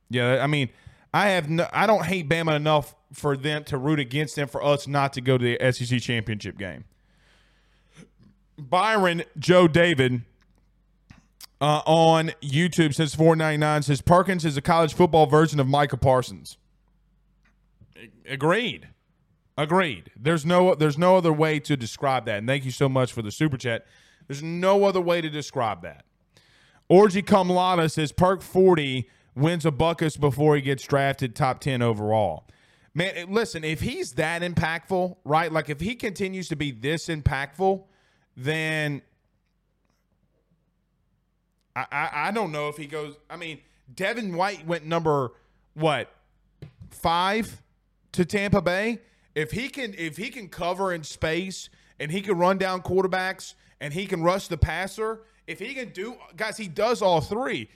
Yeah, 0.10 0.44
I 0.44 0.48
mean, 0.48 0.68
I 1.14 1.30
have 1.30 1.50
no, 1.50 1.70
I 1.72 1.88
don't 1.88 2.04
hate 2.04 2.28
Bama 2.28 2.54
enough 2.54 2.94
for 3.14 3.38
them 3.38 3.64
to 3.64 3.78
root 3.78 4.02
against 4.02 4.36
them 4.36 4.50
for 4.50 4.62
us 4.62 4.86
not 4.86 5.14
to 5.14 5.22
go 5.22 5.38
to 5.38 5.58
the 5.58 5.72
SEC 5.72 6.02
championship 6.02 6.58
game. 6.58 6.84
Byron 8.58 9.24
Joe 9.40 9.70
David 9.70 10.24
uh, 11.62 11.82
on 11.86 12.34
YouTube 12.42 12.94
says 12.94 13.16
499 13.16 13.84
says 13.84 14.02
Perkins 14.02 14.44
is 14.44 14.58
a 14.58 14.62
college 14.62 14.94
football 14.94 15.28
version 15.28 15.62
of 15.62 15.68
Micah 15.70 15.96
Parsons. 15.96 16.58
Agreed. 18.28 18.90
Agreed. 19.58 20.12
There's 20.16 20.46
no 20.46 20.76
there's 20.76 20.98
no 20.98 21.18
other 21.18 21.34
way 21.34 21.60
to 21.62 21.76
describe 21.76 22.26
that. 22.26 22.40
And 22.40 22.48
thank 22.48 22.66
you 22.66 22.72
so 22.72 22.88
much 22.88 23.12
for 23.12 23.22
the 23.22 23.32
super 23.32 23.58
chat. 23.58 23.86
There's 24.28 24.44
no 24.44 24.84
other 24.84 25.02
way 25.02 25.22
to 25.22 25.30
describe 25.30 25.82
that. 25.82 26.06
Orgy 26.90 27.22
Cum 27.22 27.50
Kumlada 27.50 27.92
says 27.92 28.12
Perk 28.12 28.42
40 28.42 29.10
wins 29.36 29.66
a 29.66 29.72
Butkus 29.72 30.20
before 30.20 30.56
he 30.56 30.62
gets 30.62 30.84
drafted 30.84 31.36
top 31.36 31.60
10 31.60 31.82
overall. 31.82 32.48
Man, 32.94 33.14
eh, 33.16 33.26
listen, 33.28 33.64
if 33.64 33.82
he's 33.82 34.14
that 34.14 34.42
impactful, 34.42 35.18
right? 35.24 35.52
Like 35.52 35.70
if 35.70 35.80
he 35.80 35.96
continues 35.96 36.48
to 36.50 36.56
be 36.56 36.72
this 36.72 37.08
impactful, 37.08 37.84
then 38.36 39.02
I, 41.76 41.86
I, 41.92 42.10
I 42.14 42.32
don't 42.32 42.52
know 42.52 42.70
if 42.70 42.78
he 42.78 42.86
goes. 42.86 43.16
I 43.30 43.38
mean, 43.38 43.60
Devin 43.94 44.36
White 44.36 44.66
went 44.66 44.86
number 44.86 45.32
what 45.74 46.12
five 46.90 47.62
to 48.18 48.26
Tampa 48.26 48.62
Bay. 48.62 49.00
If 49.36 49.52
he 49.52 49.70
can, 49.70 49.94
if 49.98 50.18
he 50.18 50.30
can 50.30 50.50
cover 50.50 50.92
in 50.92 51.04
space 51.04 51.70
and 52.00 52.12
he 52.12 52.22
can 52.22 52.38
run 52.38 52.58
down 52.58 52.82
quarterbacks 52.82 53.54
and 53.80 53.94
he 53.94 54.08
can 54.08 54.24
rush 54.24 54.48
the 54.48 54.58
passer, 54.58 55.22
if 55.46 55.60
he 55.60 55.76
can 55.76 55.90
do, 55.90 56.16
guys, 56.36 56.58
he 56.58 56.68
does 56.68 57.04
all 57.04 57.22
three. 57.22 57.70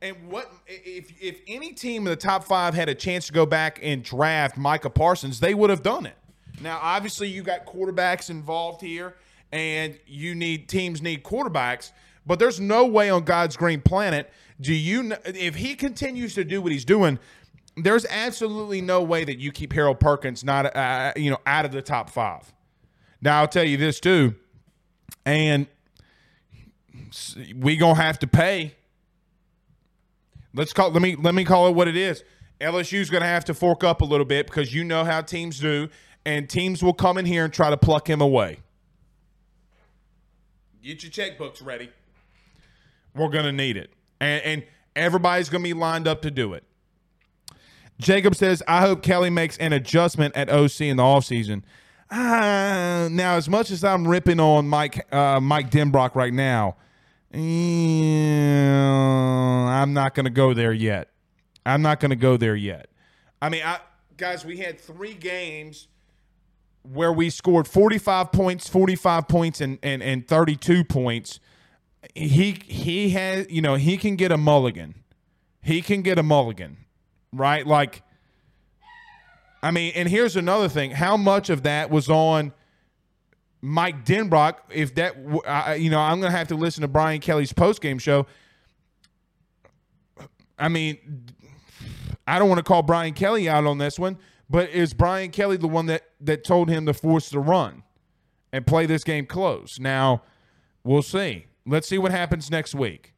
And 0.00 0.30
what 0.30 0.50
if 0.68 1.12
if 1.20 1.40
any 1.48 1.72
team 1.72 2.06
in 2.06 2.10
the 2.10 2.16
top 2.16 2.44
five 2.44 2.74
had 2.74 2.88
a 2.88 2.94
chance 2.94 3.26
to 3.26 3.32
go 3.32 3.44
back 3.44 3.80
and 3.82 4.04
draft 4.04 4.56
Micah 4.56 4.90
Parsons, 4.90 5.40
they 5.40 5.54
would 5.54 5.70
have 5.70 5.82
done 5.82 6.06
it. 6.06 6.16
Now, 6.60 6.78
obviously, 6.80 7.28
you 7.28 7.42
got 7.42 7.66
quarterbacks 7.66 8.30
involved 8.30 8.80
here, 8.80 9.16
and 9.50 9.98
you 10.06 10.36
need 10.36 10.68
teams 10.68 11.02
need 11.02 11.24
quarterbacks. 11.24 11.90
But 12.24 12.38
there's 12.38 12.60
no 12.60 12.86
way 12.86 13.10
on 13.10 13.24
God's 13.24 13.56
green 13.56 13.80
planet 13.80 14.30
do 14.60 14.72
you 14.72 15.14
if 15.24 15.56
he 15.56 15.74
continues 15.74 16.34
to 16.34 16.44
do 16.44 16.62
what 16.62 16.70
he's 16.70 16.84
doing. 16.84 17.18
There's 17.82 18.06
absolutely 18.06 18.80
no 18.80 19.02
way 19.02 19.24
that 19.24 19.38
you 19.38 19.52
keep 19.52 19.72
Harold 19.72 20.00
Perkins 20.00 20.44
not 20.44 20.74
uh, 20.74 21.12
you 21.16 21.30
know 21.30 21.38
out 21.46 21.64
of 21.64 21.72
the 21.72 21.82
top 21.82 22.10
five. 22.10 22.52
Now 23.20 23.40
I'll 23.40 23.48
tell 23.48 23.64
you 23.64 23.76
this 23.76 24.00
too, 24.00 24.34
and 25.24 25.66
we 27.56 27.76
gonna 27.76 27.94
have 27.94 28.18
to 28.20 28.26
pay. 28.26 28.74
Let's 30.54 30.72
call 30.72 30.90
let 30.90 31.02
me 31.02 31.16
let 31.16 31.34
me 31.34 31.44
call 31.44 31.68
it 31.68 31.74
what 31.74 31.88
it 31.88 31.96
is. 31.96 32.24
LSU's 32.60 33.08
to 33.22 33.28
have 33.28 33.44
to 33.44 33.54
fork 33.54 33.84
up 33.84 34.00
a 34.00 34.04
little 34.04 34.26
bit 34.26 34.46
because 34.46 34.74
you 34.74 34.82
know 34.82 35.04
how 35.04 35.20
teams 35.20 35.60
do, 35.60 35.88
and 36.26 36.48
teams 36.48 36.82
will 36.82 36.94
come 36.94 37.16
in 37.18 37.24
here 37.24 37.44
and 37.44 37.52
try 37.52 37.70
to 37.70 37.76
pluck 37.76 38.08
him 38.08 38.20
away. 38.20 38.58
Get 40.82 41.02
your 41.02 41.12
checkbooks 41.12 41.64
ready. 41.64 41.90
We're 43.14 43.28
to 43.44 43.52
need 43.52 43.76
it. 43.76 43.92
And, 44.20 44.42
and 44.42 44.64
everybody's 44.96 45.48
to 45.62 45.68
be 45.68 45.74
lined 45.74 46.08
up 46.08 46.22
to 46.22 46.30
do 46.30 46.54
it. 46.54 46.64
Jacob 48.00 48.34
says, 48.34 48.62
I 48.68 48.80
hope 48.80 49.02
Kelly 49.02 49.30
makes 49.30 49.56
an 49.58 49.72
adjustment 49.72 50.36
at 50.36 50.48
OC 50.48 50.82
in 50.82 50.96
the 50.98 51.02
offseason. 51.02 51.62
Uh, 52.10 53.08
now, 53.10 53.36
as 53.36 53.48
much 53.48 53.70
as 53.70 53.84
I'm 53.84 54.06
ripping 54.08 54.40
on 54.40 54.66
Mike 54.68 55.12
uh, 55.12 55.40
Mike 55.40 55.70
Denbrock 55.70 56.14
right 56.14 56.32
now, 56.32 56.76
I'm 59.78 59.92
not 59.92 60.14
going 60.14 60.24
to 60.24 60.30
go 60.30 60.54
there 60.54 60.72
yet. 60.72 61.10
I'm 61.66 61.82
not 61.82 62.00
going 62.00 62.10
to 62.10 62.16
go 62.16 62.38
there 62.38 62.56
yet. 62.56 62.88
I 63.42 63.50
mean, 63.50 63.62
I, 63.62 63.80
guys, 64.16 64.44
we 64.44 64.56
had 64.58 64.80
three 64.80 65.12
games 65.12 65.88
where 66.82 67.12
we 67.12 67.28
scored 67.28 67.68
45 67.68 68.32
points, 68.32 68.68
45 68.68 69.28
points, 69.28 69.60
and, 69.60 69.78
and, 69.82 70.02
and 70.02 70.26
32 70.26 70.84
points. 70.84 71.40
He 72.14 72.52
he 72.64 73.10
has 73.10 73.50
you 73.50 73.60
know 73.60 73.74
he 73.74 73.96
can 73.96 74.16
get 74.16 74.32
a 74.32 74.36
mulligan. 74.36 74.94
He 75.60 75.82
can 75.82 76.02
get 76.02 76.18
a 76.18 76.22
mulligan, 76.22 76.78
right? 77.32 77.66
Like, 77.66 78.02
I 79.62 79.70
mean, 79.70 79.92
and 79.94 80.08
here's 80.08 80.36
another 80.36 80.68
thing: 80.68 80.92
how 80.92 81.16
much 81.16 81.50
of 81.50 81.62
that 81.64 81.90
was 81.90 82.08
on 82.08 82.52
Mike 83.60 84.04
Denbrock? 84.04 84.56
If 84.70 84.94
that, 84.96 85.14
uh, 85.46 85.72
you 85.72 85.90
know, 85.90 86.00
I'm 86.00 86.20
gonna 86.20 86.36
have 86.36 86.48
to 86.48 86.54
listen 86.54 86.82
to 86.82 86.88
Brian 86.88 87.20
Kelly's 87.20 87.52
post 87.52 87.80
game 87.80 87.98
show. 87.98 88.26
I 90.58 90.68
mean, 90.68 91.26
I 92.26 92.38
don't 92.38 92.48
want 92.48 92.58
to 92.58 92.64
call 92.64 92.82
Brian 92.82 93.14
Kelly 93.14 93.48
out 93.48 93.64
on 93.64 93.78
this 93.78 93.98
one, 93.98 94.18
but 94.50 94.70
is 94.70 94.92
Brian 94.92 95.30
Kelly 95.30 95.56
the 95.56 95.68
one 95.68 95.86
that 95.86 96.02
that 96.20 96.44
told 96.44 96.68
him 96.68 96.86
to 96.86 96.94
force 96.94 97.30
the 97.30 97.38
run 97.38 97.82
and 98.52 98.66
play 98.66 98.86
this 98.86 99.04
game 99.04 99.26
close? 99.26 99.78
Now, 99.78 100.22
we'll 100.84 101.02
see. 101.02 101.46
Let's 101.66 101.88
see 101.88 101.98
what 101.98 102.10
happens 102.10 102.50
next 102.50 102.74
week. 102.74 103.14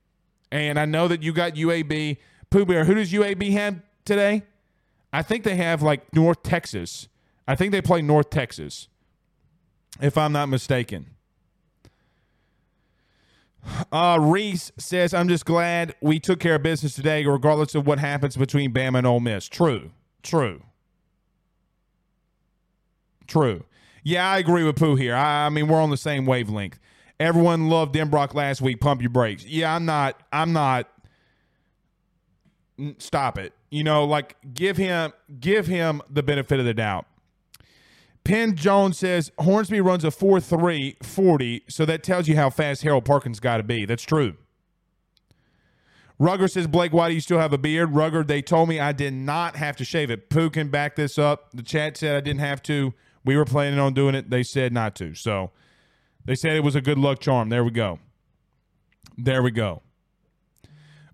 And 0.51 0.79
I 0.79 0.85
know 0.85 1.07
that 1.09 1.23
you 1.23 1.33
got 1.33 1.55
UAB. 1.55 2.19
Pooh 2.51 2.67
Bear, 2.67 2.85
who 2.85 2.95
does 2.95 3.13
UAB 3.13 3.53
have 3.53 3.81
today? 4.05 4.43
I 5.13 5.23
think 5.23 5.45
they 5.45 5.57
have 5.57 5.83
like 5.83 6.15
North 6.15 6.43
Texas. 6.43 7.09
I 7.49 7.57
think 7.57 7.73
they 7.73 7.83
play 7.83 8.01
North 8.01 8.31
Texas, 8.31 8.89
if 10.01 10.17
I'm 10.17 10.33
not 10.33 10.49
mistaken. 10.49 11.07
Uh, 13.93 14.19
Reese 14.21 14.73
says, 14.79 15.13
I'm 15.13 15.29
just 15.29 15.45
glad 15.45 15.95
we 16.01 16.19
took 16.19 16.41
care 16.41 16.55
of 16.55 16.63
business 16.63 16.95
today, 16.95 17.27
regardless 17.27 17.75
of 17.75 17.87
what 17.87 17.99
happens 17.99 18.37
between 18.37 18.73
Bama 18.73 18.99
and 18.99 19.07
Ole 19.07 19.21
Miss. 19.21 19.49
True. 19.49 19.91
True. 20.23 20.63
True. 23.27 23.65
Yeah, 24.03 24.31
I 24.31 24.39
agree 24.39 24.65
with 24.65 24.77
Pooh 24.77 24.97
here. 24.97 25.15
I, 25.15 25.47
I 25.47 25.49
mean, 25.51 25.69
we're 25.69 25.81
on 25.81 25.91
the 25.91 25.97
same 25.97 26.25
wavelength. 26.25 26.79
Everyone 27.19 27.69
loved 27.69 27.95
Denbrock 27.95 28.33
last 28.35 28.63
week. 28.63 28.81
Pump 28.81 29.03
your 29.03 29.11
brakes. 29.11 29.45
Yeah, 29.45 29.75
I'm 29.75 29.85
not. 29.85 30.23
I'm 30.33 30.53
not. 30.53 30.89
Stop 32.99 33.39
it. 33.39 33.53
You 33.71 33.85
know, 33.85 34.05
like 34.05 34.37
give 34.53 34.77
him 34.77 35.13
give 35.39 35.67
him 35.67 36.03
the 36.11 36.23
benefit 36.23 36.59
of 36.59 36.67
the 36.67 36.75
doubt. 36.75 37.07
Penn 38.25 38.55
Jones 38.55 38.99
says 38.99 39.33
Hornsby 39.39 39.81
runs 39.81 40.05
a 40.05 40.11
4 40.11 40.41
3 40.41 40.97
40, 41.03 41.65
so 41.69 41.87
that 41.87 42.03
tells 42.03 42.29
you 42.29 42.37
how 42.37 42.51
fast 42.51 42.83
Harold 42.83 43.05
Perkins 43.05 43.41
got 43.41 43.59
to 43.59 43.63
be. 43.63 43.87
That's 43.87 44.03
true. 44.03 44.37
Rugger 46.19 46.49
says, 46.49 46.67
Blake, 46.67 46.93
why 46.93 47.09
do 47.09 47.15
you 47.15 47.21
still 47.21 47.39
have 47.39 47.55
a 47.55 47.59
beard? 47.59 47.95
Rugger, 47.95 48.23
they 48.23 48.43
told 48.43 48.69
me 48.69 48.79
I 48.79 48.93
did 48.93 49.15
not 49.15 49.57
have 49.57 49.75
to 49.77 49.87
shave 49.87 50.11
it. 50.11 50.29
Pooh 50.29 50.51
can 50.51 50.69
back 50.69 50.95
this 50.95 51.17
up. 51.19 51.51
The 51.55 51.63
chat 51.63 51.97
said 51.97 52.15
I 52.15 52.21
didn't 52.21 52.41
have 52.41 52.63
to. 52.65 52.93
We 53.25 53.39
were 53.39 53.47
planning 53.47 53.79
on 53.79 53.95
doing 53.95 54.15
it. 54.15 54.29
They 54.29 54.43
said 54.43 54.71
not 54.71 54.95
to. 54.97 55.15
So 55.15 55.51
they 56.27 56.35
said 56.35 56.57
it 56.57 56.65
was 56.65 56.75
a 56.75 56.83
good 56.83 56.99
luck 56.99 57.21
charm. 57.21 57.49
There 57.49 57.65
we 57.65 57.71
go. 57.71 58.01
There 59.17 59.43
we 59.43 59.51
go. 59.51 59.83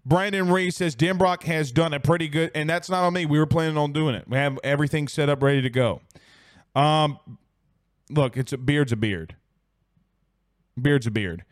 Brandon 0.07 0.49
Reese 0.49 0.77
says 0.77 0.95
Denbrock 0.95 1.43
has 1.43 1.73
done 1.73 1.93
a 1.93 1.99
pretty 1.99 2.29
good, 2.29 2.53
and 2.55 2.71
that's 2.71 2.89
not 2.89 3.03
on 3.03 3.13
me. 3.13 3.27
We 3.27 3.41
were 3.41 3.47
planning 3.47 3.77
on 3.77 3.93
doing 3.93 4.15
it. 4.15 4.29
We 4.29 4.37
have 4.37 4.57
everything 4.63 5.09
set 5.09 5.29
up, 5.29 5.43
ready 5.43 5.61
to 5.63 5.69
go. 5.69 6.01
Um, 6.77 7.19
look, 8.09 8.37
it's 8.37 8.53
a 8.53 8.57
beard's 8.57 8.93
a 8.93 8.97
beard. 8.97 9.35
Beard's 10.81 11.09
a 11.09 11.11
beard. 11.11 11.45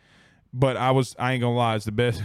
But 0.53 0.77
I 0.77 0.93
was 0.93 1.17
I 1.19 1.33
ain't 1.33 1.41
gonna 1.41 1.57
lie, 1.57 1.75
it's 1.75 1.85
the 1.85 1.93
best. 1.93 2.23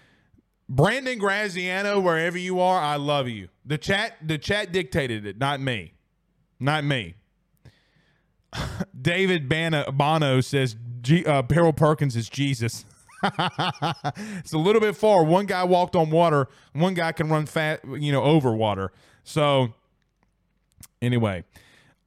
Brandon 0.70 1.18
Graziano, 1.18 2.00
wherever 2.00 2.38
you 2.38 2.60
are, 2.60 2.80
I 2.80 2.96
love 2.96 3.28
you. 3.28 3.48
The 3.66 3.76
chat, 3.76 4.16
the 4.26 4.38
chat 4.38 4.72
dictated 4.72 5.26
it, 5.26 5.38
not 5.38 5.60
me, 5.60 5.92
not 6.58 6.82
me. 6.82 7.14
David 9.00 9.50
Bana, 9.50 9.92
Bono 9.92 10.40
says 10.40 10.76
G, 11.02 11.26
uh, 11.26 11.42
Perkins 11.42 12.16
is 12.16 12.30
Jesus. 12.30 12.86
it's 14.38 14.52
a 14.52 14.58
little 14.58 14.80
bit 14.80 14.96
far. 14.96 15.24
One 15.24 15.46
guy 15.46 15.64
walked 15.64 15.96
on 15.96 16.10
water. 16.10 16.48
One 16.72 16.94
guy 16.94 17.12
can 17.12 17.28
run 17.28 17.46
fat, 17.46 17.80
you 17.84 18.12
know, 18.12 18.22
over 18.22 18.52
water. 18.52 18.92
So, 19.24 19.74
anyway, 21.02 21.44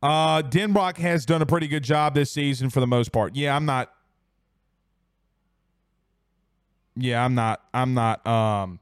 uh, 0.02 0.42
Denbrock 0.42 0.98
has 0.98 1.26
done 1.26 1.42
a 1.42 1.46
pretty 1.46 1.68
good 1.68 1.84
job 1.84 2.16
this 2.16 2.32
season 2.32 2.70
for 2.70 2.80
the 2.80 2.88
most 2.88 3.12
part. 3.12 3.36
Yeah, 3.36 3.56
I'm 3.56 3.66
not. 3.66 3.94
Yeah, 6.96 7.24
I'm 7.24 7.36
not. 7.36 7.62
I'm 7.74 7.94
not. 7.94 8.26
Um, 8.26 8.80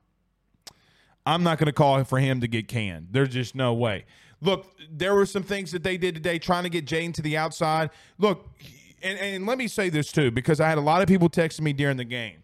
I'm 1.25 1.43
not 1.43 1.57
going 1.57 1.67
to 1.67 1.73
call 1.73 2.03
for 2.05 2.19
him 2.19 2.41
to 2.41 2.47
get 2.47 2.67
canned. 2.67 3.09
There's 3.11 3.29
just 3.29 3.55
no 3.55 3.73
way. 3.73 4.05
Look, 4.41 4.67
there 4.89 5.13
were 5.13 5.25
some 5.25 5.43
things 5.43 5.71
that 5.71 5.83
they 5.83 5.97
did 5.97 6.15
today 6.15 6.39
trying 6.39 6.63
to 6.63 6.69
get 6.69 6.85
Jayden 6.85 7.13
to 7.15 7.21
the 7.21 7.37
outside. 7.37 7.89
Look, 8.17 8.47
and, 9.01 9.19
and 9.19 9.45
let 9.45 9.57
me 9.57 9.67
say 9.67 9.89
this 9.89 10.11
too, 10.11 10.31
because 10.31 10.59
I 10.59 10.69
had 10.69 10.77
a 10.77 10.81
lot 10.81 11.01
of 11.01 11.07
people 11.07 11.29
texting 11.29 11.61
me 11.61 11.73
during 11.73 11.97
the 11.97 12.05
game 12.05 12.43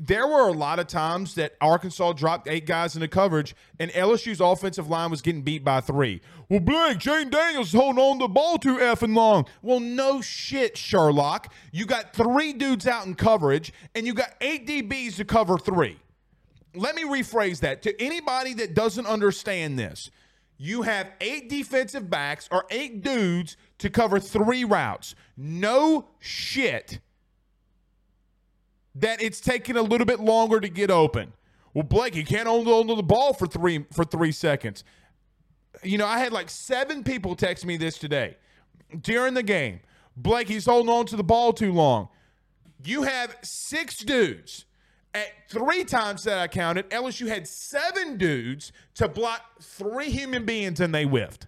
there 0.00 0.26
were 0.26 0.48
a 0.48 0.52
lot 0.52 0.78
of 0.78 0.86
times 0.86 1.34
that 1.34 1.54
Arkansas 1.60 2.12
dropped 2.12 2.48
eight 2.48 2.66
guys 2.66 2.94
into 2.94 3.08
coverage, 3.08 3.54
and 3.78 3.90
LSU's 3.92 4.40
offensive 4.40 4.88
line 4.88 5.10
was 5.10 5.22
getting 5.22 5.42
beat 5.42 5.64
by 5.64 5.80
three. 5.80 6.20
Well, 6.48 6.60
Blake, 6.60 6.98
Jayden 6.98 7.30
Daniels 7.30 7.72
holding 7.72 8.02
on 8.02 8.18
the 8.18 8.28
ball 8.28 8.58
too 8.58 8.76
effing 8.76 9.14
long. 9.14 9.46
Well, 9.62 9.80
no 9.80 10.20
shit, 10.20 10.76
Sherlock. 10.76 11.52
You 11.72 11.86
got 11.86 12.14
three 12.14 12.52
dudes 12.52 12.86
out 12.86 13.06
in 13.06 13.14
coverage, 13.14 13.72
and 13.94 14.06
you 14.06 14.14
got 14.14 14.34
eight 14.40 14.66
DBs 14.66 15.16
to 15.16 15.24
cover 15.24 15.58
three. 15.58 15.98
Let 16.74 16.94
me 16.94 17.04
rephrase 17.04 17.60
that 17.60 17.82
to 17.82 18.02
anybody 18.02 18.54
that 18.54 18.74
doesn't 18.74 19.06
understand 19.06 19.78
this. 19.78 20.10
You 20.58 20.82
have 20.82 21.10
eight 21.20 21.48
defensive 21.48 22.08
backs 22.08 22.48
or 22.50 22.64
eight 22.70 23.02
dudes 23.02 23.56
to 23.78 23.90
cover 23.90 24.18
three 24.18 24.64
routes. 24.64 25.14
No 25.36 26.08
shit 26.18 27.00
that 28.94 29.20
it's 29.20 29.40
taking 29.40 29.76
a 29.76 29.82
little 29.82 30.06
bit 30.06 30.20
longer 30.20 30.60
to 30.60 30.68
get 30.68 30.90
open. 30.90 31.32
Well, 31.74 31.84
Blake, 31.84 32.14
he 32.14 32.24
can't 32.24 32.48
hold 32.48 32.66
on 32.68 32.86
to 32.88 32.94
the 32.94 33.02
ball 33.02 33.34
for 33.34 33.46
three 33.46 33.84
for 33.92 34.04
three 34.04 34.32
seconds. 34.32 34.82
You 35.82 35.98
know, 35.98 36.06
I 36.06 36.18
had 36.18 36.32
like 36.32 36.48
seven 36.48 37.04
people 37.04 37.36
text 37.36 37.66
me 37.66 37.76
this 37.76 37.98
today 37.98 38.36
during 39.02 39.34
the 39.34 39.42
game. 39.42 39.80
Blake, 40.16 40.48
he's 40.48 40.64
holding 40.64 40.90
on 40.90 41.04
to 41.06 41.16
the 41.16 41.24
ball 41.24 41.52
too 41.52 41.72
long. 41.72 42.08
You 42.82 43.02
have 43.02 43.36
six 43.42 43.98
dudes. 43.98 44.64
At 45.12 45.28
three 45.48 45.84
times 45.84 46.24
that 46.24 46.38
I 46.38 46.46
counted, 46.46 46.90
LSU 46.90 47.26
had 47.26 47.48
seven 47.48 48.18
dudes 48.18 48.70
to 48.96 49.08
block 49.08 49.40
three 49.62 50.10
human 50.10 50.44
beings 50.44 50.78
and 50.78 50.94
they 50.94 51.04
whiffed. 51.04 51.46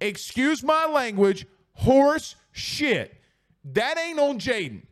Excuse 0.00 0.62
my 0.62 0.86
language, 0.86 1.46
horse 1.74 2.36
shit. 2.52 3.14
That 3.64 3.98
ain't 3.98 4.18
on 4.18 4.38
Jayden 4.38 4.82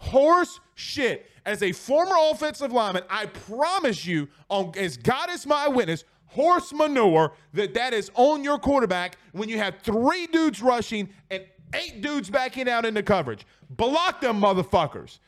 horse 0.00 0.60
shit. 0.74 1.26
As 1.46 1.62
a 1.62 1.72
former 1.72 2.16
offensive 2.30 2.72
lineman, 2.72 3.02
I 3.08 3.26
promise 3.26 4.04
you, 4.04 4.28
on 4.48 4.72
as 4.76 4.96
God 4.96 5.30
is 5.30 5.46
my 5.46 5.68
witness, 5.68 6.04
horse 6.26 6.72
manure 6.72 7.32
that 7.54 7.74
that 7.74 7.94
is 7.94 8.10
on 8.14 8.44
your 8.44 8.58
quarterback 8.58 9.16
when 9.32 9.48
you 9.48 9.58
have 9.58 9.78
three 9.82 10.26
dudes 10.26 10.60
rushing 10.60 11.08
and 11.30 11.44
eight 11.74 12.02
dudes 12.02 12.28
backing 12.28 12.68
out 12.68 12.84
into 12.84 13.02
coverage. 13.02 13.46
Block 13.70 14.20
them 14.20 14.40
motherfuckers. 14.40 15.18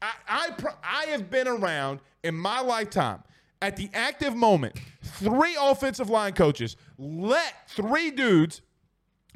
I, 0.00 0.12
I, 0.28 0.50
I 0.82 1.04
have 1.06 1.30
been 1.30 1.46
around 1.46 2.00
in 2.24 2.34
my 2.34 2.60
lifetime 2.60 3.22
at 3.60 3.76
the 3.76 3.88
active 3.94 4.34
moment, 4.34 4.76
three 5.02 5.56
offensive 5.58 6.10
line 6.10 6.32
coaches 6.32 6.76
let 7.02 7.68
three 7.68 8.10
dudes 8.12 8.62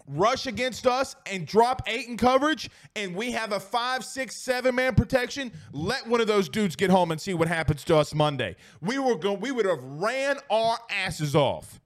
rush 0.07 0.47
against 0.47 0.87
us 0.87 1.17
and 1.27 1.47
drop 1.47 1.83
eight 1.87 2.07
in 2.07 2.17
coverage, 2.17 2.71
and 2.95 3.14
we 3.14 3.33
have 3.33 3.53
a 3.53 3.59
five, 3.59 4.05
six, 4.05 4.37
seven 4.37 4.75
man 4.75 4.95
protection, 4.95 5.53
let 5.73 6.07
one 6.07 6.21
of 6.21 6.29
those 6.29 6.49
dudes 6.49 6.77
get 6.77 6.91
home 6.91 7.11
and 7.11 7.21
see 7.21 7.35
what 7.35 7.49
happens 7.49 7.83
to 7.85 7.97
us 7.97 8.14
Monday. 8.14 8.55
We 8.81 8.99
were 8.99 9.17
going, 9.17 9.41
we 9.41 9.51
would 9.51 9.67
have 9.67 9.83
ran 9.83 10.37
our 10.49 10.79
asses 10.91 11.35
off. 11.35 11.81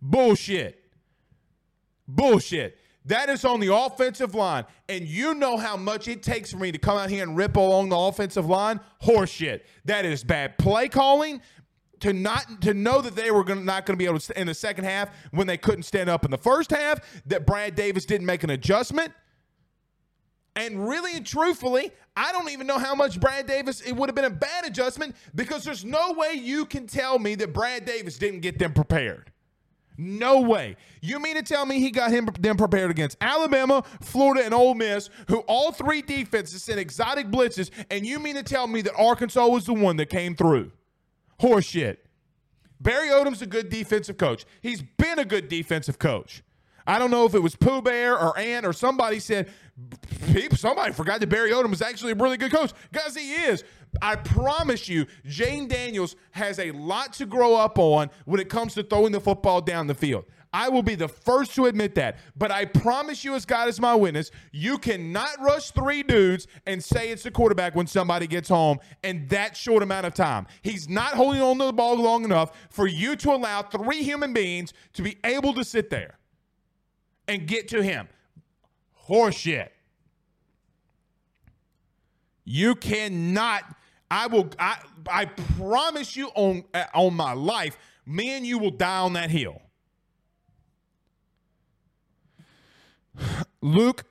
Bullshit. 0.00 0.82
Bullshit. 2.08 2.76
That 3.04 3.28
is 3.28 3.44
on 3.44 3.60
the 3.60 3.74
offensive 3.74 4.34
line. 4.34 4.64
And 4.88 5.06
you 5.06 5.34
know 5.34 5.56
how 5.56 5.76
much 5.76 6.06
it 6.06 6.22
takes 6.22 6.52
for 6.52 6.58
me 6.58 6.70
to 6.70 6.78
come 6.78 6.96
out 6.96 7.10
here 7.10 7.22
and 7.24 7.36
rip 7.36 7.56
along 7.56 7.88
the 7.88 7.96
offensive 7.96 8.46
line? 8.46 8.80
Horseshit. 9.02 9.62
That 9.84 10.04
is 10.04 10.22
bad 10.22 10.56
play 10.58 10.88
calling. 10.88 11.40
To 12.02 12.12
not 12.12 12.62
to 12.62 12.74
know 12.74 13.00
that 13.00 13.14
they 13.14 13.30
were 13.30 13.44
gonna, 13.44 13.62
not 13.62 13.86
going 13.86 13.94
to 13.94 13.98
be 13.98 14.06
able 14.06 14.18
to 14.18 14.40
in 14.40 14.48
the 14.48 14.54
second 14.54 14.84
half 14.84 15.10
when 15.30 15.46
they 15.46 15.56
couldn't 15.56 15.84
stand 15.84 16.10
up 16.10 16.24
in 16.24 16.30
the 16.30 16.38
first 16.38 16.70
half, 16.70 16.98
that 17.26 17.46
Brad 17.46 17.74
Davis 17.76 18.04
didn't 18.04 18.26
make 18.26 18.42
an 18.42 18.50
adjustment. 18.50 19.12
And 20.56 20.86
really 20.88 21.16
and 21.16 21.24
truthfully, 21.24 21.92
I 22.16 22.32
don't 22.32 22.50
even 22.50 22.66
know 22.66 22.78
how 22.78 22.94
much 22.94 23.20
Brad 23.20 23.46
Davis, 23.46 23.80
it 23.80 23.92
would 23.92 24.08
have 24.08 24.14
been 24.14 24.26
a 24.26 24.30
bad 24.30 24.66
adjustment 24.66 25.16
because 25.34 25.64
there's 25.64 25.84
no 25.84 26.12
way 26.12 26.32
you 26.34 26.66
can 26.66 26.86
tell 26.86 27.18
me 27.18 27.34
that 27.36 27.54
Brad 27.54 27.84
Davis 27.84 28.18
didn't 28.18 28.40
get 28.40 28.58
them 28.58 28.72
prepared. 28.72 29.32
No 29.96 30.40
way. 30.40 30.76
You 31.00 31.20
mean 31.20 31.36
to 31.36 31.42
tell 31.42 31.64
me 31.66 31.78
he 31.78 31.90
got 31.90 32.10
him 32.10 32.28
them 32.40 32.56
prepared 32.56 32.90
against 32.90 33.16
Alabama, 33.20 33.84
Florida, 34.00 34.44
and 34.44 34.52
Ole 34.52 34.74
Miss, 34.74 35.10
who 35.28 35.38
all 35.40 35.70
three 35.70 36.02
defenses 36.02 36.62
sent 36.62 36.78
exotic 36.78 37.28
blitzes, 37.28 37.70
and 37.90 38.04
you 38.04 38.18
mean 38.18 38.34
to 38.34 38.42
tell 38.42 38.66
me 38.66 38.82
that 38.82 38.94
Arkansas 38.96 39.46
was 39.46 39.66
the 39.66 39.74
one 39.74 39.96
that 39.96 40.08
came 40.08 40.34
through? 40.34 40.72
Horseshit. 41.40 41.98
Barry 42.80 43.08
Odom's 43.08 43.42
a 43.42 43.46
good 43.46 43.68
defensive 43.68 44.18
coach. 44.18 44.44
He's 44.60 44.82
been 44.82 45.18
a 45.18 45.24
good 45.24 45.48
defensive 45.48 45.98
coach. 45.98 46.42
I 46.86 46.98
don't 46.98 47.12
know 47.12 47.24
if 47.26 47.34
it 47.34 47.38
was 47.40 47.54
Pooh 47.54 47.80
Bear 47.80 48.18
or 48.18 48.36
Ant 48.36 48.66
or 48.66 48.72
somebody 48.72 49.20
said, 49.20 49.48
somebody 50.56 50.92
forgot 50.92 51.20
that 51.20 51.28
Barry 51.28 51.52
Odom 51.52 51.70
was 51.70 51.80
actually 51.80 52.12
a 52.12 52.14
really 52.16 52.36
good 52.36 52.52
coach. 52.52 52.72
Guys, 52.92 53.14
he 53.14 53.34
is. 53.34 53.62
I 54.00 54.16
promise 54.16 54.88
you, 54.88 55.06
Jayden 55.26 55.68
Daniels 55.68 56.16
has 56.32 56.58
a 56.58 56.72
lot 56.72 57.12
to 57.14 57.26
grow 57.26 57.54
up 57.54 57.78
on 57.78 58.10
when 58.24 58.40
it 58.40 58.48
comes 58.48 58.74
to 58.74 58.82
throwing 58.82 59.12
the 59.12 59.20
football 59.20 59.60
down 59.60 59.86
the 59.86 59.94
field. 59.94 60.24
I 60.52 60.68
will 60.68 60.82
be 60.82 60.94
the 60.94 61.08
first 61.08 61.54
to 61.54 61.66
admit 61.66 61.94
that. 61.94 62.18
But 62.36 62.50
I 62.50 62.66
promise 62.66 63.24
you, 63.24 63.34
as 63.34 63.46
God 63.46 63.68
is 63.68 63.80
my 63.80 63.94
witness, 63.94 64.30
you 64.52 64.76
cannot 64.76 65.40
rush 65.40 65.70
three 65.70 66.02
dudes 66.02 66.46
and 66.66 66.82
say 66.82 67.10
it's 67.10 67.22
the 67.22 67.30
quarterback 67.30 67.74
when 67.74 67.86
somebody 67.86 68.26
gets 68.26 68.48
home 68.48 68.78
in 69.02 69.26
that 69.28 69.56
short 69.56 69.82
amount 69.82 70.06
of 70.06 70.14
time. 70.14 70.46
He's 70.62 70.88
not 70.88 71.14
holding 71.14 71.40
on 71.40 71.58
to 71.58 71.66
the 71.66 71.72
ball 71.72 71.96
long 71.96 72.24
enough 72.24 72.52
for 72.70 72.86
you 72.86 73.16
to 73.16 73.30
allow 73.30 73.62
three 73.62 74.02
human 74.02 74.32
beings 74.32 74.74
to 74.92 75.02
be 75.02 75.16
able 75.24 75.54
to 75.54 75.64
sit 75.64 75.88
there 75.88 76.18
and 77.28 77.46
get 77.46 77.68
to 77.68 77.82
him. 77.82 78.08
Horseshit. 79.08 79.68
You 82.44 82.74
cannot. 82.74 83.62
I 84.10 84.26
will. 84.26 84.50
I 84.58 84.76
I 85.08 85.24
promise 85.24 86.16
you 86.16 86.28
on 86.34 86.64
on 86.92 87.14
my 87.14 87.32
life, 87.32 87.78
me 88.04 88.36
and 88.36 88.46
you 88.46 88.58
will 88.58 88.70
die 88.70 88.98
on 88.98 89.14
that 89.14 89.30
hill. 89.30 89.62
Luke 93.62 94.04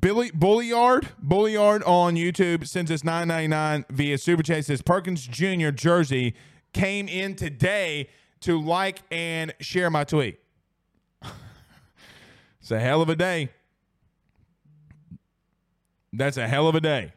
Billy 0.00 0.30
Bulliard, 0.32 1.08
Bulliard 1.18 1.82
on 1.84 2.14
YouTube 2.14 2.66
sends 2.66 2.90
us 2.90 3.02
999 3.02 3.86
via 3.90 4.18
Super 4.18 4.42
Chat. 4.42 4.66
Says 4.66 4.82
Perkins 4.82 5.26
Jr. 5.26 5.70
jersey 5.70 6.34
came 6.72 7.08
in 7.08 7.34
today 7.34 8.08
to 8.40 8.60
like 8.60 9.00
and 9.10 9.54
share 9.60 9.90
my 9.90 10.04
tweet. 10.04 10.38
it's 12.60 12.70
a 12.70 12.78
hell 12.78 13.02
of 13.02 13.08
a 13.08 13.16
day. 13.16 13.48
That's 16.12 16.36
a 16.36 16.46
hell 16.46 16.68
of 16.68 16.74
a 16.74 16.80
day. 16.80 17.12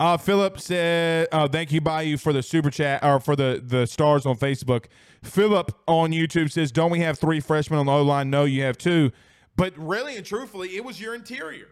Uh, 0.00 0.16
Philip 0.16 0.58
said, 0.58 1.28
uh, 1.30 1.46
"Thank 1.46 1.72
you, 1.72 1.82
Bayou, 1.82 2.16
for 2.16 2.32
the 2.32 2.42
super 2.42 2.70
chat 2.70 3.04
or 3.04 3.20
for 3.20 3.36
the 3.36 3.62
the 3.62 3.86
stars 3.86 4.24
on 4.24 4.36
Facebook." 4.36 4.86
Philip 5.22 5.78
on 5.86 6.10
YouTube 6.10 6.50
says, 6.50 6.72
"Don't 6.72 6.90
we 6.90 7.00
have 7.00 7.18
three 7.18 7.38
freshmen 7.38 7.78
on 7.78 7.84
the 7.84 7.92
O 7.92 8.02
line? 8.02 8.30
No, 8.30 8.44
you 8.44 8.62
have 8.62 8.78
two. 8.78 9.12
But 9.56 9.76
really 9.76 10.16
and 10.16 10.24
truthfully, 10.24 10.74
it 10.74 10.86
was 10.86 10.98
your 10.98 11.14
interior. 11.14 11.68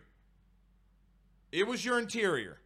It 1.53 1.67
was 1.67 1.87
your 1.87 1.99
interior. 1.99 2.59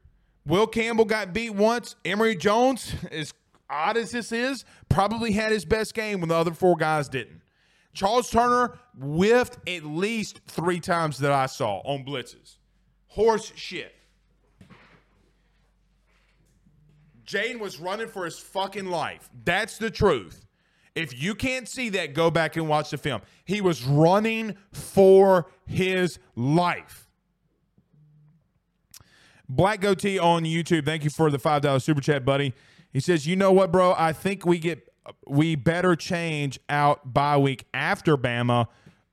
Will 0.44 0.66
Campbell 0.66 1.04
got 1.04 1.32
beat 1.32 1.54
once. 1.54 1.94
Emery 2.04 2.34
Jones, 2.34 2.96
as 3.12 3.32
odd 3.70 3.96
as 3.96 4.10
this 4.10 4.32
is, 4.32 4.64
probably 4.88 5.30
had 5.30 5.52
his 5.52 5.64
best 5.64 5.94
game 5.94 6.18
when 6.18 6.28
the 6.28 6.34
other 6.34 6.52
four 6.52 6.74
guys 6.74 7.08
didn't. 7.08 7.40
Charles 7.94 8.28
Turner 8.30 8.80
whiffed 8.98 9.58
at 9.68 9.84
least 9.84 10.40
three 10.48 10.80
times 10.80 11.18
that 11.18 11.30
I 11.30 11.46
saw 11.46 11.78
on 11.84 12.04
blitzes. 12.04 12.56
Horse 13.06 13.52
shit. 13.54 13.94
Jayden 17.26 17.60
was 17.60 17.78
running 17.78 18.08
for 18.08 18.24
his 18.24 18.38
fucking 18.38 18.86
life. 18.86 19.30
That's 19.44 19.78
the 19.78 19.90
truth. 19.90 20.46
If 20.94 21.20
you 21.20 21.34
can't 21.34 21.68
see 21.68 21.88
that, 21.90 22.14
go 22.14 22.30
back 22.30 22.56
and 22.56 22.68
watch 22.68 22.90
the 22.90 22.98
film. 22.98 23.22
He 23.44 23.60
was 23.60 23.82
running 23.84 24.56
for 24.72 25.50
his 25.66 26.18
life. 26.36 27.08
Black 29.48 29.80
Goatee 29.80 30.18
on 30.18 30.44
YouTube. 30.44 30.84
Thank 30.84 31.04
you 31.04 31.10
for 31.10 31.30
the 31.30 31.38
$5 31.38 31.82
super 31.82 32.00
chat, 32.00 32.24
buddy. 32.24 32.54
He 32.92 33.00
says, 33.00 33.26
You 33.26 33.36
know 33.36 33.52
what, 33.52 33.72
bro? 33.72 33.94
I 33.96 34.12
think 34.12 34.44
we 34.44 34.58
get 34.58 34.88
we 35.26 35.56
better 35.56 35.96
change 35.96 36.60
out 36.68 37.12
bye 37.12 37.36
week 37.36 37.66
after 37.74 38.16
Bama 38.16 38.68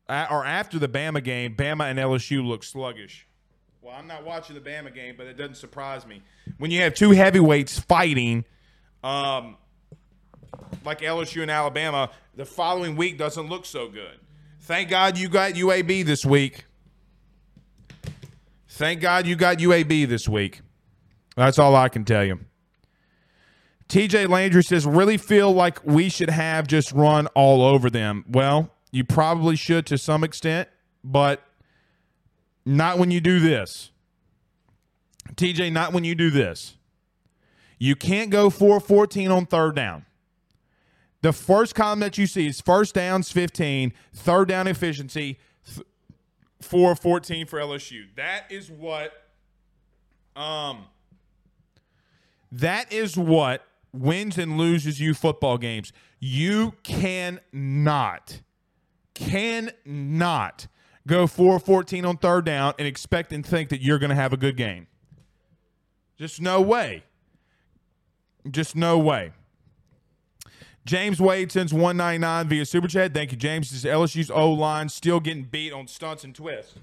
uh, 0.08 0.28
or 0.30 0.46
after 0.46 0.78
the 0.78 0.88
Bama 0.88 1.24
game. 1.24 1.56
Bama 1.56 1.90
and 1.90 1.98
LSU 1.98 2.46
look 2.46 2.64
sluggish. 2.64 3.28
Well, 3.82 3.96
I'm 3.98 4.08
not 4.08 4.26
watching 4.26 4.56
the 4.56 4.62
Bama 4.62 4.94
game, 4.94 5.16
but 5.18 5.26
it 5.28 5.38
doesn't 5.38 5.56
surprise 5.56 6.06
me 6.06 6.22
when 6.58 6.70
you 6.70 6.82
have 6.82 6.94
two 6.94 7.12
heavyweights 7.12 7.80
fighting, 7.80 8.44
um, 9.04 9.56
like 10.84 11.00
LSU 11.00 11.42
and 11.42 11.52
Alabama. 11.52 12.10
The 12.36 12.46
following 12.46 12.98
week 12.98 13.18
doesn't 13.18 13.48
look 13.48 13.66
so 13.66 13.88
good. 13.88 14.20
Thank 14.62 14.90
God 14.90 15.18
you 15.18 15.30
got 15.30 15.54
UAB 15.54 16.06
this 16.06 16.26
week. 16.26 16.66
Thank 18.68 19.02
God 19.02 19.26
you 19.26 19.36
got 19.36 19.58
UAB 19.58 20.08
this 20.08 20.28
week. 20.28 20.62
That's 21.36 21.58
all 21.58 21.76
I 21.76 21.90
can 21.90 22.04
tell 22.04 22.26
you. 22.26 22.40
TJ 23.88 24.30
Landry 24.30 24.64
says, 24.64 24.86
really 24.86 25.18
feel 25.18 25.52
like 25.52 25.84
we 25.84 26.10
should 26.10 26.30
have 26.30 26.68
just 26.68 26.92
run 26.92 27.28
all 27.28 27.64
over 27.64 27.90
them. 27.90 28.24
Well, 28.28 28.72
you 28.92 29.04
probably 29.04 29.56
should 29.56 29.86
to 29.88 29.98
some 29.98 30.24
extent, 30.24 30.70
but 31.04 31.42
not 32.66 32.98
when 32.98 33.12
you 33.12 33.22
do 33.22 33.40
this. 33.40 33.92
TJ, 35.36 35.72
not 35.72 35.94
when 35.94 36.04
you 36.04 36.16
do 36.16 36.30
this. 36.30 36.76
You 37.78 37.96
can't 37.96 38.30
go 38.30 38.50
4 38.50 38.80
14 38.80 39.32
on 39.32 39.46
third 39.46 39.76
down. 39.76 40.06
The 41.22 41.34
first 41.34 41.76
column 41.76 42.00
that 42.00 42.18
you 42.18 42.28
see 42.28 42.48
is 42.48 42.62
first 42.62 42.96
downs 42.96 43.32
15, 43.32 43.94
third 44.14 44.48
down 44.48 44.68
efficiency, 44.68 45.40
4 46.62 46.96
14 46.96 47.46
for 47.46 47.60
LSU. 47.60 48.04
That 48.16 48.46
is 48.50 48.70
what 48.70 49.12
um 50.36 50.86
that 52.52 52.92
is 52.92 53.18
what 53.18 53.64
wins 53.94 54.38
and 54.38 54.58
loses 54.58 55.00
you 55.00 55.14
football 55.14 55.58
games. 55.58 55.94
You 56.20 56.74
cannot, 56.84 58.42
cannot 59.14 60.68
go 61.10 61.28
4 61.28 61.60
14 61.60 62.06
on 62.06 62.18
third 62.18 62.46
down 62.46 62.74
and 62.80 62.88
expect 62.88 63.34
and 63.34 63.46
think 63.46 63.70
that 63.70 63.82
you're 63.82 64.00
going 64.00 64.12
to 64.12 64.16
have 64.16 64.32
a 64.32 64.38
good 64.38 64.56
game. 64.56 64.88
Just 66.18 66.40
no 66.40 66.62
way. 66.62 67.04
Just 68.50 68.76
no 68.76 68.98
way. 68.98 69.32
James 70.86 71.20
Wade 71.22 71.52
sends 71.52 71.74
199 71.74 72.48
via 72.48 72.66
Super 72.66 72.88
Chat. 72.88 73.14
Thank 73.14 73.32
you, 73.32 73.38
James. 73.38 73.70
This 73.70 73.84
is 73.84 73.86
LSU's 73.86 74.32
O 74.32 74.52
line 74.52 74.90
still 74.90 75.20
getting 75.20 75.44
beat 75.44 75.74
on 75.74 75.88
stunts 75.88 76.24
and 76.24 76.34
twists. 76.34 76.76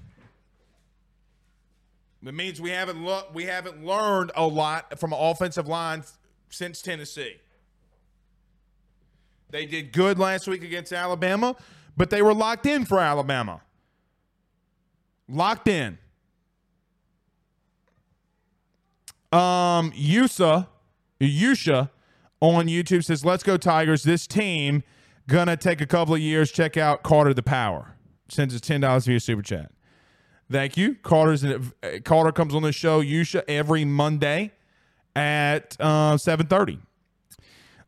It 2.25 2.33
means 2.33 2.59
we 2.59 2.71
haven't 2.71 3.03
lo- 3.03 3.27
we 3.33 3.45
haven't 3.45 3.85
learned 3.85 4.31
a 4.35 4.45
lot 4.45 4.99
from 4.99 5.13
an 5.13 5.19
offensive 5.19 5.67
line 5.67 6.03
since 6.49 6.81
Tennessee. 6.81 7.35
They 9.49 9.65
did 9.65 9.93
good 9.93 10.19
last 10.19 10.47
week 10.47 10.63
against 10.63 10.91
Alabama, 10.91 11.55
but 11.95 12.09
they 12.09 12.21
were 12.21 12.33
locked 12.33 12.65
in 12.65 12.85
for 12.85 12.99
Alabama. 12.99 13.61
Locked 15.29 15.67
in. 15.67 15.97
Um, 19.31 19.91
Yusa, 19.91 20.67
Yusha 21.19 21.89
on 22.39 22.67
YouTube 22.67 23.03
says, 23.03 23.25
"Let's 23.25 23.43
go 23.43 23.57
Tigers." 23.57 24.03
This 24.03 24.25
team 24.25 24.83
gonna 25.27 25.57
take 25.57 25.81
a 25.81 25.85
couple 25.85 26.13
of 26.13 26.21
years. 26.21 26.51
Check 26.51 26.77
out 26.77 27.03
Carter 27.03 27.33
the 27.33 27.43
Power. 27.43 27.95
Sends 28.29 28.55
us 28.55 28.61
ten 28.61 28.81
dollars 28.81 29.05
via 29.05 29.19
super 29.19 29.41
chat. 29.41 29.71
Thank 30.49 30.77
you, 30.77 30.95
Carter's. 30.95 31.45
Carter 32.05 32.31
comes 32.31 32.55
on 32.55 32.63
the 32.63 32.71
show 32.71 33.01
Yusha 33.01 33.43
every 33.49 33.83
Monday 33.83 34.53
at 35.13 35.75
uh, 35.79 36.17
seven 36.17 36.47
thirty. 36.47 36.79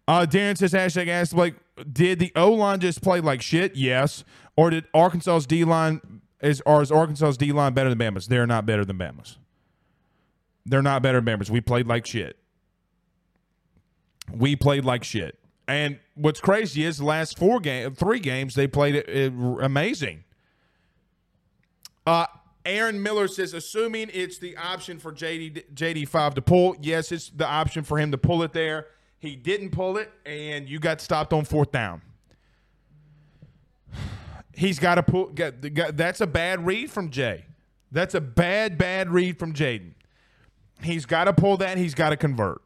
Uh, 0.09 0.25
Darren 0.25 0.57
says 0.57 0.73
hashtag 0.73 1.07
ask 1.07 1.35
like, 1.35 1.55
did 1.93 2.19
the 2.19 2.31
O 2.35 2.51
line 2.51 2.79
just 2.79 3.01
play 3.01 3.21
like 3.21 3.41
shit? 3.41 3.75
Yes. 3.75 4.23
Or 4.57 4.71
did 4.71 4.85
Arkansas's 4.93 5.45
D 5.45 5.63
line 5.63 6.01
is 6.41 6.61
or 6.65 6.81
is 6.81 6.91
Arkansas's 6.91 7.37
D 7.37 7.51
line 7.51 7.73
better 7.73 7.93
than 7.93 7.97
Bama's? 7.97 8.27
They're 8.27 8.47
not 8.47 8.65
better 8.65 8.85
than 8.85 8.97
Bama's. 8.97 9.37
They're 10.65 10.81
not 10.81 11.01
better 11.01 11.21
than 11.21 11.39
Bama's. 11.39 11.51
We 11.51 11.61
played 11.61 11.87
like 11.87 12.05
shit. 12.05 12.37
We 14.31 14.55
played 14.55 14.85
like 14.85 15.03
shit. 15.03 15.39
And 15.67 15.99
what's 16.15 16.39
crazy 16.39 16.83
is 16.83 16.97
the 16.97 17.05
last 17.05 17.37
four 17.37 17.59
game, 17.59 17.93
three 17.93 18.19
games 18.19 18.55
they 18.55 18.67
played 18.67 18.95
it, 18.95 19.07
it 19.07 19.33
amazing. 19.61 20.23
Uh, 22.07 22.25
Aaron 22.65 23.01
Miller 23.01 23.27
says, 23.27 23.53
assuming 23.53 24.09
it's 24.13 24.37
the 24.39 24.57
option 24.57 24.99
for 24.99 25.11
JD 25.11 25.73
JD 25.73 26.07
five 26.07 26.35
to 26.35 26.41
pull, 26.41 26.75
yes, 26.81 27.11
it's 27.11 27.29
the 27.29 27.47
option 27.47 27.83
for 27.83 27.99
him 27.99 28.11
to 28.11 28.17
pull 28.17 28.43
it 28.43 28.53
there. 28.53 28.87
He 29.19 29.35
didn't 29.35 29.71
pull 29.71 29.97
it, 29.97 30.11
and 30.25 30.67
you 30.67 30.79
got 30.79 31.01
stopped 31.01 31.33
on 31.33 31.45
fourth 31.45 31.71
down. 31.71 32.01
He's 34.59 34.77
got 34.77 34.95
to 34.95 35.03
pull. 35.03 35.31
That's 35.33 36.19
a 36.19 36.27
bad 36.27 36.65
read 36.65 36.91
from 36.91 37.11
Jay. 37.11 37.45
That's 37.93 38.13
a 38.13 38.19
bad, 38.19 38.77
bad 38.77 39.09
read 39.09 39.39
from 39.39 39.53
Jayden. 39.53 39.93
He's 40.81 41.05
got 41.05 41.23
to 41.23 41.33
pull 41.33 41.55
that. 41.57 41.77
He's 41.77 41.95
got 41.95 42.09
to 42.09 42.17
convert. 42.17 42.61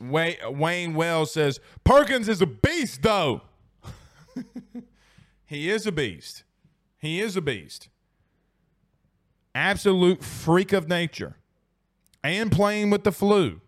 Wayne 0.00 0.94
Wells 0.94 1.30
says 1.30 1.60
Perkins 1.84 2.26
is 2.26 2.40
a 2.40 2.46
beast, 2.46 3.02
though. 3.02 3.42
he 5.46 5.68
is 5.68 5.86
a 5.86 5.92
beast. 5.92 6.44
He 6.96 7.20
is 7.20 7.36
a 7.36 7.42
beast. 7.42 7.90
Absolute 9.54 10.24
freak 10.24 10.72
of 10.72 10.88
nature. 10.88 11.36
And 12.24 12.50
playing 12.50 12.88
with 12.88 13.04
the 13.04 13.12
flu. 13.12 13.60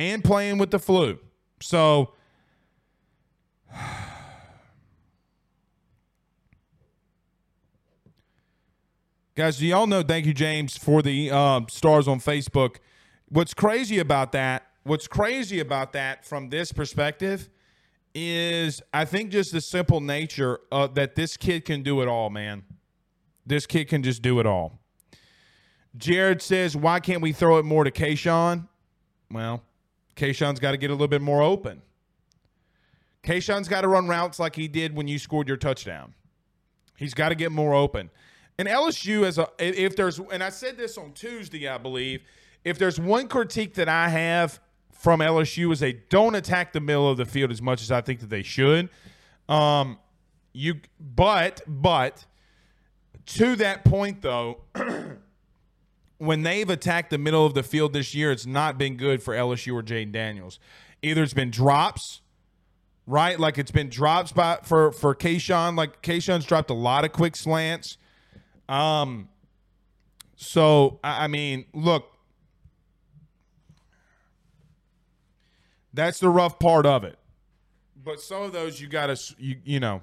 And 0.00 0.24
playing 0.24 0.56
with 0.56 0.70
the 0.70 0.78
flu. 0.78 1.18
So 1.60 2.14
Guys, 9.34 9.58
do 9.58 9.66
y'all 9.66 9.86
know? 9.86 10.02
Thank 10.02 10.24
you, 10.24 10.32
James, 10.32 10.78
for 10.78 11.02
the 11.02 11.30
uh, 11.30 11.60
stars 11.68 12.08
on 12.08 12.18
Facebook. 12.18 12.76
What's 13.28 13.52
crazy 13.52 13.98
about 13.98 14.32
that? 14.32 14.68
What's 14.84 15.06
crazy 15.06 15.60
about 15.60 15.92
that 15.92 16.24
from 16.24 16.48
this 16.48 16.72
perspective 16.72 17.50
is 18.14 18.80
I 18.94 19.04
think 19.04 19.30
just 19.30 19.52
the 19.52 19.60
simple 19.60 20.00
nature 20.00 20.60
of, 20.72 20.94
that 20.94 21.14
this 21.14 21.36
kid 21.36 21.66
can 21.66 21.82
do 21.82 22.00
it 22.00 22.08
all, 22.08 22.30
man. 22.30 22.62
This 23.44 23.66
kid 23.66 23.88
can 23.88 24.02
just 24.02 24.22
do 24.22 24.40
it 24.40 24.46
all. 24.46 24.80
Jared 25.94 26.40
says, 26.40 26.74
"Why 26.74 27.00
can't 27.00 27.20
we 27.20 27.32
throw 27.32 27.58
it 27.58 27.66
more 27.66 27.84
to 27.84 27.90
Kayshon?" 27.90 28.66
Well, 29.30 29.62
Kayshon's 30.20 30.60
got 30.60 30.72
to 30.72 30.76
get 30.76 30.90
a 30.90 30.92
little 30.92 31.08
bit 31.08 31.22
more 31.22 31.40
open. 31.40 31.80
Kayshon's 33.22 33.68
got 33.68 33.80
to 33.80 33.88
run 33.88 34.06
routes 34.06 34.38
like 34.38 34.54
he 34.54 34.68
did 34.68 34.94
when 34.94 35.08
you 35.08 35.18
scored 35.18 35.48
your 35.48 35.56
touchdown. 35.56 36.12
He's 36.96 37.14
got 37.14 37.30
to 37.30 37.34
get 37.34 37.50
more 37.50 37.72
open. 37.72 38.10
And 38.58 38.68
LSU 38.68 39.24
as 39.24 39.38
a 39.38 39.48
if 39.58 39.96
there's 39.96 40.18
and 40.18 40.42
I 40.42 40.50
said 40.50 40.76
this 40.76 40.98
on 40.98 41.12
Tuesday, 41.12 41.66
I 41.66 41.78
believe, 41.78 42.22
if 42.64 42.76
there's 42.76 43.00
one 43.00 43.28
critique 43.28 43.74
that 43.74 43.88
I 43.88 44.10
have 44.10 44.60
from 44.92 45.20
LSU 45.20 45.72
is 45.72 45.80
they 45.80 45.94
don't 46.10 46.34
attack 46.34 46.74
the 46.74 46.80
middle 46.80 47.08
of 47.08 47.16
the 47.16 47.24
field 47.24 47.50
as 47.50 47.62
much 47.62 47.80
as 47.80 47.90
I 47.90 48.02
think 48.02 48.20
that 48.20 48.28
they 48.28 48.42
should. 48.42 48.90
Um, 49.48 49.98
you 50.52 50.80
but 50.98 51.62
but 51.66 52.26
to 53.24 53.56
that 53.56 53.86
point 53.86 54.20
though, 54.20 54.60
when 56.20 56.42
they've 56.42 56.68
attacked 56.68 57.08
the 57.08 57.16
middle 57.16 57.46
of 57.46 57.54
the 57.54 57.62
field 57.62 57.94
this 57.94 58.14
year, 58.14 58.30
it's 58.30 58.44
not 58.44 58.76
been 58.76 58.98
good 58.98 59.22
for 59.22 59.34
LSU 59.34 59.72
or 59.72 59.82
Jayden 59.82 60.12
Daniels. 60.12 60.60
Either 61.00 61.22
it's 61.22 61.32
been 61.32 61.50
drops, 61.50 62.20
right? 63.06 63.40
Like 63.40 63.56
it's 63.56 63.70
been 63.70 63.88
drops 63.88 64.30
by 64.30 64.58
for 64.62 64.92
for 64.92 65.14
Kayshon. 65.14 65.78
Like 65.78 66.02
Kayshon's 66.02 66.44
dropped 66.44 66.68
a 66.68 66.74
lot 66.74 67.06
of 67.06 67.12
quick 67.12 67.36
slants. 67.36 67.96
Um, 68.68 69.30
so 70.36 71.00
I 71.02 71.26
mean, 71.26 71.64
look, 71.72 72.04
that's 75.94 76.20
the 76.20 76.28
rough 76.28 76.58
part 76.58 76.84
of 76.84 77.02
it. 77.02 77.18
But 78.04 78.20
some 78.20 78.42
of 78.42 78.52
those 78.52 78.78
you 78.78 78.88
gotta, 78.88 79.18
you 79.38 79.56
you 79.64 79.80
know, 79.80 80.02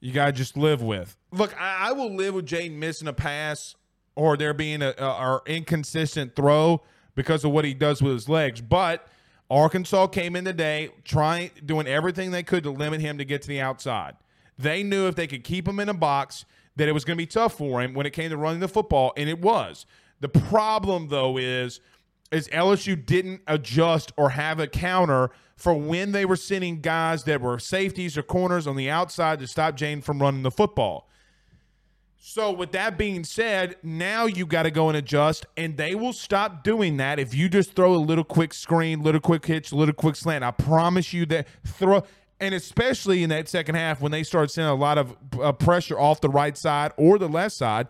you 0.00 0.12
gotta 0.12 0.32
just 0.32 0.56
live 0.56 0.82
with. 0.82 1.16
Look, 1.30 1.54
I, 1.60 1.90
I 1.90 1.92
will 1.92 2.12
live 2.12 2.34
with 2.34 2.46
Jayden 2.46 2.72
missing 2.72 3.06
a 3.06 3.12
pass 3.12 3.76
or 4.20 4.36
there 4.36 4.54
being 4.54 4.82
a, 4.82 4.90
a 4.98 5.40
inconsistent 5.46 6.36
throw 6.36 6.82
because 7.14 7.44
of 7.44 7.50
what 7.52 7.64
he 7.64 7.74
does 7.74 8.02
with 8.02 8.12
his 8.12 8.28
legs, 8.28 8.60
but. 8.60 9.06
Arkansas 9.52 10.06
came 10.06 10.36
in 10.36 10.44
today 10.44 10.90
trying 11.02 11.50
doing 11.66 11.88
everything 11.88 12.30
they 12.30 12.44
could 12.44 12.62
to 12.62 12.70
limit 12.70 13.00
him 13.00 13.18
to 13.18 13.24
get 13.24 13.42
to 13.42 13.48
the 13.48 13.60
outside. 13.60 14.14
They 14.56 14.84
knew 14.84 15.08
if 15.08 15.16
they 15.16 15.26
could 15.26 15.42
keep 15.42 15.66
him 15.66 15.80
in 15.80 15.88
a 15.88 15.92
box, 15.92 16.44
that 16.76 16.88
it 16.88 16.92
was 16.92 17.04
going 17.04 17.16
to 17.16 17.20
be 17.20 17.26
tough 17.26 17.58
for 17.58 17.82
him 17.82 17.92
when 17.92 18.06
it 18.06 18.10
came 18.10 18.30
to 18.30 18.36
running 18.36 18.60
the 18.60 18.68
football, 18.68 19.12
and 19.16 19.28
it 19.28 19.40
was. 19.40 19.86
The 20.20 20.28
problem, 20.28 21.08
though, 21.08 21.36
is 21.36 21.80
is 22.30 22.46
LSU 22.48 23.04
didn't 23.04 23.42
adjust 23.48 24.12
or 24.16 24.30
have 24.30 24.60
a 24.60 24.68
counter 24.68 25.30
for 25.56 25.74
when 25.74 26.12
they 26.12 26.24
were 26.24 26.36
sending 26.36 26.80
guys 26.80 27.24
that 27.24 27.40
were 27.40 27.58
safeties 27.58 28.16
or 28.16 28.22
corners 28.22 28.68
on 28.68 28.76
the 28.76 28.88
outside 28.88 29.40
to 29.40 29.48
stop 29.48 29.76
Jayden 29.76 30.02
from 30.02 30.22
running 30.22 30.42
the 30.42 30.50
football. 30.50 31.09
So, 32.22 32.52
with 32.52 32.72
that 32.72 32.98
being 32.98 33.24
said, 33.24 33.76
now 33.82 34.26
you 34.26 34.44
got 34.44 34.64
to 34.64 34.70
go 34.70 34.88
and 34.88 34.96
adjust, 34.96 35.46
and 35.56 35.78
they 35.78 35.94
will 35.94 36.12
stop 36.12 36.62
doing 36.62 36.98
that 36.98 37.18
if 37.18 37.34
you 37.34 37.48
just 37.48 37.72
throw 37.72 37.94
a 37.94 37.96
little 37.96 38.24
quick 38.24 38.52
screen, 38.52 39.02
little 39.02 39.22
quick 39.22 39.46
hitch, 39.46 39.72
little 39.72 39.94
quick 39.94 40.16
slant. 40.16 40.44
I 40.44 40.50
promise 40.50 41.14
you 41.14 41.24
that 41.26 41.48
throw 41.64 42.04
and 42.38 42.54
especially 42.54 43.22
in 43.22 43.30
that 43.30 43.48
second 43.48 43.74
half 43.74 44.02
when 44.02 44.12
they 44.12 44.22
start 44.22 44.50
sending 44.50 44.70
a 44.70 44.74
lot 44.74 44.98
of 44.98 45.16
uh, 45.40 45.52
pressure 45.52 45.98
off 45.98 46.20
the 46.20 46.28
right 46.28 46.56
side 46.58 46.92
or 46.98 47.18
the 47.18 47.28
left 47.28 47.54
side, 47.54 47.88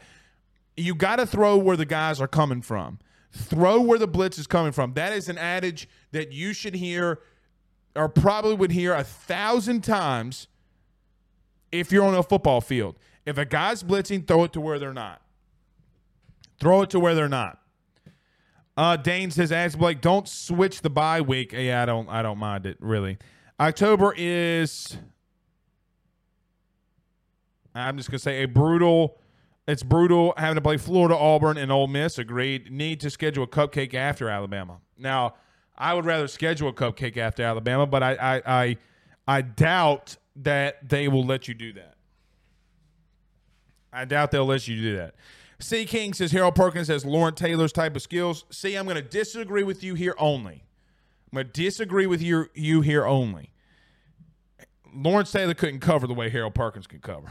you 0.77 0.95
got 0.95 1.17
to 1.17 1.27
throw 1.27 1.57
where 1.57 1.77
the 1.77 1.85
guys 1.85 2.21
are 2.21 2.29
coming 2.29 2.63
from. 2.63 3.01
Throw 3.33 3.81
where 3.81 3.99
the 3.99 4.09
blitz 4.09 4.39
is 4.39 4.47
coming 4.47 4.73
from. 4.73 4.95
That 4.95 5.13
is 5.13 5.29
an 5.29 5.39
adage 5.39 5.89
that 6.13 6.33
you 6.33 6.53
should 6.53 6.75
hear 6.75 7.21
or 7.97 8.09
probably 8.09 8.55
would 8.55 8.71
hear 8.71 8.95
a 8.95 9.03
thousand 9.03 9.83
times 9.83 10.47
if 11.73 11.91
you're 11.91 12.05
on 12.05 12.15
a 12.15 12.23
football 12.23 12.61
field. 12.61 12.97
If 13.31 13.39
a 13.39 13.45
guy's 13.45 13.83
blitzing, 13.83 14.27
throw 14.27 14.45
it 14.45 14.53
to 14.55 14.61
where 14.61 14.79
they're 14.79 14.93
not. 14.93 15.23
Throw 16.59 16.83
it 16.83 16.91
to 16.91 17.01
where 17.01 17.15
they're 17.15 17.29
not. 17.29 17.59
Uh, 18.77 18.97
Dane 18.97 19.31
says, 19.31 19.53
"Ask 19.53 19.79
Blake, 19.79 20.01
don't 20.01 20.29
switch 20.29 20.83
the 20.83 20.91
bye 20.91 21.21
week." 21.21 21.53
Yeah, 21.53 21.83
I 21.83 21.87
don't. 21.87 22.09
I 22.09 22.23
don't 22.23 22.39
mind 22.39 22.67
it 22.67 22.77
really. 22.81 23.19
October 23.59 24.15
is 24.17 24.97
I'm 27.75 27.97
just 27.97 28.11
gonna 28.11 28.19
say 28.19 28.43
a 28.43 28.49
brutal. 28.49 29.19
It's 29.69 29.83
brutal 29.83 30.35
having 30.37 30.57
to 30.57 30.61
play 30.61 30.77
Florida, 30.77 31.17
Auburn, 31.17 31.57
and 31.57 31.71
Ole 31.71 31.87
Miss. 31.87 32.19
Agreed. 32.19 32.71
Need 32.71 33.01
to 33.01 33.11
schedule 33.11 33.45
a 33.45 33.47
cupcake 33.47 33.95
after 33.95 34.29
Alabama. 34.29 34.79
Now, 34.99 35.35
I 35.79 35.95
would 35.95 36.05
rather 36.05 36.27
schedule 36.27 36.69
a 36.69 36.73
cupcake 36.73 37.17
after 37.17 37.43
Alabama, 37.43 37.87
but 37.87 38.03
I 38.03 38.15
I 38.15 38.43
I, 38.47 38.77
I 39.29 39.43
doubt 39.43 40.17
that 40.37 40.89
they 40.89 41.09
will 41.09 41.25
let 41.25 41.47
you 41.47 41.55
do 41.55 41.73
that. 41.75 41.95
I 43.93 44.05
doubt 44.05 44.31
they'll 44.31 44.47
let 44.47 44.69
you 44.69 44.81
do 44.81 44.97
that. 44.97 45.15
C. 45.59 45.85
King 45.85 46.15
says 46.15 46.33
Harold 46.33 46.55
Perkins 46.55 46.89
has 46.89 47.05
Lawrence 47.05 47.39
Taylor's 47.39 47.73
type 47.73 47.95
of 47.95 48.03
skills. 48.03 48.45
See, 48.51 48.77
I'm 48.77 48.87
going 48.87 48.97
to 48.97 49.03
disagree 49.03 49.63
with 49.63 49.85
you 49.85 49.95
here 49.95 50.15
only. 50.19 50.65
I'm 51.31 51.37
going 51.37 51.47
to 51.47 51.53
disagree 51.53 52.07
with 52.07 52.23
you, 52.23 52.47
you 52.55 52.81
here 52.81 53.05
only. 53.05 53.51
Lawrence 54.93 55.31
Taylor 55.31 55.55
couldn't 55.55 55.81
cover 55.81 56.07
the 56.07 56.15
way 56.15 56.31
Harold 56.31 56.55
Perkins 56.55 56.87
can 56.87 57.01
cover. 57.01 57.31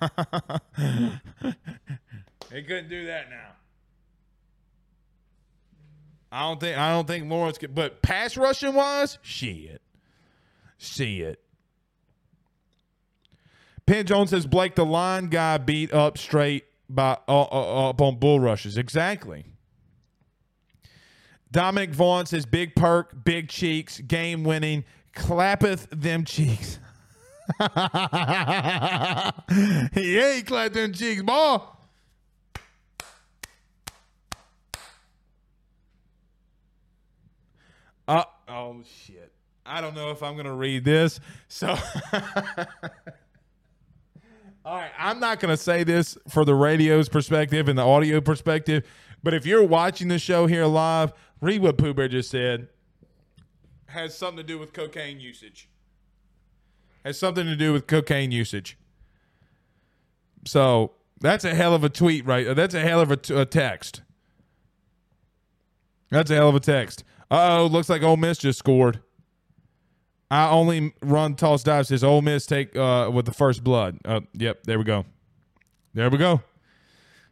he 2.52 2.62
couldn't 2.62 2.88
do 2.88 3.06
that 3.06 3.30
now. 3.30 3.52
I 6.30 6.42
don't 6.42 6.60
think 6.60 6.76
I 6.76 6.92
don't 6.92 7.06
think 7.06 7.30
Lawrence 7.30 7.56
could, 7.56 7.74
but 7.74 8.02
pass 8.02 8.36
rushing 8.36 8.74
wise, 8.74 9.18
shit, 9.22 9.80
see 10.76 11.22
it. 11.22 11.40
Penn 13.88 14.04
Jones 14.04 14.28
says 14.28 14.46
Blake 14.46 14.74
the 14.74 14.84
line 14.84 15.28
guy 15.28 15.56
beat 15.56 15.94
up 15.94 16.18
straight 16.18 16.66
by 16.90 17.16
uh, 17.26 17.42
uh, 17.44 17.88
up 17.88 18.02
on 18.02 18.18
bull 18.18 18.38
rushes. 18.38 18.76
Exactly. 18.76 19.46
Dominic 21.50 21.94
Vaughn 21.94 22.26
says 22.26 22.44
big 22.44 22.74
perk, 22.74 23.24
big 23.24 23.48
cheeks, 23.48 23.98
game 24.00 24.44
winning, 24.44 24.84
clappeth 25.16 25.86
them 25.90 26.26
cheeks. 26.26 26.78
he 29.94 30.18
ain't 30.18 30.46
clapped 30.46 30.74
them 30.74 30.92
cheeks, 30.92 31.22
boy. 31.22 31.56
Uh, 38.06 38.24
oh 38.48 38.82
shit. 39.06 39.32
I 39.64 39.80
don't 39.80 39.94
know 39.94 40.10
if 40.10 40.22
I'm 40.22 40.36
gonna 40.36 40.54
read 40.54 40.84
this. 40.84 41.20
So 41.48 41.74
All 44.68 44.76
right, 44.76 44.90
I'm 44.98 45.18
not 45.18 45.40
going 45.40 45.48
to 45.48 45.56
say 45.56 45.82
this 45.82 46.18
for 46.28 46.44
the 46.44 46.54
radio's 46.54 47.08
perspective 47.08 47.68
and 47.68 47.78
the 47.78 47.86
audio 47.86 48.20
perspective, 48.20 48.86
but 49.22 49.32
if 49.32 49.46
you're 49.46 49.64
watching 49.64 50.08
the 50.08 50.18
show 50.18 50.46
here 50.46 50.66
live, 50.66 51.14
read 51.40 51.62
what 51.62 51.78
Pooh 51.78 51.94
Bear 51.94 52.06
just 52.06 52.30
said. 52.30 52.68
Has 53.86 54.14
something 54.14 54.36
to 54.36 54.42
do 54.42 54.58
with 54.58 54.74
cocaine 54.74 55.20
usage. 55.20 55.70
Has 57.02 57.18
something 57.18 57.46
to 57.46 57.56
do 57.56 57.72
with 57.72 57.86
cocaine 57.86 58.30
usage. 58.30 58.76
So 60.44 60.92
that's 61.18 61.46
a 61.46 61.54
hell 61.54 61.72
of 61.72 61.82
a 61.82 61.88
tweet, 61.88 62.26
right? 62.26 62.54
That's 62.54 62.74
a 62.74 62.80
hell 62.80 63.00
of 63.00 63.10
a, 63.10 63.16
t- 63.16 63.34
a 63.34 63.46
text. 63.46 64.02
That's 66.10 66.30
a 66.30 66.34
hell 66.34 66.50
of 66.50 66.54
a 66.54 66.60
text. 66.60 67.04
Oh, 67.30 67.70
looks 67.72 67.88
like 67.88 68.02
Ole 68.02 68.18
Miss 68.18 68.36
just 68.36 68.58
scored. 68.58 69.00
I 70.30 70.50
only 70.50 70.92
run 71.00 71.34
toss 71.36 71.62
dive 71.62 71.86
says 71.86 72.04
Ole 72.04 72.22
Miss 72.22 72.46
take 72.46 72.76
uh, 72.76 73.10
with 73.12 73.24
the 73.24 73.32
first 73.32 73.64
blood. 73.64 73.98
Uh, 74.04 74.20
yep, 74.34 74.64
there 74.64 74.78
we 74.78 74.84
go. 74.84 75.06
There 75.94 76.10
we 76.10 76.18
go. 76.18 76.42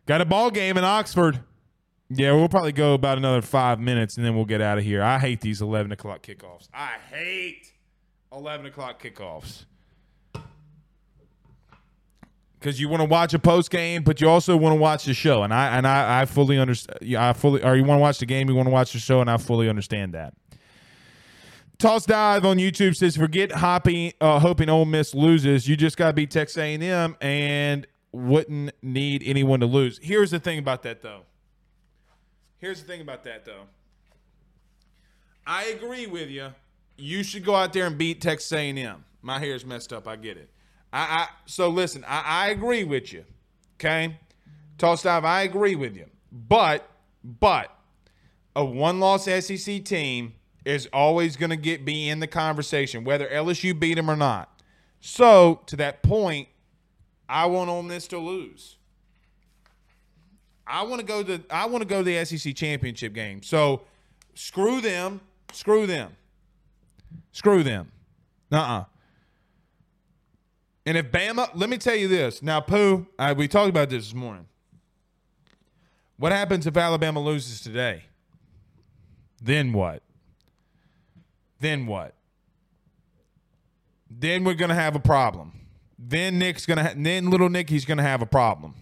Got 0.06 0.20
a 0.20 0.24
ball 0.24 0.50
game 0.50 0.78
in 0.78 0.84
Oxford. 0.84 1.40
Yeah, 2.08 2.32
we'll 2.32 2.48
probably 2.48 2.72
go 2.72 2.94
about 2.94 3.18
another 3.18 3.42
five 3.42 3.80
minutes 3.80 4.16
and 4.16 4.24
then 4.24 4.34
we'll 4.36 4.44
get 4.44 4.60
out 4.60 4.78
of 4.78 4.84
here. 4.84 5.02
I 5.02 5.18
hate 5.18 5.40
these 5.40 5.60
eleven 5.60 5.92
o'clock 5.92 6.22
kickoffs. 6.22 6.68
I 6.72 6.94
hate 7.10 7.72
eleven 8.32 8.64
o'clock 8.66 9.02
kickoffs 9.02 9.64
because 12.58 12.80
you 12.80 12.88
want 12.88 13.00
to 13.00 13.08
watch 13.08 13.34
a 13.34 13.38
post 13.38 13.70
game, 13.70 14.02
but 14.02 14.20
you 14.20 14.28
also 14.28 14.56
want 14.56 14.72
to 14.72 14.80
watch 14.80 15.04
the 15.04 15.14
show. 15.14 15.42
And 15.42 15.52
I 15.52 15.76
and 15.76 15.86
I, 15.86 16.22
I 16.22 16.24
fully 16.24 16.58
understand. 16.58 17.16
I 17.16 17.32
fully, 17.32 17.62
or 17.62 17.76
you 17.76 17.84
want 17.84 17.98
to 17.98 18.02
watch 18.02 18.18
the 18.18 18.26
game, 18.26 18.48
you 18.48 18.54
want 18.54 18.66
to 18.66 18.72
watch 18.72 18.92
the 18.92 18.98
show, 18.98 19.20
and 19.20 19.30
I 19.30 19.36
fully 19.36 19.68
understand 19.68 20.14
that. 20.14 20.34
Toss 21.78 22.06
dive 22.06 22.44
on 22.46 22.56
YouTube 22.56 22.96
says, 22.96 23.16
"Forget 23.16 23.52
hopping, 23.52 24.12
uh, 24.20 24.38
hoping 24.38 24.68
Ole 24.70 24.86
Miss 24.86 25.14
loses. 25.14 25.68
You 25.68 25.76
just 25.76 25.96
got 25.96 26.08
to 26.08 26.12
beat 26.14 26.30
Texas 26.30 26.56
A&M, 26.56 27.16
and 27.20 27.86
wouldn't 28.12 28.72
need 28.82 29.22
anyone 29.24 29.60
to 29.60 29.66
lose." 29.66 29.98
Here's 30.02 30.30
the 30.30 30.38
thing 30.40 30.58
about 30.58 30.82
that, 30.84 31.02
though. 31.02 31.22
Here's 32.58 32.80
the 32.80 32.86
thing 32.86 33.02
about 33.02 33.24
that, 33.24 33.44
though. 33.44 33.64
I 35.46 35.66
agree 35.66 36.06
with 36.06 36.30
you. 36.30 36.48
You 36.96 37.22
should 37.22 37.44
go 37.44 37.54
out 37.54 37.72
there 37.74 37.86
and 37.86 37.98
beat 37.98 38.22
Texas 38.22 38.50
A&M. 38.52 39.04
My 39.20 39.38
hair's 39.38 39.64
messed 39.66 39.92
up. 39.92 40.08
I 40.08 40.16
get 40.16 40.38
it. 40.38 40.48
I, 40.92 41.00
I 41.00 41.28
so 41.44 41.68
listen. 41.68 42.04
I, 42.08 42.22
I 42.24 42.48
agree 42.48 42.84
with 42.84 43.12
you. 43.12 43.24
Okay, 43.74 44.18
Toss 44.78 45.02
dive. 45.02 45.26
I 45.26 45.42
agree 45.42 45.74
with 45.74 45.94
you. 45.94 46.06
But 46.32 46.88
but 47.22 47.70
a 48.54 48.64
one-loss 48.64 49.24
SEC 49.24 49.84
team 49.84 50.32
is 50.66 50.88
always 50.92 51.36
going 51.36 51.50
to 51.50 51.56
get 51.56 51.84
be 51.84 52.08
in 52.08 52.18
the 52.18 52.26
conversation, 52.26 53.04
whether 53.04 53.28
LSU 53.28 53.78
beat 53.78 53.94
them 53.94 54.10
or 54.10 54.16
not. 54.16 54.60
So 55.00 55.60
to 55.66 55.76
that 55.76 56.02
point, 56.02 56.48
I 57.28 57.46
want 57.46 57.70
Ole 57.70 57.84
Miss 57.84 58.08
to 58.08 58.18
lose. 58.18 58.76
I 60.66 60.82
want 60.82 61.00
to 61.00 61.06
go 61.06 61.22
to 61.22 61.40
I 61.48 61.66
want 61.66 61.82
to 61.82 61.88
go 61.88 62.02
to 62.02 62.04
the 62.04 62.24
SEC 62.24 62.54
championship 62.56 63.12
game. 63.12 63.42
So 63.44 63.82
screw 64.34 64.80
them, 64.80 65.20
screw 65.52 65.86
them, 65.86 66.16
screw 67.30 67.62
them. 67.62 67.92
Uh 68.50 68.56
uh 68.56 68.84
And 70.84 70.96
if 70.96 71.12
Bama, 71.12 71.48
let 71.54 71.70
me 71.70 71.78
tell 71.78 71.94
you 71.94 72.08
this. 72.08 72.42
Now, 72.42 72.60
Pooh, 72.60 73.06
I, 73.16 73.32
we 73.34 73.46
talked 73.46 73.70
about 73.70 73.88
this 73.88 74.06
this 74.06 74.14
morning. 74.14 74.46
What 76.16 76.32
happens 76.32 76.66
if 76.66 76.76
Alabama 76.76 77.20
loses 77.20 77.60
today? 77.60 78.04
Then 79.40 79.72
what? 79.72 80.02
Then 81.60 81.86
what? 81.86 82.14
Then 84.10 84.44
we're 84.44 84.54
gonna 84.54 84.74
have 84.74 84.94
a 84.96 85.00
problem. 85.00 85.52
Then 85.98 86.38
Nick's 86.38 86.66
gonna. 86.66 86.82
Ha- 86.82 86.94
then 86.96 87.30
little 87.30 87.48
Nicky's 87.48 87.84
gonna 87.84 88.02
have 88.02 88.22
a 88.22 88.26
problem. 88.26 88.74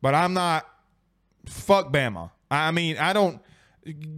But 0.00 0.14
I'm 0.14 0.32
not. 0.34 0.66
Fuck 1.46 1.92
Bama. 1.92 2.30
I 2.50 2.70
mean, 2.70 2.96
I 2.98 3.12
don't. 3.12 3.40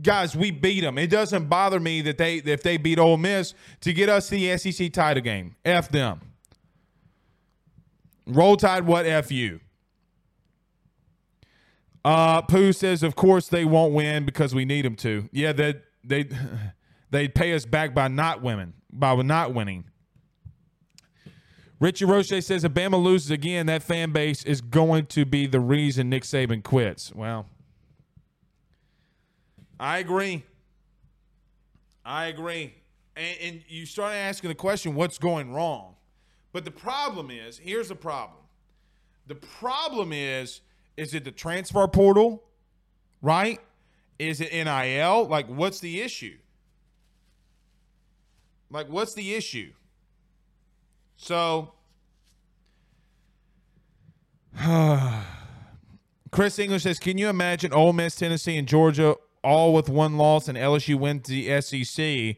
Guys, 0.02 0.34
we 0.34 0.50
beat 0.50 0.80
them. 0.80 0.98
It 0.98 1.10
doesn't 1.10 1.46
bother 1.48 1.78
me 1.80 2.02
that 2.02 2.18
they 2.18 2.36
if 2.36 2.62
they 2.62 2.76
beat 2.76 2.98
Ole 2.98 3.16
Miss 3.16 3.54
to 3.80 3.92
get 3.92 4.08
us 4.08 4.28
the 4.28 4.56
SEC 4.58 4.92
title 4.92 5.22
game. 5.22 5.56
F 5.64 5.88
them. 5.88 6.20
Roll 8.26 8.56
Tide, 8.56 8.86
what 8.86 9.06
F 9.06 9.32
you? 9.32 9.60
Uh, 12.04 12.42
Pooh 12.42 12.72
says, 12.72 13.02
of 13.02 13.14
course 13.14 13.48
they 13.48 13.64
won't 13.64 13.92
win 13.92 14.24
because 14.24 14.54
we 14.54 14.64
need 14.64 14.84
them 14.84 14.96
to. 14.96 15.28
Yeah, 15.32 15.52
they 15.52 15.74
they 16.04 16.28
they 17.10 17.28
pay 17.28 17.52
us 17.52 17.66
back 17.66 17.94
by 17.94 18.08
not 18.08 18.42
winning, 18.42 18.74
by 18.90 19.14
not 19.16 19.54
winning. 19.54 19.84
Richie 21.78 22.04
Roche 22.04 22.28
says, 22.44 22.62
if 22.62 22.72
Bama 22.72 23.02
loses 23.02 23.30
again, 23.30 23.64
that 23.66 23.82
fan 23.82 24.12
base 24.12 24.44
is 24.44 24.60
going 24.60 25.06
to 25.06 25.24
be 25.24 25.46
the 25.46 25.60
reason 25.60 26.10
Nick 26.10 26.24
Saban 26.24 26.62
quits. 26.62 27.10
Well, 27.14 27.46
I 29.78 29.98
agree. 29.98 30.44
I 32.04 32.26
agree. 32.26 32.74
And, 33.16 33.36
and 33.40 33.62
you 33.66 33.86
start 33.86 34.12
asking 34.14 34.48
the 34.48 34.54
question, 34.54 34.94
what's 34.94 35.16
going 35.16 35.54
wrong? 35.54 35.94
But 36.52 36.66
the 36.66 36.70
problem 36.70 37.30
is, 37.30 37.56
here's 37.56 37.88
the 37.88 37.94
problem. 37.94 38.40
The 39.26 39.36
problem 39.36 40.12
is 40.12 40.60
is 40.96 41.14
it 41.14 41.24
the 41.24 41.30
transfer 41.30 41.86
portal? 41.88 42.44
Right? 43.22 43.60
Is 44.18 44.40
it 44.40 44.52
NIL? 44.52 45.26
Like, 45.26 45.46
what's 45.46 45.80
the 45.80 46.00
issue? 46.00 46.36
Like, 48.70 48.88
what's 48.88 49.14
the 49.14 49.34
issue? 49.34 49.72
So, 51.16 51.72
Chris 56.30 56.58
English 56.58 56.84
says, 56.84 56.98
"Can 56.98 57.18
you 57.18 57.28
imagine 57.28 57.72
Ole 57.72 57.92
Miss, 57.92 58.16
Tennessee, 58.16 58.56
and 58.56 58.66
Georgia 58.66 59.16
all 59.42 59.74
with 59.74 59.88
one 59.88 60.16
loss, 60.16 60.48
and 60.48 60.56
LSU 60.56 60.94
went 60.96 61.24
to 61.24 61.32
the 61.32 61.60
SEC? 61.60 62.36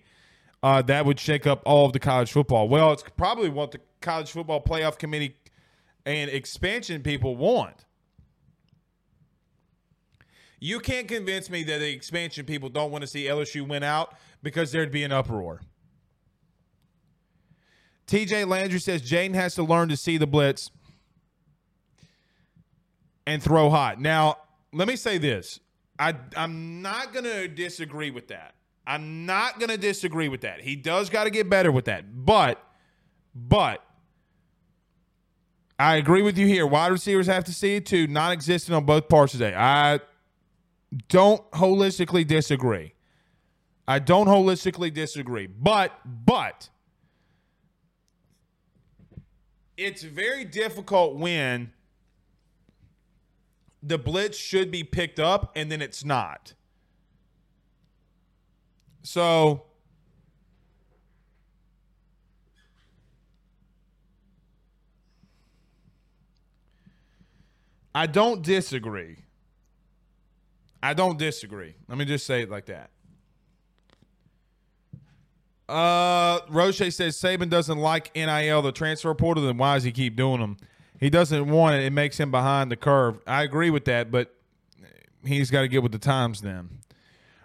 Uh, 0.62 0.80
that 0.82 1.04
would 1.04 1.18
shake 1.18 1.46
up 1.46 1.62
all 1.66 1.86
of 1.86 1.92
the 1.92 1.98
college 1.98 2.30
football. 2.30 2.68
Well, 2.68 2.92
it's 2.92 3.02
probably 3.16 3.48
what 3.48 3.72
the 3.72 3.80
college 4.00 4.30
football 4.30 4.62
playoff 4.62 4.96
committee 4.98 5.36
and 6.06 6.30
expansion 6.30 7.02
people 7.02 7.36
want. 7.36 7.84
You 10.62 10.78
can't 10.78 11.08
convince 11.08 11.50
me 11.50 11.64
that 11.64 11.78
the 11.78 11.90
expansion 11.90 12.46
people 12.46 12.68
don't 12.68 12.92
want 12.92 13.02
to 13.02 13.08
see 13.08 13.24
LSU 13.24 13.66
win 13.66 13.82
out 13.82 14.14
because 14.44 14.70
there'd 14.70 14.92
be 14.92 15.02
an 15.02 15.10
uproar. 15.10 15.60
TJ 18.06 18.46
Landry 18.46 18.78
says 18.78 19.02
Jayden 19.02 19.34
has 19.34 19.56
to 19.56 19.64
learn 19.64 19.88
to 19.88 19.96
see 19.96 20.18
the 20.18 20.26
blitz 20.28 20.70
and 23.26 23.42
throw 23.42 23.70
hot. 23.70 24.00
Now, 24.00 24.36
let 24.72 24.86
me 24.86 24.94
say 24.94 25.18
this. 25.18 25.58
I, 25.98 26.14
I'm 26.36 26.80
not 26.80 27.12
going 27.12 27.24
to 27.24 27.48
disagree 27.48 28.12
with 28.12 28.28
that. 28.28 28.54
I'm 28.86 29.26
not 29.26 29.58
going 29.58 29.70
to 29.70 29.76
disagree 29.76 30.28
with 30.28 30.42
that. 30.42 30.60
He 30.60 30.76
does 30.76 31.10
got 31.10 31.24
to 31.24 31.30
get 31.30 31.50
better 31.50 31.72
with 31.72 31.86
that. 31.86 32.24
But, 32.24 32.64
but, 33.34 33.84
I 35.76 35.96
agree 35.96 36.22
with 36.22 36.38
you 36.38 36.46
here. 36.46 36.68
Wide 36.68 36.92
receivers 36.92 37.26
have 37.26 37.42
to 37.46 37.52
see 37.52 37.74
it 37.74 37.84
too. 37.84 38.06
Non 38.06 38.30
existent 38.30 38.76
on 38.76 38.84
both 38.84 39.08
parts 39.08 39.32
today. 39.32 39.54
I 39.56 39.98
don't 41.08 41.50
holistically 41.52 42.26
disagree. 42.26 42.94
I 43.86 43.98
don't 43.98 44.26
holistically 44.26 44.92
disagree. 44.92 45.46
But, 45.46 45.92
but, 46.04 46.68
it's 49.76 50.02
very 50.02 50.44
difficult 50.44 51.16
when 51.16 51.72
the 53.82 53.98
blitz 53.98 54.38
should 54.38 54.70
be 54.70 54.84
picked 54.84 55.18
up 55.18 55.52
and 55.56 55.72
then 55.72 55.82
it's 55.82 56.04
not. 56.04 56.54
So, 59.02 59.64
I 67.94 68.06
don't 68.06 68.42
disagree. 68.42 69.24
I 70.82 70.94
don't 70.94 71.18
disagree. 71.18 71.74
Let 71.88 71.98
me 71.98 72.04
just 72.04 72.26
say 72.26 72.42
it 72.42 72.50
like 72.50 72.66
that. 72.66 72.90
Uh, 75.68 76.40
Roche 76.50 76.92
says 76.92 77.16
Saban 77.16 77.48
doesn't 77.48 77.78
like 77.78 78.14
NIL, 78.14 78.62
the 78.62 78.72
transfer 78.72 79.14
portal. 79.14 79.44
Then 79.44 79.56
why 79.56 79.74
does 79.74 79.84
he 79.84 79.92
keep 79.92 80.16
doing 80.16 80.40
them? 80.40 80.56
He 80.98 81.08
doesn't 81.08 81.48
want 81.48 81.76
it. 81.76 81.84
It 81.84 81.92
makes 81.92 82.18
him 82.18 82.30
behind 82.30 82.70
the 82.70 82.76
curve. 82.76 83.18
I 83.26 83.42
agree 83.42 83.70
with 83.70 83.86
that, 83.86 84.10
but 84.10 84.34
he's 85.24 85.50
got 85.50 85.62
to 85.62 85.68
get 85.68 85.82
with 85.82 85.92
the 85.92 85.98
times 85.98 86.42
then. 86.42 86.80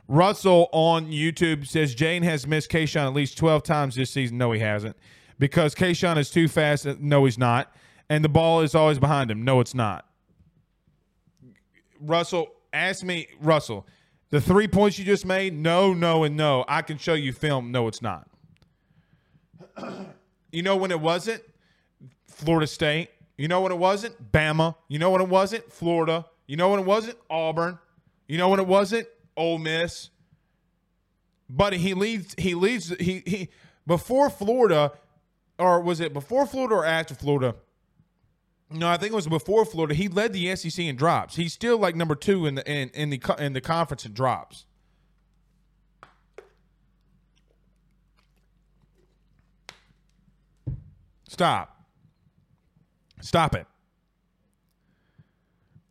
Russell 0.07 0.69
on 0.71 1.07
YouTube 1.07 1.67
says 1.67 1.95
Jayden 1.95 2.23
has 2.23 2.47
missed 2.47 2.69
Kayshon 2.69 3.05
at 3.05 3.13
least 3.13 3.37
12 3.37 3.63
times 3.63 3.95
this 3.95 4.11
season. 4.11 4.37
No, 4.37 4.51
he 4.51 4.59
hasn't. 4.59 4.95
Because 5.39 5.75
Kayshon 5.75 6.17
is 6.17 6.29
too 6.29 6.47
fast. 6.47 6.85
No, 6.85 7.25
he's 7.25 7.37
not. 7.37 7.75
And 8.09 8.23
the 8.23 8.29
ball 8.29 8.61
is 8.61 8.73
always 8.73 8.99
behind 8.99 9.29
him. 9.29 9.43
No, 9.43 9.59
it's 9.59 9.73
not. 9.73 10.05
Russell, 11.99 12.47
ask 12.73 13.03
me, 13.03 13.27
Russell, 13.39 13.87
the 14.29 14.41
three 14.41 14.67
points 14.67 14.99
you 14.99 15.05
just 15.05 15.25
made, 15.25 15.53
no, 15.53 15.93
no, 15.93 16.23
and 16.23 16.35
no. 16.35 16.65
I 16.67 16.81
can 16.81 16.97
show 16.97 17.13
you 17.13 17.33
film. 17.33 17.71
No, 17.71 17.87
it's 17.87 18.01
not. 18.01 18.27
you 20.51 20.63
know 20.63 20.75
when 20.75 20.91
it 20.91 20.99
wasn't? 20.99 21.41
Florida 22.27 22.67
State. 22.67 23.09
You 23.37 23.47
know 23.47 23.61
when 23.61 23.71
it 23.71 23.77
wasn't? 23.77 24.31
Bama. 24.31 24.75
You 24.87 24.99
know 24.99 25.11
when 25.11 25.21
it 25.21 25.29
wasn't? 25.29 25.71
Florida. 25.71 26.25
You 26.47 26.57
know 26.57 26.69
when 26.69 26.79
it 26.79 26.85
wasn't? 26.85 27.17
Auburn. 27.29 27.77
You 28.27 28.37
know 28.37 28.49
when 28.49 28.59
it 28.59 28.67
wasn't? 28.67 29.07
Ole 29.35 29.59
Miss. 29.59 30.09
But 31.49 31.73
he 31.73 31.93
leads. 31.93 32.35
He 32.37 32.55
leads. 32.55 32.89
He 32.99 33.23
he 33.25 33.49
before 33.85 34.29
Florida, 34.29 34.91
or 35.57 35.79
was 35.81 35.99
it 36.01 36.13
before 36.13 36.45
Florida 36.45 36.75
or 36.75 36.85
after 36.85 37.15
Florida? 37.15 37.55
No, 38.69 38.89
I 38.89 38.97
think 38.97 39.13
it 39.13 39.15
was 39.15 39.27
before 39.27 39.63
Florida. 39.65 39.93
He 39.93 40.09
led 40.09 40.33
the 40.33 40.53
SEC 40.55 40.83
in 40.83 40.95
drops. 40.97 41.35
He's 41.37 41.53
still 41.53 41.77
like 41.77 41.95
number 41.95 42.15
two 42.15 42.45
in 42.45 42.55
the 42.55 42.69
in, 42.69 42.89
in 42.89 43.09
the 43.09 43.35
in 43.39 43.53
the 43.53 43.61
conference 43.61 44.05
in 44.05 44.13
drops. 44.13 44.65
Stop. 51.29 51.85
Stop 53.21 53.55
it. 53.55 53.67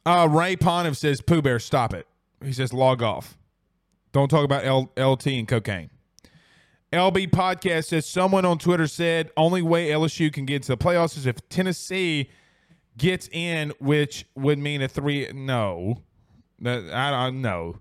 Uh, 0.05 0.29
Ray 0.31 0.57
Ponev 0.57 0.97
says, 0.97 1.21
Pooh 1.21 1.43
Bear, 1.43 1.59
stop 1.59 1.93
it. 1.93 2.07
He 2.45 2.53
says, 2.53 2.73
log 2.73 3.03
off. 3.03 3.37
Don't 4.13 4.29
talk 4.29 4.45
about 4.45 4.65
L- 4.65 4.93
LT 4.97 5.27
and 5.29 5.49
cocaine. 5.49 5.91
LB 6.93 7.31
Podcast 7.31 7.87
says, 7.87 8.07
someone 8.07 8.45
on 8.45 8.59
Twitter 8.59 8.87
said, 8.87 9.31
only 9.37 9.63
way 9.63 9.89
LSU 9.89 10.33
can 10.33 10.47
get 10.47 10.63
to 10.63 10.69
the 10.69 10.77
playoffs 10.77 11.17
is 11.17 11.27
if 11.27 11.47
Tennessee 11.49 12.31
gets 12.97 13.29
in, 13.29 13.73
which 13.81 14.27
would 14.35 14.59
mean 14.59 14.83
a 14.83 14.89
three. 14.89 15.31
No. 15.33 16.03
I 16.65 17.11
don't 17.11 17.43
know. 17.43 17.79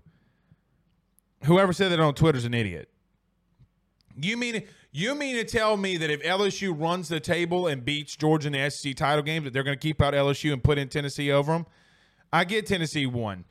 Whoever 1.44 1.72
said 1.72 1.92
that 1.92 2.00
on 2.00 2.14
Twitter 2.14 2.38
is 2.38 2.44
an 2.44 2.54
idiot. 2.54 2.90
You 4.18 4.36
mean 4.36 4.62
you 4.92 5.14
mean 5.14 5.36
to 5.36 5.44
tell 5.44 5.76
me 5.76 5.98
that 5.98 6.10
if 6.10 6.22
LSU 6.22 6.78
runs 6.78 7.08
the 7.08 7.20
table 7.20 7.66
and 7.66 7.84
beats 7.84 8.16
Georgia 8.16 8.46
in 8.46 8.54
the 8.54 8.70
SEC 8.70 8.94
title 8.96 9.22
game, 9.22 9.44
that 9.44 9.52
they're 9.52 9.62
going 9.62 9.76
to 9.76 9.82
keep 9.82 10.00
out 10.00 10.14
LSU 10.14 10.52
and 10.52 10.64
put 10.64 10.78
in 10.78 10.88
Tennessee 10.88 11.30
over 11.30 11.52
them? 11.52 11.66
I 12.32 12.44
get 12.44 12.66
Tennessee 12.66 13.06
one. 13.06 13.44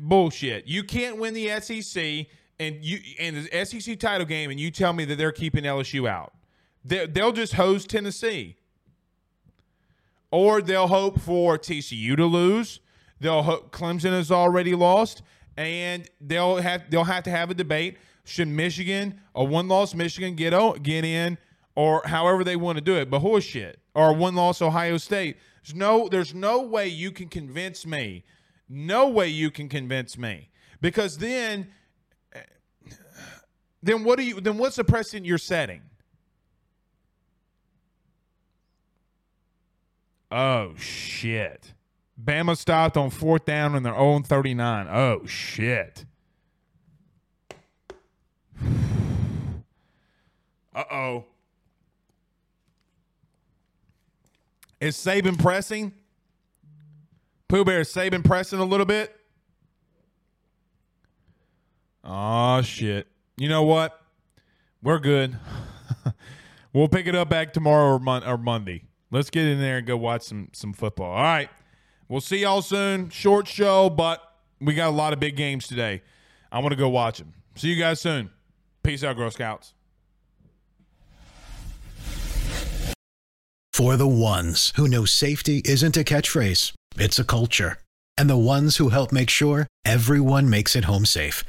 Bullshit. 0.00 0.66
You 0.66 0.84
can't 0.84 1.16
win 1.16 1.34
the 1.34 1.60
SEC 1.60 2.26
and 2.58 2.84
you 2.84 2.98
and 3.18 3.36
the 3.36 3.64
SEC 3.64 3.98
title 3.98 4.26
game, 4.26 4.50
and 4.50 4.60
you 4.60 4.70
tell 4.70 4.92
me 4.92 5.04
that 5.06 5.16
they're 5.16 5.32
keeping 5.32 5.64
LSU 5.64 6.08
out. 6.08 6.32
they 6.84 7.06
they'll 7.06 7.32
just 7.32 7.54
hose 7.54 7.86
Tennessee, 7.86 8.56
or 10.30 10.60
they'll 10.60 10.88
hope 10.88 11.20
for 11.20 11.58
TCU 11.58 12.16
to 12.16 12.26
lose. 12.26 12.80
They'll 13.20 13.42
hope 13.42 13.72
Clemson 13.72 14.12
has 14.12 14.30
already 14.30 14.74
lost, 14.74 15.22
and 15.56 16.08
they'll 16.20 16.56
have 16.56 16.90
they'll 16.90 17.04
have 17.04 17.24
to 17.24 17.30
have 17.30 17.50
a 17.50 17.54
debate 17.54 17.96
should 18.26 18.48
Michigan, 18.48 19.20
a 19.36 19.44
one 19.44 19.68
loss 19.68 19.94
Michigan, 19.94 20.34
get 20.34 20.52
get 20.82 21.04
in, 21.04 21.38
or 21.76 22.02
however 22.04 22.42
they 22.42 22.56
want 22.56 22.76
to 22.76 22.82
do 22.82 22.96
it? 22.96 23.08
But 23.08 23.22
horseshit. 23.22 23.76
Or 23.94 24.12
one 24.12 24.34
loss 24.34 24.60
Ohio 24.60 24.98
State. 24.98 25.36
There's 25.64 25.74
no, 25.74 26.08
there's 26.08 26.34
no 26.34 26.60
way 26.60 26.88
you 26.88 27.12
can 27.12 27.28
convince 27.28 27.86
me. 27.86 28.24
No 28.68 29.08
way 29.08 29.28
you 29.28 29.50
can 29.50 29.68
convince 29.68 30.18
me. 30.18 30.50
Because 30.80 31.18
then 31.18 31.68
eh, 32.34 32.40
then 33.82 34.02
what 34.02 34.18
do 34.18 34.24
you 34.24 34.40
then 34.40 34.58
what's 34.58 34.76
the 34.76 34.84
precedent 34.84 35.24
you're 35.24 35.38
setting? 35.38 35.82
Oh 40.30 40.74
shit. 40.76 41.72
Bama 42.22 42.56
stopped 42.56 42.96
on 42.96 43.10
fourth 43.10 43.44
down 43.44 43.74
in 43.74 43.82
their 43.82 43.96
own 43.96 44.22
39. 44.22 44.88
Oh 44.88 45.26
shit. 45.26 46.04
Uh 50.74 50.84
oh. 50.92 51.24
Is 54.78 54.94
Saban 54.94 55.38
pressing? 55.38 55.92
Pooh 57.48 57.64
Bear, 57.64 57.80
is 57.80 57.88
Saban 57.88 58.22
pressing 58.24 58.58
a 58.58 58.64
little 58.64 58.84
bit? 58.84 59.16
Oh, 62.04 62.62
shit. 62.62 63.06
You 63.36 63.48
know 63.48 63.62
what? 63.62 64.00
We're 64.82 64.98
good. 64.98 65.36
we'll 66.72 66.88
pick 66.88 67.06
it 67.06 67.14
up 67.14 67.28
back 67.28 67.52
tomorrow 67.52 67.94
or, 67.94 67.98
mon- 67.98 68.24
or 68.24 68.36
Monday. 68.36 68.85
Let's 69.10 69.30
get 69.30 69.44
in 69.46 69.60
there 69.60 69.78
and 69.78 69.86
go 69.86 69.96
watch 69.96 70.22
some, 70.22 70.48
some 70.52 70.72
football. 70.72 71.12
All 71.12 71.22
right. 71.22 71.48
We'll 72.08 72.20
see 72.20 72.38
y'all 72.38 72.62
soon. 72.62 73.10
Short 73.10 73.48
show, 73.48 73.90
but 73.90 74.22
we 74.60 74.74
got 74.74 74.88
a 74.88 74.96
lot 74.96 75.12
of 75.12 75.20
big 75.20 75.36
games 75.36 75.66
today. 75.66 76.02
I 76.50 76.60
want 76.60 76.72
to 76.72 76.76
go 76.76 76.88
watch 76.88 77.18
them. 77.18 77.34
See 77.56 77.68
you 77.68 77.76
guys 77.76 78.00
soon. 78.00 78.30
Peace 78.82 79.02
out, 79.02 79.16
Girl 79.16 79.30
Scouts. 79.30 79.74
For 83.72 83.96
the 83.96 84.08
ones 84.08 84.72
who 84.76 84.88
know 84.88 85.04
safety 85.04 85.60
isn't 85.64 85.96
a 85.96 86.04
catchphrase, 86.04 86.72
it's 86.96 87.18
a 87.18 87.24
culture. 87.24 87.78
And 88.16 88.30
the 88.30 88.36
ones 88.36 88.78
who 88.78 88.88
help 88.88 89.12
make 89.12 89.28
sure 89.28 89.66
everyone 89.84 90.48
makes 90.48 90.74
it 90.74 90.84
home 90.84 91.04
safe. 91.04 91.44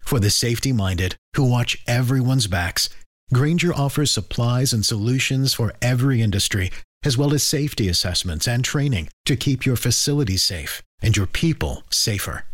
For 0.00 0.18
the 0.18 0.30
safety 0.30 0.72
minded 0.72 1.14
who 1.36 1.44
watch 1.48 1.78
everyone's 1.86 2.48
backs, 2.48 2.88
Grainger 3.32 3.72
offers 3.74 4.10
supplies 4.10 4.72
and 4.72 4.84
solutions 4.84 5.54
for 5.54 5.72
every 5.80 6.20
industry, 6.20 6.70
as 7.02 7.16
well 7.16 7.32
as 7.32 7.42
safety 7.42 7.88
assessments 7.88 8.46
and 8.46 8.64
training 8.64 9.08
to 9.24 9.36
keep 9.36 9.64
your 9.64 9.76
facility 9.76 10.36
safe 10.36 10.82
and 11.00 11.16
your 11.16 11.26
people 11.26 11.82
safer. 11.90 12.44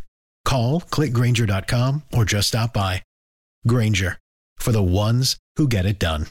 Call 0.45 0.81
click 0.81 1.13
grainger.com 1.13 2.03
or 2.15 2.25
just 2.25 2.49
stop 2.49 2.73
by. 2.73 3.03
Grainger 3.67 4.19
for 4.57 4.73
the 4.73 4.83
ones 4.83 5.37
who 5.57 5.67
get 5.67 5.85
it 5.85 5.99
done. 5.99 6.27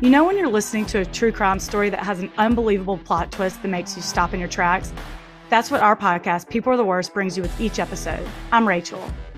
You 0.00 0.10
know, 0.10 0.24
when 0.24 0.36
you're 0.36 0.48
listening 0.48 0.86
to 0.86 0.98
a 0.98 1.04
true 1.04 1.30
crime 1.30 1.60
story 1.60 1.88
that 1.90 2.00
has 2.00 2.18
an 2.18 2.32
unbelievable 2.36 2.98
plot 2.98 3.30
twist 3.30 3.62
that 3.62 3.68
makes 3.68 3.94
you 3.94 4.02
stop 4.02 4.34
in 4.34 4.40
your 4.40 4.48
tracks? 4.48 4.92
That's 5.48 5.70
what 5.70 5.80
our 5.80 5.94
podcast, 5.94 6.48
People 6.48 6.72
Are 6.72 6.76
the 6.76 6.84
Worst, 6.84 7.14
brings 7.14 7.36
you 7.36 7.42
with 7.42 7.60
each 7.60 7.78
episode. 7.78 8.26
I'm 8.50 8.66
Rachel. 8.66 9.00